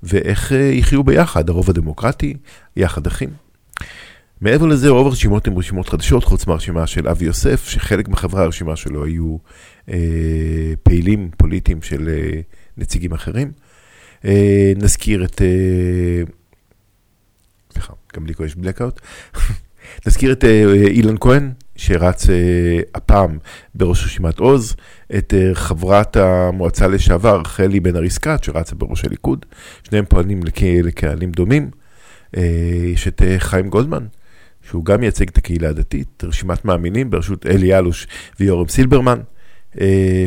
ואיך 0.05 0.53
אה, 0.53 0.59
יחיו 0.59 1.05
ביחד, 1.05 1.49
הרוב 1.49 1.71
הדמוקרטי, 1.71 2.35
יחד 2.77 3.07
אחים. 3.07 3.29
מעבר 4.41 4.67
לזה, 4.67 4.89
רוב 4.89 5.07
הרשימות 5.07 5.47
הן 5.47 5.57
רשימות 5.57 5.89
חדשות, 5.89 6.25
חוץ 6.25 6.47
מהרשימה 6.47 6.87
של 6.87 7.09
אבי 7.09 7.25
יוסף, 7.25 7.69
שחלק 7.69 8.09
מחברי 8.09 8.43
הרשימה 8.43 8.77
שלו 8.77 9.05
היו 9.05 9.37
אה, 9.89 10.73
פעילים 10.83 11.31
פוליטיים 11.37 11.83
של 11.83 12.09
אה, 12.09 12.41
נציגים 12.77 13.13
אחרים. 13.13 13.53
אה, 14.25 14.73
נזכיר 14.77 15.25
את... 15.25 15.43
אה, 15.43 16.23
סליחה, 17.73 17.93
גם 18.15 18.27
לי 18.27 18.33
יש 18.45 18.55
בלקאוט. 18.55 19.01
נזכיר 20.07 20.33
את 20.33 20.45
אה, 20.45 20.85
אילן 20.87 21.17
כהן, 21.21 21.53
שרץ 21.77 22.31
אה, 22.31 22.81
הפעם 22.95 23.39
בראש 23.75 24.05
רשימת 24.05 24.39
עוז, 24.39 24.77
את 25.19 25.35
אה, 25.35 25.55
חברת 25.55 26.17
המועצה 26.17 26.89
לשעבר, 26.89 27.41
רחלי 27.41 27.81
בן 27.81 27.97
ארי 27.97 28.11
סקאט, 28.11 28.45
שרצה 28.45 28.75
בראש 28.75 29.05
הליכוד, 29.05 29.47
שניהם 29.83 30.05
פועלים 30.05 30.41
לקהלים 30.83 31.31
דומים. 31.31 31.71
יש 32.93 33.09
את 33.09 33.23
חיים 33.39 33.69
גולדמן, 33.69 34.07
שהוא 34.69 34.85
גם 34.85 35.01
מייצג 35.01 35.29
את 35.29 35.39
הקהילה 35.39 35.69
הדתית, 35.69 36.25
רשימת 36.25 36.65
מאמינים 36.65 37.11
בראשות 37.11 37.47
אלי 37.47 37.79
אלוש 37.79 38.07
ויורם 38.41 38.69
סילברמן. 38.69 39.21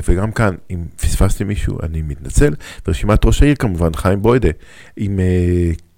וגם 0.07 0.31
כאן, 0.31 0.55
אם 0.71 0.85
פספסתי 0.95 1.43
מישהו, 1.43 1.77
אני 1.83 2.01
מתנצל. 2.01 2.53
ורשימת 2.87 3.25
ראש 3.25 3.43
העיר 3.43 3.55
כמובן, 3.55 3.93
חיים 3.93 4.21
בוידה, 4.21 4.49
עם 4.97 5.19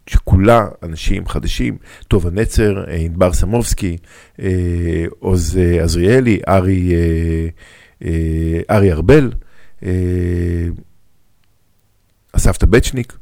שכולה 0.10 0.68
אנשים 0.84 1.28
חדשים, 1.28 1.78
טובה 2.08 2.30
נצר, 2.30 2.84
אה, 2.88 2.96
ענבר 2.96 3.34
סמובסקי, 3.34 3.98
אה, 4.40 5.06
עוז 5.20 5.58
אה, 5.58 5.84
עזריאלי, 5.84 6.40
ארי, 6.48 6.94
ארי 8.70 8.92
ארבל, 8.92 9.32
אסף 12.34 12.58
טבצ'ניק, 12.58 13.18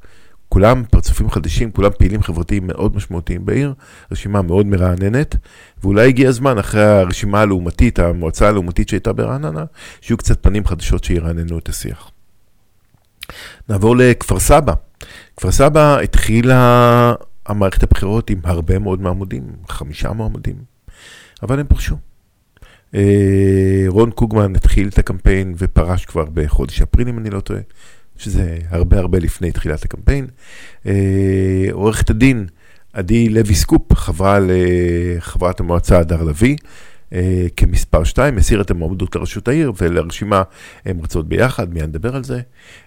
כולם 0.50 0.84
פרצופים 0.92 1.30
חדשים, 1.30 1.72
כולם 1.72 1.90
פעילים 1.98 2.24
חברתיים 2.24 2.68
מאוד 2.68 2.96
משמעותיים 2.96 3.46
בעיר, 3.46 3.74
רשימה 4.12 4.42
מאוד 4.42 4.66
מרעננת, 4.66 5.36
ואולי 5.84 6.08
הגיע 6.08 6.30
הזמן, 6.30 6.58
אחרי 6.58 6.84
הרשימה 6.84 7.42
הלעומתית, 7.42 8.00
המועצה 8.00 8.48
הלעומתית 8.48 8.90
שהייתה 8.90 9.14
ברעננה, 9.14 9.66
שיהיו 10.02 10.18
קצת 10.18 10.44
פנים 10.44 10.66
חדשות 10.66 11.04
שירעננו 11.04 11.60
את 11.60 11.70
השיח. 11.70 12.12
נעבור 13.70 13.96
לכפר 13.98 14.40
סבא. 14.40 14.87
כפר 15.38 15.52
סבא 15.52 16.00
התחילה 16.00 17.14
המערכת 17.46 17.84
הבחירות 17.84 18.30
עם 18.30 18.40
הרבה 18.44 18.80
מאוד 18.80 19.02
מעמודים, 19.02 19.44
חמישה 19.70 20.14
מעמודים, 20.14 20.56
אבל 21.44 21.60
הם 21.60 21.68
פרשו. 21.68 21.96
אה, 22.96 23.86
רון 23.88 24.12
קוגמן 24.12 24.56
התחיל 24.56 24.88
את 24.88 24.98
הקמפיין 25.00 25.54
ופרש 25.58 26.06
כבר 26.06 26.26
בחודש 26.34 26.82
אפריל, 26.82 27.08
אם 27.08 27.20
אני 27.20 27.30
לא 27.30 27.40
טועה, 27.40 27.60
שזה 28.18 28.58
הרבה 28.70 29.00
הרבה 29.00 29.20
לפני 29.20 29.52
תחילת 29.52 29.86
הקמפיין. 29.86 30.28
אה, 30.86 31.68
עורכת 31.72 32.10
הדין 32.10 32.48
עדי 32.94 33.30
לוי 33.30 33.56
סקופ 33.56 33.94
חברה 33.94 34.40
לחברת 34.42 35.60
המועצה 35.60 36.00
הדר 36.00 36.24
לביא, 36.24 36.56
כמספר 37.56 38.04
2, 38.04 38.38
הסיר 38.38 38.62
את 38.62 38.72
המועמדות 38.72 39.16
לראשות 39.16 39.48
העיר 39.48 39.72
ולרשימה 39.82 40.44
הם 40.86 41.02
רצות 41.04 41.28
ביחד, 41.30 41.74
מיד 41.74 41.84
נדבר 41.84 42.16
על 42.16 42.24
זה. 42.24 42.42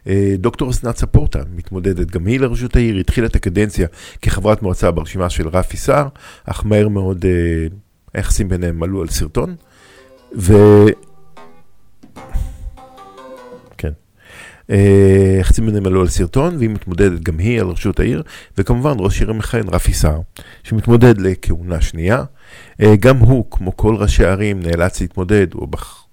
אה, 0.07 0.35
דוקטור 0.39 0.71
אסנת 0.71 0.97
ספורטה 0.97 1.43
מתמודדת 1.55 2.11
גם 2.11 2.27
היא 2.27 2.41
לראשות 2.41 2.77
העיר, 2.77 2.97
התחילה 2.97 3.27
את 3.27 3.37
הקדנציה 3.37 3.87
כחברת 4.23 4.63
מועצה 4.63 4.91
ברשימה 4.91 5.31
של 5.31 5.49
רפי 5.49 5.77
סער, 5.77 6.09
אך 6.45 6.67
מהר 6.67 6.89
מאוד 6.89 7.25
אה, 7.25 7.67
היחסים 8.15 8.49
ביניהם 8.49 8.83
עלו 8.83 9.01
על 9.01 9.09
סרטון. 9.09 9.55
ו... 10.39 10.55
אה, 14.71 15.37
יחסים 15.41 15.67
ביניהם 15.67 15.87
עלו 15.87 16.01
על 16.01 16.09
סרטון, 16.09 16.57
והיא 16.57 16.71
מתמודדת 16.71 17.21
גם 17.21 17.39
היא 17.39 17.61
על 17.61 17.67
ראשות 17.67 18.01
העיר, 18.01 18.23
וכמובן 18.59 18.95
ראש 18.99 19.21
עיר 19.21 19.31
המכהן 19.31 19.69
רפי 19.69 19.93
סער, 19.93 20.21
שמתמודד 20.63 21.21
לכהונה 21.21 21.81
שנייה. 21.81 22.25
אה, 22.83 22.97
גם 22.97 23.17
הוא, 23.17 23.45
כמו 23.51 23.77
כל 23.77 23.95
ראשי 23.95 24.25
הערים, 24.25 24.61
נאלץ 24.61 25.01
להתמודד, 25.01 25.55
או 25.55 25.67
בח... 25.67 26.07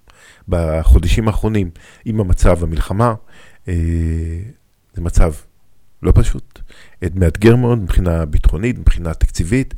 בחודשים 0.49 1.27
האחרונים, 1.27 1.69
עם 2.05 2.19
המצב 2.19 2.63
המלחמה. 2.63 3.13
אה, 3.67 3.73
זה 4.93 5.01
מצב 5.01 5.33
לא 6.03 6.11
פשוט, 6.15 6.59
מאתגר 7.15 7.55
מאוד 7.55 7.77
מבחינה 7.77 8.25
ביטחונית, 8.25 8.79
מבחינה 8.79 9.13
תקציבית. 9.13 9.73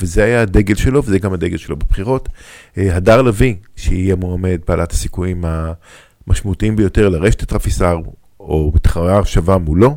וזה 0.00 0.24
היה 0.24 0.42
הדגל 0.42 0.74
שלו, 0.74 1.04
וזה 1.04 1.18
גם 1.18 1.32
הדגל 1.32 1.56
שלו 1.56 1.76
בבחירות. 1.76 2.28
הדר 2.76 3.22
לביא, 3.22 3.54
שהיא 3.76 4.12
המועמד 4.12 4.60
בעלת 4.68 4.92
הסיכויים 4.92 5.44
המשמעותיים 6.30 6.76
ביותר 6.76 7.08
לרשת 7.08 7.42
את 7.42 7.52
רפי 7.52 7.70
סער, 7.70 7.98
או 8.40 8.70
בתחרה 8.74 9.24
שווה 9.24 9.58
מולו. 9.58 9.96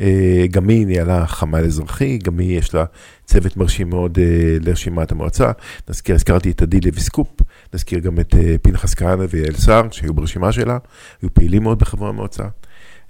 אה, 0.00 0.44
גם 0.50 0.68
היא 0.68 0.86
ניהלה 0.86 1.26
חמ"ל 1.26 1.64
אזרחי, 1.64 2.18
גם 2.18 2.38
היא 2.38 2.58
יש 2.58 2.74
לה 2.74 2.84
צוות 3.24 3.56
מרשים 3.56 3.90
מאוד 3.90 4.18
לרשימת 4.60 5.12
המועצה. 5.12 5.50
נזכיר, 5.88 6.14
הזכרתי 6.14 6.50
את 6.50 6.62
עדי 6.62 6.80
לוי 6.80 7.00
סקופ, 7.00 7.28
נזכיר 7.74 7.98
גם 7.98 8.20
את 8.20 8.34
פנחס 8.62 8.94
כהנא 8.94 9.24
ויעל 9.30 9.54
סער, 9.54 9.82
שהיו 9.90 10.14
ברשימה 10.14 10.52
שלה, 10.52 10.78
היו 11.22 11.34
פעילים 11.34 11.62
מאוד 11.62 11.78
בחברי 11.78 12.08
המועצה. 12.08 12.44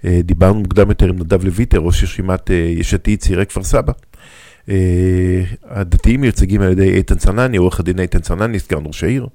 דיברנו 0.05 0.59
מוקדם 0.59 0.89
יותר 0.89 1.09
עם 1.09 1.19
נדב 1.19 1.45
לויטר, 1.45 1.77
ראש 1.77 2.03
רשימת 2.03 2.49
יש 2.49 2.93
עתיד 2.93 3.19
צעירי 3.19 3.45
כפר 3.45 3.63
סבא. 3.63 3.93
אה, 4.69 5.43
הדתיים 5.69 6.21
מיוצגים 6.21 6.61
על 6.61 6.71
ידי 6.71 6.89
איתן 6.89 7.15
צנני, 7.15 7.57
עורך 7.57 7.79
הדין 7.79 7.99
איתן 7.99 8.19
צנני, 8.19 8.59
סגן 8.59 8.85
ראש 8.85 9.03
העיר. 9.03 9.27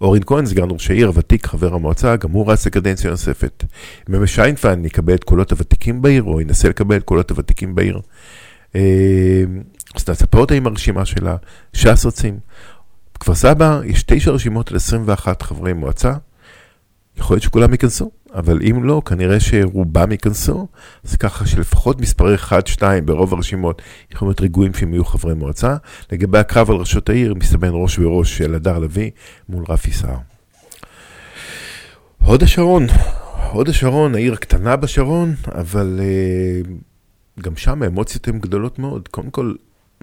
אורן 0.00 0.20
כהן, 0.26 0.46
סגן 0.46 0.70
ראש 0.70 0.90
העיר, 0.90 1.06
הוותיק, 1.06 1.46
חבר 1.46 1.74
המועצה, 1.74 2.16
גם 2.16 2.30
הוא 2.30 2.52
רץ 2.52 2.66
לקדנציה 2.66 3.10
נוספת. 3.10 3.64
מ"מ 4.08 4.26
שיינפן 4.26 4.84
יקבל 4.84 5.14
את 5.14 5.24
קולות 5.24 5.52
הוותיקים 5.52 6.02
בעיר, 6.02 6.22
או 6.22 6.40
ינסה 6.40 6.68
לקבל 6.68 6.96
את 6.96 7.02
קולות 7.02 7.30
הוותיקים 7.30 7.74
בעיר. 7.74 8.00
אה, 8.74 9.44
אז 9.96 10.02
ספורטה 10.12 10.54
עם 10.54 10.66
הרשימה 10.66 11.04
שלה, 11.04 11.36
ש"ס 11.72 12.06
רצים. 12.06 12.38
בכפר 13.14 13.34
סבא 13.34 13.80
יש 13.84 14.02
תשע 14.02 14.30
רשימות 14.30 14.70
על 14.70 14.76
21 14.76 15.42
חברי 15.42 15.72
מועצה. 15.72 16.12
יכול 17.16 17.34
להיות 17.34 17.42
שכולם 17.42 17.72
ייכנסו, 17.72 18.10
אבל 18.34 18.58
אם 18.70 18.84
לא, 18.84 19.02
כנראה 19.06 19.40
שרובם 19.40 20.12
ייכנסו, 20.12 20.66
אז 21.04 21.16
ככה 21.16 21.46
שלפחות 21.46 22.00
מספרי 22.00 22.34
1-2 22.34 22.82
ברוב 23.04 23.34
הרשימות 23.34 23.82
יכולים 24.12 24.30
להיות 24.30 24.40
רגועים 24.40 24.74
שהם 24.74 24.92
יהיו 24.92 25.04
חברי 25.04 25.34
מועצה. 25.34 25.76
לגבי 26.12 26.38
הקרב 26.38 26.70
על 26.70 26.76
ראשות 26.76 27.08
העיר, 27.08 27.34
מסתמן 27.34 27.70
ראש 27.72 27.98
בראש 27.98 28.38
של 28.38 28.54
הדר 28.54 28.78
לביא 28.78 29.10
מול 29.48 29.64
רפי 29.68 29.92
סער. 29.92 30.16
הוד 32.18 32.42
השרון, 32.42 32.86
הוד 33.52 33.68
השרון, 33.68 34.14
העיר 34.14 34.32
הקטנה 34.32 34.76
בשרון, 34.76 35.34
אבל 35.54 36.00
uh, 36.00 36.68
גם 37.42 37.56
שם 37.56 37.82
האמוציות 37.82 38.28
הן 38.28 38.38
גדולות 38.38 38.78
מאוד. 38.78 39.08
קודם 39.08 39.30
כל, 39.30 39.54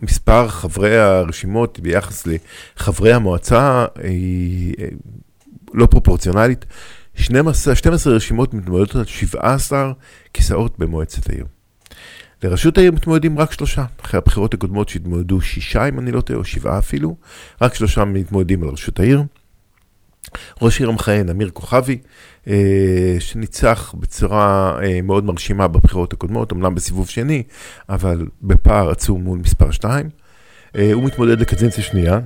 מספר 0.01 0.47
חברי 0.47 0.97
הרשימות 0.97 1.79
ביחס 1.79 2.27
לחברי 2.27 3.13
המועצה 3.13 3.85
היא 4.03 4.73
לא 5.73 5.85
פרופורציונלית. 5.85 6.65
12, 7.17 7.75
12 7.75 8.13
רשימות 8.13 8.53
מתמודדות 8.53 8.95
על 8.95 9.05
17 9.05 9.91
כיסאות 10.33 10.79
במועצת 10.79 11.29
העיר. 11.29 11.45
לראשות 12.43 12.77
העיר 12.77 12.91
מתמודדים 12.91 13.39
רק 13.39 13.51
שלושה. 13.51 13.85
אחרי 14.01 14.17
הבחירות 14.17 14.53
הקודמות 14.53 14.89
שהתמודדו 14.89 15.41
שישה, 15.41 15.87
אם 15.87 15.99
אני 15.99 16.11
לא 16.11 16.21
טועה, 16.21 16.39
או 16.39 16.43
שבעה 16.43 16.79
אפילו, 16.79 17.15
רק 17.61 17.73
שלושה 17.73 18.05
מתמודדים 18.05 18.63
על 18.63 18.69
ראשות 18.69 18.99
העיר. 18.99 19.23
ראש 20.61 20.79
עיר 20.79 20.89
המכהן, 20.89 21.29
אמיר 21.29 21.49
כוכבי, 21.53 21.97
אה, 22.47 23.15
שניצח 23.19 23.95
בצורה 23.99 24.77
אה, 24.83 25.01
מאוד 25.01 25.23
מרשימה 25.23 25.67
בבחירות 25.67 26.13
הקודמות, 26.13 26.53
אמנם 26.53 26.75
בסיבוב 26.75 27.09
שני, 27.09 27.43
אבל 27.89 28.27
בפער 28.41 28.89
עצום 28.89 29.23
מול 29.23 29.39
מספר 29.39 29.71
2. 29.71 30.09
אה, 30.75 30.93
הוא 30.93 31.03
מתמודד 31.03 31.41
לקדנציה 31.41 31.83
שנייה. 31.83 32.19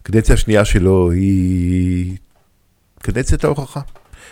הקדנציה 0.00 0.34
השנייה 0.34 0.64
שלו 0.64 1.10
היא 1.10 2.16
קדנציית 3.02 3.44
ההוכחה. 3.44 3.80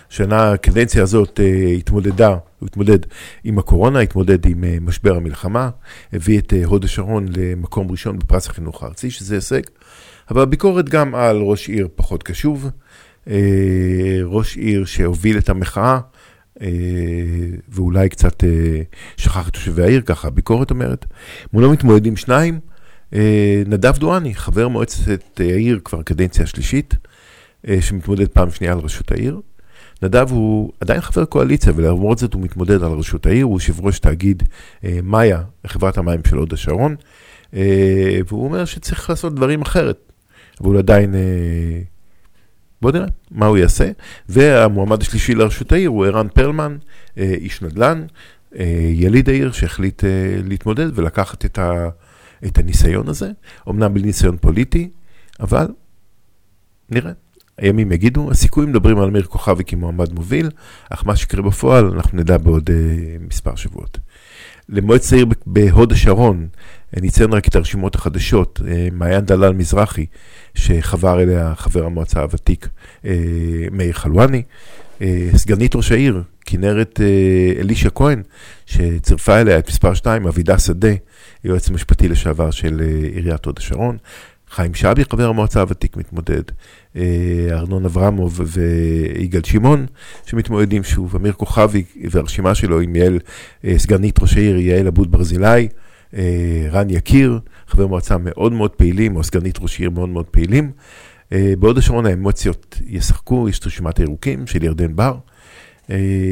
שנה, 0.08 0.52
הקדנציה 0.52 1.02
הזאת 1.02 1.40
uh, 1.40 1.68
התמודדה, 1.78 2.36
הוא 2.58 2.66
התמודד 2.66 2.98
עם 3.44 3.58
הקורונה, 3.58 4.00
התמודד 4.00 4.46
עם 4.46 4.64
uh, 4.64 4.80
משבר 4.80 5.16
המלחמה, 5.16 5.70
הביא 6.12 6.38
את 6.38 6.52
uh, 6.52 6.66
הוד 6.66 6.84
השרון 6.84 7.26
למקום 7.36 7.90
ראשון 7.90 8.18
בפרס 8.18 8.46
החינוך 8.46 8.82
הארצי, 8.82 9.10
שזה 9.10 9.34
הישג, 9.34 9.62
אבל 10.30 10.42
הביקורת 10.42 10.88
גם 10.88 11.14
על 11.14 11.36
ראש 11.36 11.68
עיר 11.68 11.88
פחות 11.94 12.22
קשוב, 12.22 12.70
ראש 14.24 14.56
עיר 14.56 14.84
שהוביל 14.84 15.38
את 15.38 15.48
המחאה, 15.48 16.00
ואולי 17.68 18.08
קצת 18.08 18.44
שכח 19.16 19.48
את 19.48 19.52
תושבי 19.52 19.82
העיר, 19.82 20.00
ככה 20.00 20.28
הביקורת 20.28 20.70
אומרת. 20.70 21.06
מולו 21.52 21.72
מתמודדים 21.72 22.16
שניים, 22.16 22.60
נדב 23.66 23.98
דואני, 23.98 24.34
חבר 24.34 24.68
מועצת 24.68 25.40
העיר 25.40 25.80
כבר 25.84 26.02
קדנציה 26.02 26.46
שלישית, 26.46 26.94
שמתמודד 27.80 28.28
פעם 28.28 28.50
שנייה 28.50 28.72
על 28.72 28.78
ראשות 28.78 29.12
העיר. 29.12 29.40
נדב 30.02 30.30
הוא 30.30 30.72
עדיין 30.80 31.00
חבר 31.00 31.24
קואליציה, 31.24 31.72
ולמרות 31.76 32.18
זאת 32.18 32.34
הוא 32.34 32.42
מתמודד 32.42 32.82
על 32.82 32.92
ראשות 32.92 33.26
העיר, 33.26 33.44
הוא 33.44 33.56
יושב 33.56 33.80
ראש 33.80 33.98
תאגיד 33.98 34.42
אה, 34.84 34.98
מאיה, 35.02 35.42
חברת 35.66 35.98
המים 35.98 36.20
של 36.28 36.36
הוד 36.36 36.52
השרון, 36.52 36.96
אה, 37.54 38.18
והוא 38.28 38.44
אומר 38.44 38.64
שצריך 38.64 39.10
לעשות 39.10 39.34
דברים 39.34 39.62
אחרת, 39.62 40.12
אבל 40.60 40.78
עדיין... 40.78 41.14
אה, 41.14 41.20
בוא 42.82 42.92
נראה 42.92 43.06
מה 43.30 43.46
הוא 43.46 43.58
יעשה. 43.58 43.90
והמועמד 44.28 45.02
השלישי 45.02 45.34
לראשות 45.34 45.72
העיר 45.72 45.90
הוא 45.90 46.06
ערן 46.06 46.28
פרלמן, 46.28 46.76
איש 47.16 47.62
נדל"ן, 47.62 48.04
יליד 48.92 49.28
העיר 49.28 49.52
שהחליט 49.52 50.04
להתמודד 50.44 50.98
ולקחת 50.98 51.44
את, 51.44 51.58
ה, 51.58 51.88
את 52.46 52.58
הניסיון 52.58 53.08
הזה, 53.08 53.30
אמנם 53.68 53.94
בלי 53.94 54.02
ניסיון 54.02 54.36
פוליטי, 54.36 54.90
אבל 55.40 55.66
נראה. 56.90 57.12
הימים 57.58 57.92
יגידו, 57.92 58.30
הסיכויים 58.30 58.70
מדברים 58.70 58.98
על 58.98 59.08
אמיר 59.08 59.22
כוכבי 59.22 59.64
כמועמד 59.64 60.12
מוביל, 60.12 60.50
אך 60.90 61.06
מה 61.06 61.16
שיקרה 61.16 61.42
בפועל 61.42 61.86
אנחנו 61.86 62.18
נדע 62.18 62.38
בעוד 62.38 62.70
uh, 62.70 62.72
מספר 63.28 63.54
שבועות. 63.56 63.98
למועצת 64.68 65.12
העיר 65.12 65.26
בהוד 65.46 65.92
השרון, 65.92 66.46
אה, 66.96 67.00
נציין 67.02 67.32
רק 67.32 67.48
את 67.48 67.56
הרשימות 67.56 67.94
החדשות, 67.94 68.60
uh, 68.62 68.64
מעיין 68.92 69.24
דלל 69.24 69.52
מזרחי, 69.52 70.06
שחבר 70.54 71.22
אליה 71.22 71.52
חבר 71.56 71.84
המועצה 71.84 72.20
הוותיק 72.20 72.68
uh, 73.02 73.06
מאיר 73.72 73.92
חלואני, 73.92 74.42
uh, 74.98 75.02
סגנית 75.36 75.74
ראש 75.74 75.92
העיר, 75.92 76.22
כנרת 76.44 77.00
uh, 77.00 77.60
אלישע 77.60 77.88
כהן, 77.94 78.22
שצירפה 78.66 79.40
אליה 79.40 79.58
את 79.58 79.68
מספר 79.68 79.94
2, 79.94 80.26
אבידה 80.26 80.58
שדה, 80.58 80.92
יועץ 81.44 81.70
משפטי 81.70 82.08
לשעבר 82.08 82.50
של 82.50 82.80
uh, 82.80 83.14
עיריית 83.14 83.44
הוד 83.44 83.58
השרון, 83.58 83.96
חיים 84.50 84.74
שבי, 84.74 85.04
חבר 85.04 85.28
המועצה 85.28 85.60
הוותיק, 85.60 85.96
מתמודד, 85.96 86.42
ארנון 87.50 87.84
אברמוב 87.84 88.40
ויגאל 88.46 89.42
שמעון, 89.44 89.86
שמתמודדים 90.26 90.84
שוב, 90.84 91.16
אמיר 91.16 91.32
כוכבי 91.32 91.84
והרשימה 92.10 92.54
שלו 92.54 92.80
עם 92.80 92.96
יעל, 92.96 93.18
אה, 93.64 93.78
סגנית 93.78 94.18
ראש 94.22 94.36
העיר, 94.36 94.56
יעל 94.56 94.86
אבוד 94.86 95.12
ברזילי, 95.12 95.68
אה, 96.16 96.66
רן 96.70 96.90
יקיר, 96.90 97.38
חבר 97.68 97.86
מועצה 97.86 98.16
מאוד 98.18 98.52
מאוד 98.52 98.70
פעילים, 98.70 99.16
או 99.16 99.24
סגנית 99.24 99.58
ראש 99.60 99.80
עיר 99.80 99.90
מאוד 99.90 100.08
מאוד 100.08 100.26
פעילים. 100.26 100.70
בהוד 101.58 101.78
השרון 101.78 102.06
האמוציות 102.06 102.78
ישחקו, 102.86 103.48
יש 103.48 103.58
את 103.58 103.66
רשימת 103.66 103.98
הירוקים 103.98 104.46
של 104.46 104.64
ירדן 104.64 104.96
בר, 104.96 105.14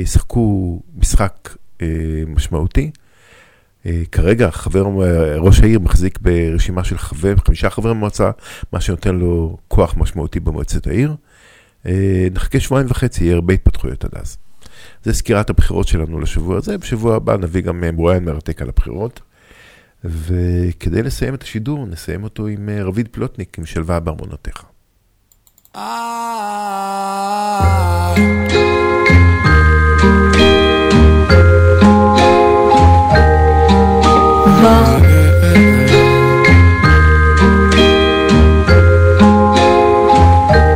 ישחקו 0.03 0.81
משחק 0.97 1.57
משמעותי. 2.27 2.91
אה, 3.87 4.03
כרגע 4.13 4.51
חבר, 4.51 4.85
ראש 5.37 5.61
העיר 5.61 5.79
מחזיק 5.79 6.19
ברשימה 6.21 6.85
של 6.85 6.99
חבר, 6.99 7.35
חמישה 7.47 7.71
חברי 7.71 7.95
מועצה, 7.95 8.31
מה 8.73 8.81
שנותן 8.81 9.15
לו 9.15 9.57
כוח 9.69 9.95
משמעותי 9.97 10.41
במועצת 10.41 10.87
העיר. 10.87 11.15
אה, 11.87 12.29
נחכה 12.35 12.61
שבועיים 12.61 12.87
וחצי, 12.91 13.25
יהיה 13.25 13.35
הרבה 13.35 13.55
התפתחויות 13.55 14.05
עד 14.05 14.11
אז. 14.15 14.37
זה 15.05 15.13
סקירת 15.13 15.51
הבחירות 15.51 15.89
שלנו 15.89 16.21
לשבוע 16.21 16.57
הזה, 16.57 16.79
בשבוע 16.79 17.17
הבא 17.17 17.37
נביא 17.37 17.63
גם 17.63 17.85
אה, 17.85 17.93
מרואיין 17.93 18.25
מרתק 18.25 18.63
על 18.63 18.69
הבחירות. 18.69 19.21
וכדי 20.05 21.03
לסיים 21.03 21.35
את 21.35 21.43
השידור, 21.43 21.87
נסיים 21.87 22.25
אותו 22.25 22.47
עם 22.47 22.69
רביד 22.85 23.09
פלוטניק, 23.11 23.59
עם 23.59 23.67
שלווה 23.67 24.01
בארמונותיך. 24.01 24.65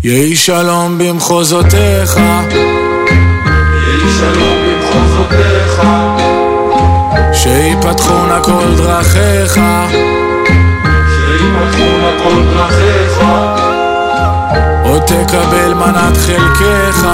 יהי 0.04 0.36
שלום 0.36 0.98
במחוזותיך, 0.98 2.16
יהי 2.16 4.10
שלום 4.18 4.58
במחוזותיך, 4.64 5.82
שיפתחו 7.32 8.26
נא 8.26 8.42
כל 8.42 8.74
דרכיך, 8.76 9.60
שיפתחו 11.08 11.98
נא 12.02 12.22
כל 12.22 12.42
דרכיך, 12.54 13.20
עוד 14.84 15.02
תקבל 15.02 15.74
מנת 15.74 16.16
חלקך, 16.16 17.06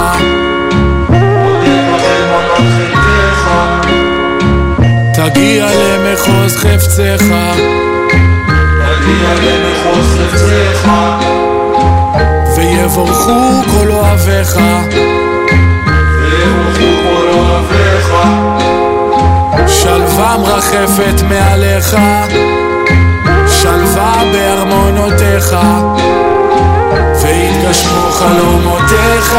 תגיע 5.33 5.67
למחוז 5.75 6.57
חפצך, 6.57 7.23
תגיע 8.77 9.33
למחוז 9.41 10.17
חפצך, 10.17 10.89
ויבורכו 12.55 13.61
כל 13.71 13.91
אוהביך, 13.91 14.57
ויבורכו 16.21 16.89
כל 17.03 17.27
אוהביך, 17.33 18.13
שלווה 19.67 20.37
מרחפת 20.37 21.21
מעליך, 21.29 21.95
שלווה 23.47 24.23
בארמונותיך, 24.31 25.55
ויתגשמו 27.21 28.11
חלומותיך, 28.11 29.35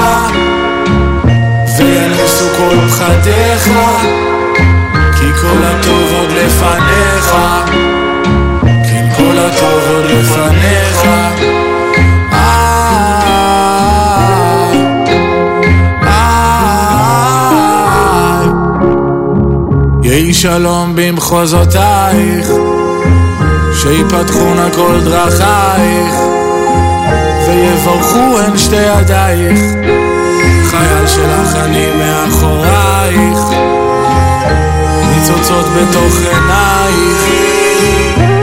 וינוסו 1.76 2.45
כל 2.57 2.88
פחדיך, 2.88 3.68
כי 5.23 5.33
כל 5.41 5.64
הטוב 5.64 6.12
עוד 6.12 6.31
לפניך, 6.31 7.35
כן 8.62 9.09
כל 9.16 9.39
הטוב 9.39 9.83
עוד 9.95 10.05
לפניך. 10.05 11.03
יהי 20.05 20.35
שלום 20.35 20.93
במחוזותייך, 20.95 22.49
שיפתחו 23.75 24.55
נא 24.55 24.70
כל 24.75 25.01
דרכייך, 25.05 26.14
ויברכו 27.47 28.39
הן 28.39 28.59
שתי 28.59 28.77
ידייך, 28.77 29.61
חייל 30.70 31.07
שלך 31.07 31.57
אני 31.57 31.87
ניצוצות 35.23 35.66
בתוך 35.66 36.14
עינייך, 36.20 37.25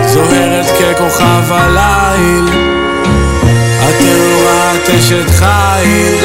זוהרת 0.06 0.66
ככוכב 0.66 1.52
הליל, 1.52 2.46
את 3.90 4.02
את 4.76 4.90
אשת 4.90 5.30
חיל, 5.30 6.16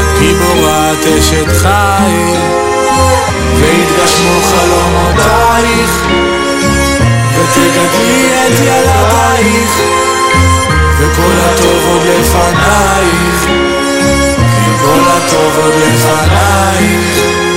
את 0.00 0.18
גיבורה 0.18 0.92
את 0.92 1.06
אשת 1.18 1.48
חיל. 1.48 2.38
ויתגשמו 3.56 4.40
חלומותייך, 4.42 6.06
ותגדלי 7.36 8.30
את 8.46 8.60
ילדייך, 8.60 9.80
וכל 10.98 11.34
הטוב 11.44 11.84
עוד 11.88 12.02
לפנייך, 12.02 13.46
כל 14.80 15.00
הטוב 15.06 15.58
עוד 15.64 15.74
לפנייך. 15.74 17.47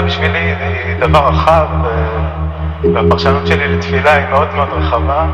תפילה 0.00 0.06
בשבילי 0.06 0.38
היא 0.38 0.96
דבר 1.00 1.28
רחב, 1.28 1.66
ו- 1.84 2.94
והפרשנות 2.94 3.46
שלי 3.46 3.76
לתפילה 3.76 4.12
היא 4.14 4.26
מאוד 4.30 4.48
מאוד 4.54 4.68
רחבה. 4.72 5.26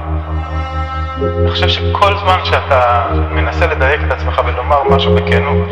אני 1.40 1.50
חושב 1.50 1.68
שכל 1.68 2.16
זמן 2.16 2.38
שאתה 2.44 3.04
מנסה 3.30 3.66
לדייק 3.66 4.00
את 4.06 4.12
עצמך 4.12 4.40
ולומר 4.46 4.82
משהו 4.90 5.14
בכנות, 5.14 5.68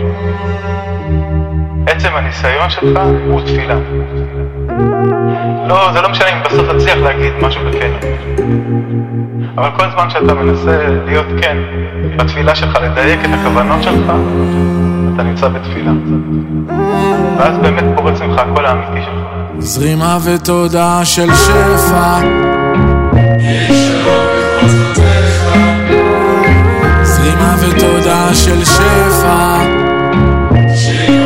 עצם 1.87 2.09
הניסיון 2.15 2.71
שלך 2.71 3.01
הוא 3.31 3.41
תפילה. 3.41 3.77
לא, 5.69 5.93
זה 5.93 6.01
לא 6.01 6.09
משנה 6.09 6.29
אם 6.29 6.43
בסוף 6.45 6.73
תצליח 6.73 6.97
להגיד 6.97 7.33
משהו 7.43 7.61
בכנות. 7.69 8.05
אבל 9.59 9.71
כל 9.77 9.91
זמן 9.91 10.11
שאתה 10.11 10.35
מנסה 10.35 10.89
להיות 11.07 11.27
כן 11.41 11.57
בתפילה 12.17 12.55
שלך, 12.55 12.79
לדייק 12.83 13.21
את 13.25 13.31
הכוונות 13.41 13.83
שלך, 13.83 14.13
אתה 15.15 15.23
נמצא 15.23 15.49
בתפילה. 15.49 15.93
ואז 17.39 17.59
באמת 17.59 17.85
פורץ 17.97 18.21
ממך 18.21 18.39
הקול 18.39 18.67
האמיתי 18.67 19.03
שלך. 19.05 19.25
זרימה 19.59 20.19
ותודה 20.25 21.05
של 21.05 21.35
שפע, 21.35 22.19
זרימה 27.03 27.55
ותודה 27.61 28.35
של 28.35 28.65
שפע, 28.65 29.59
זרימה 30.75 31.25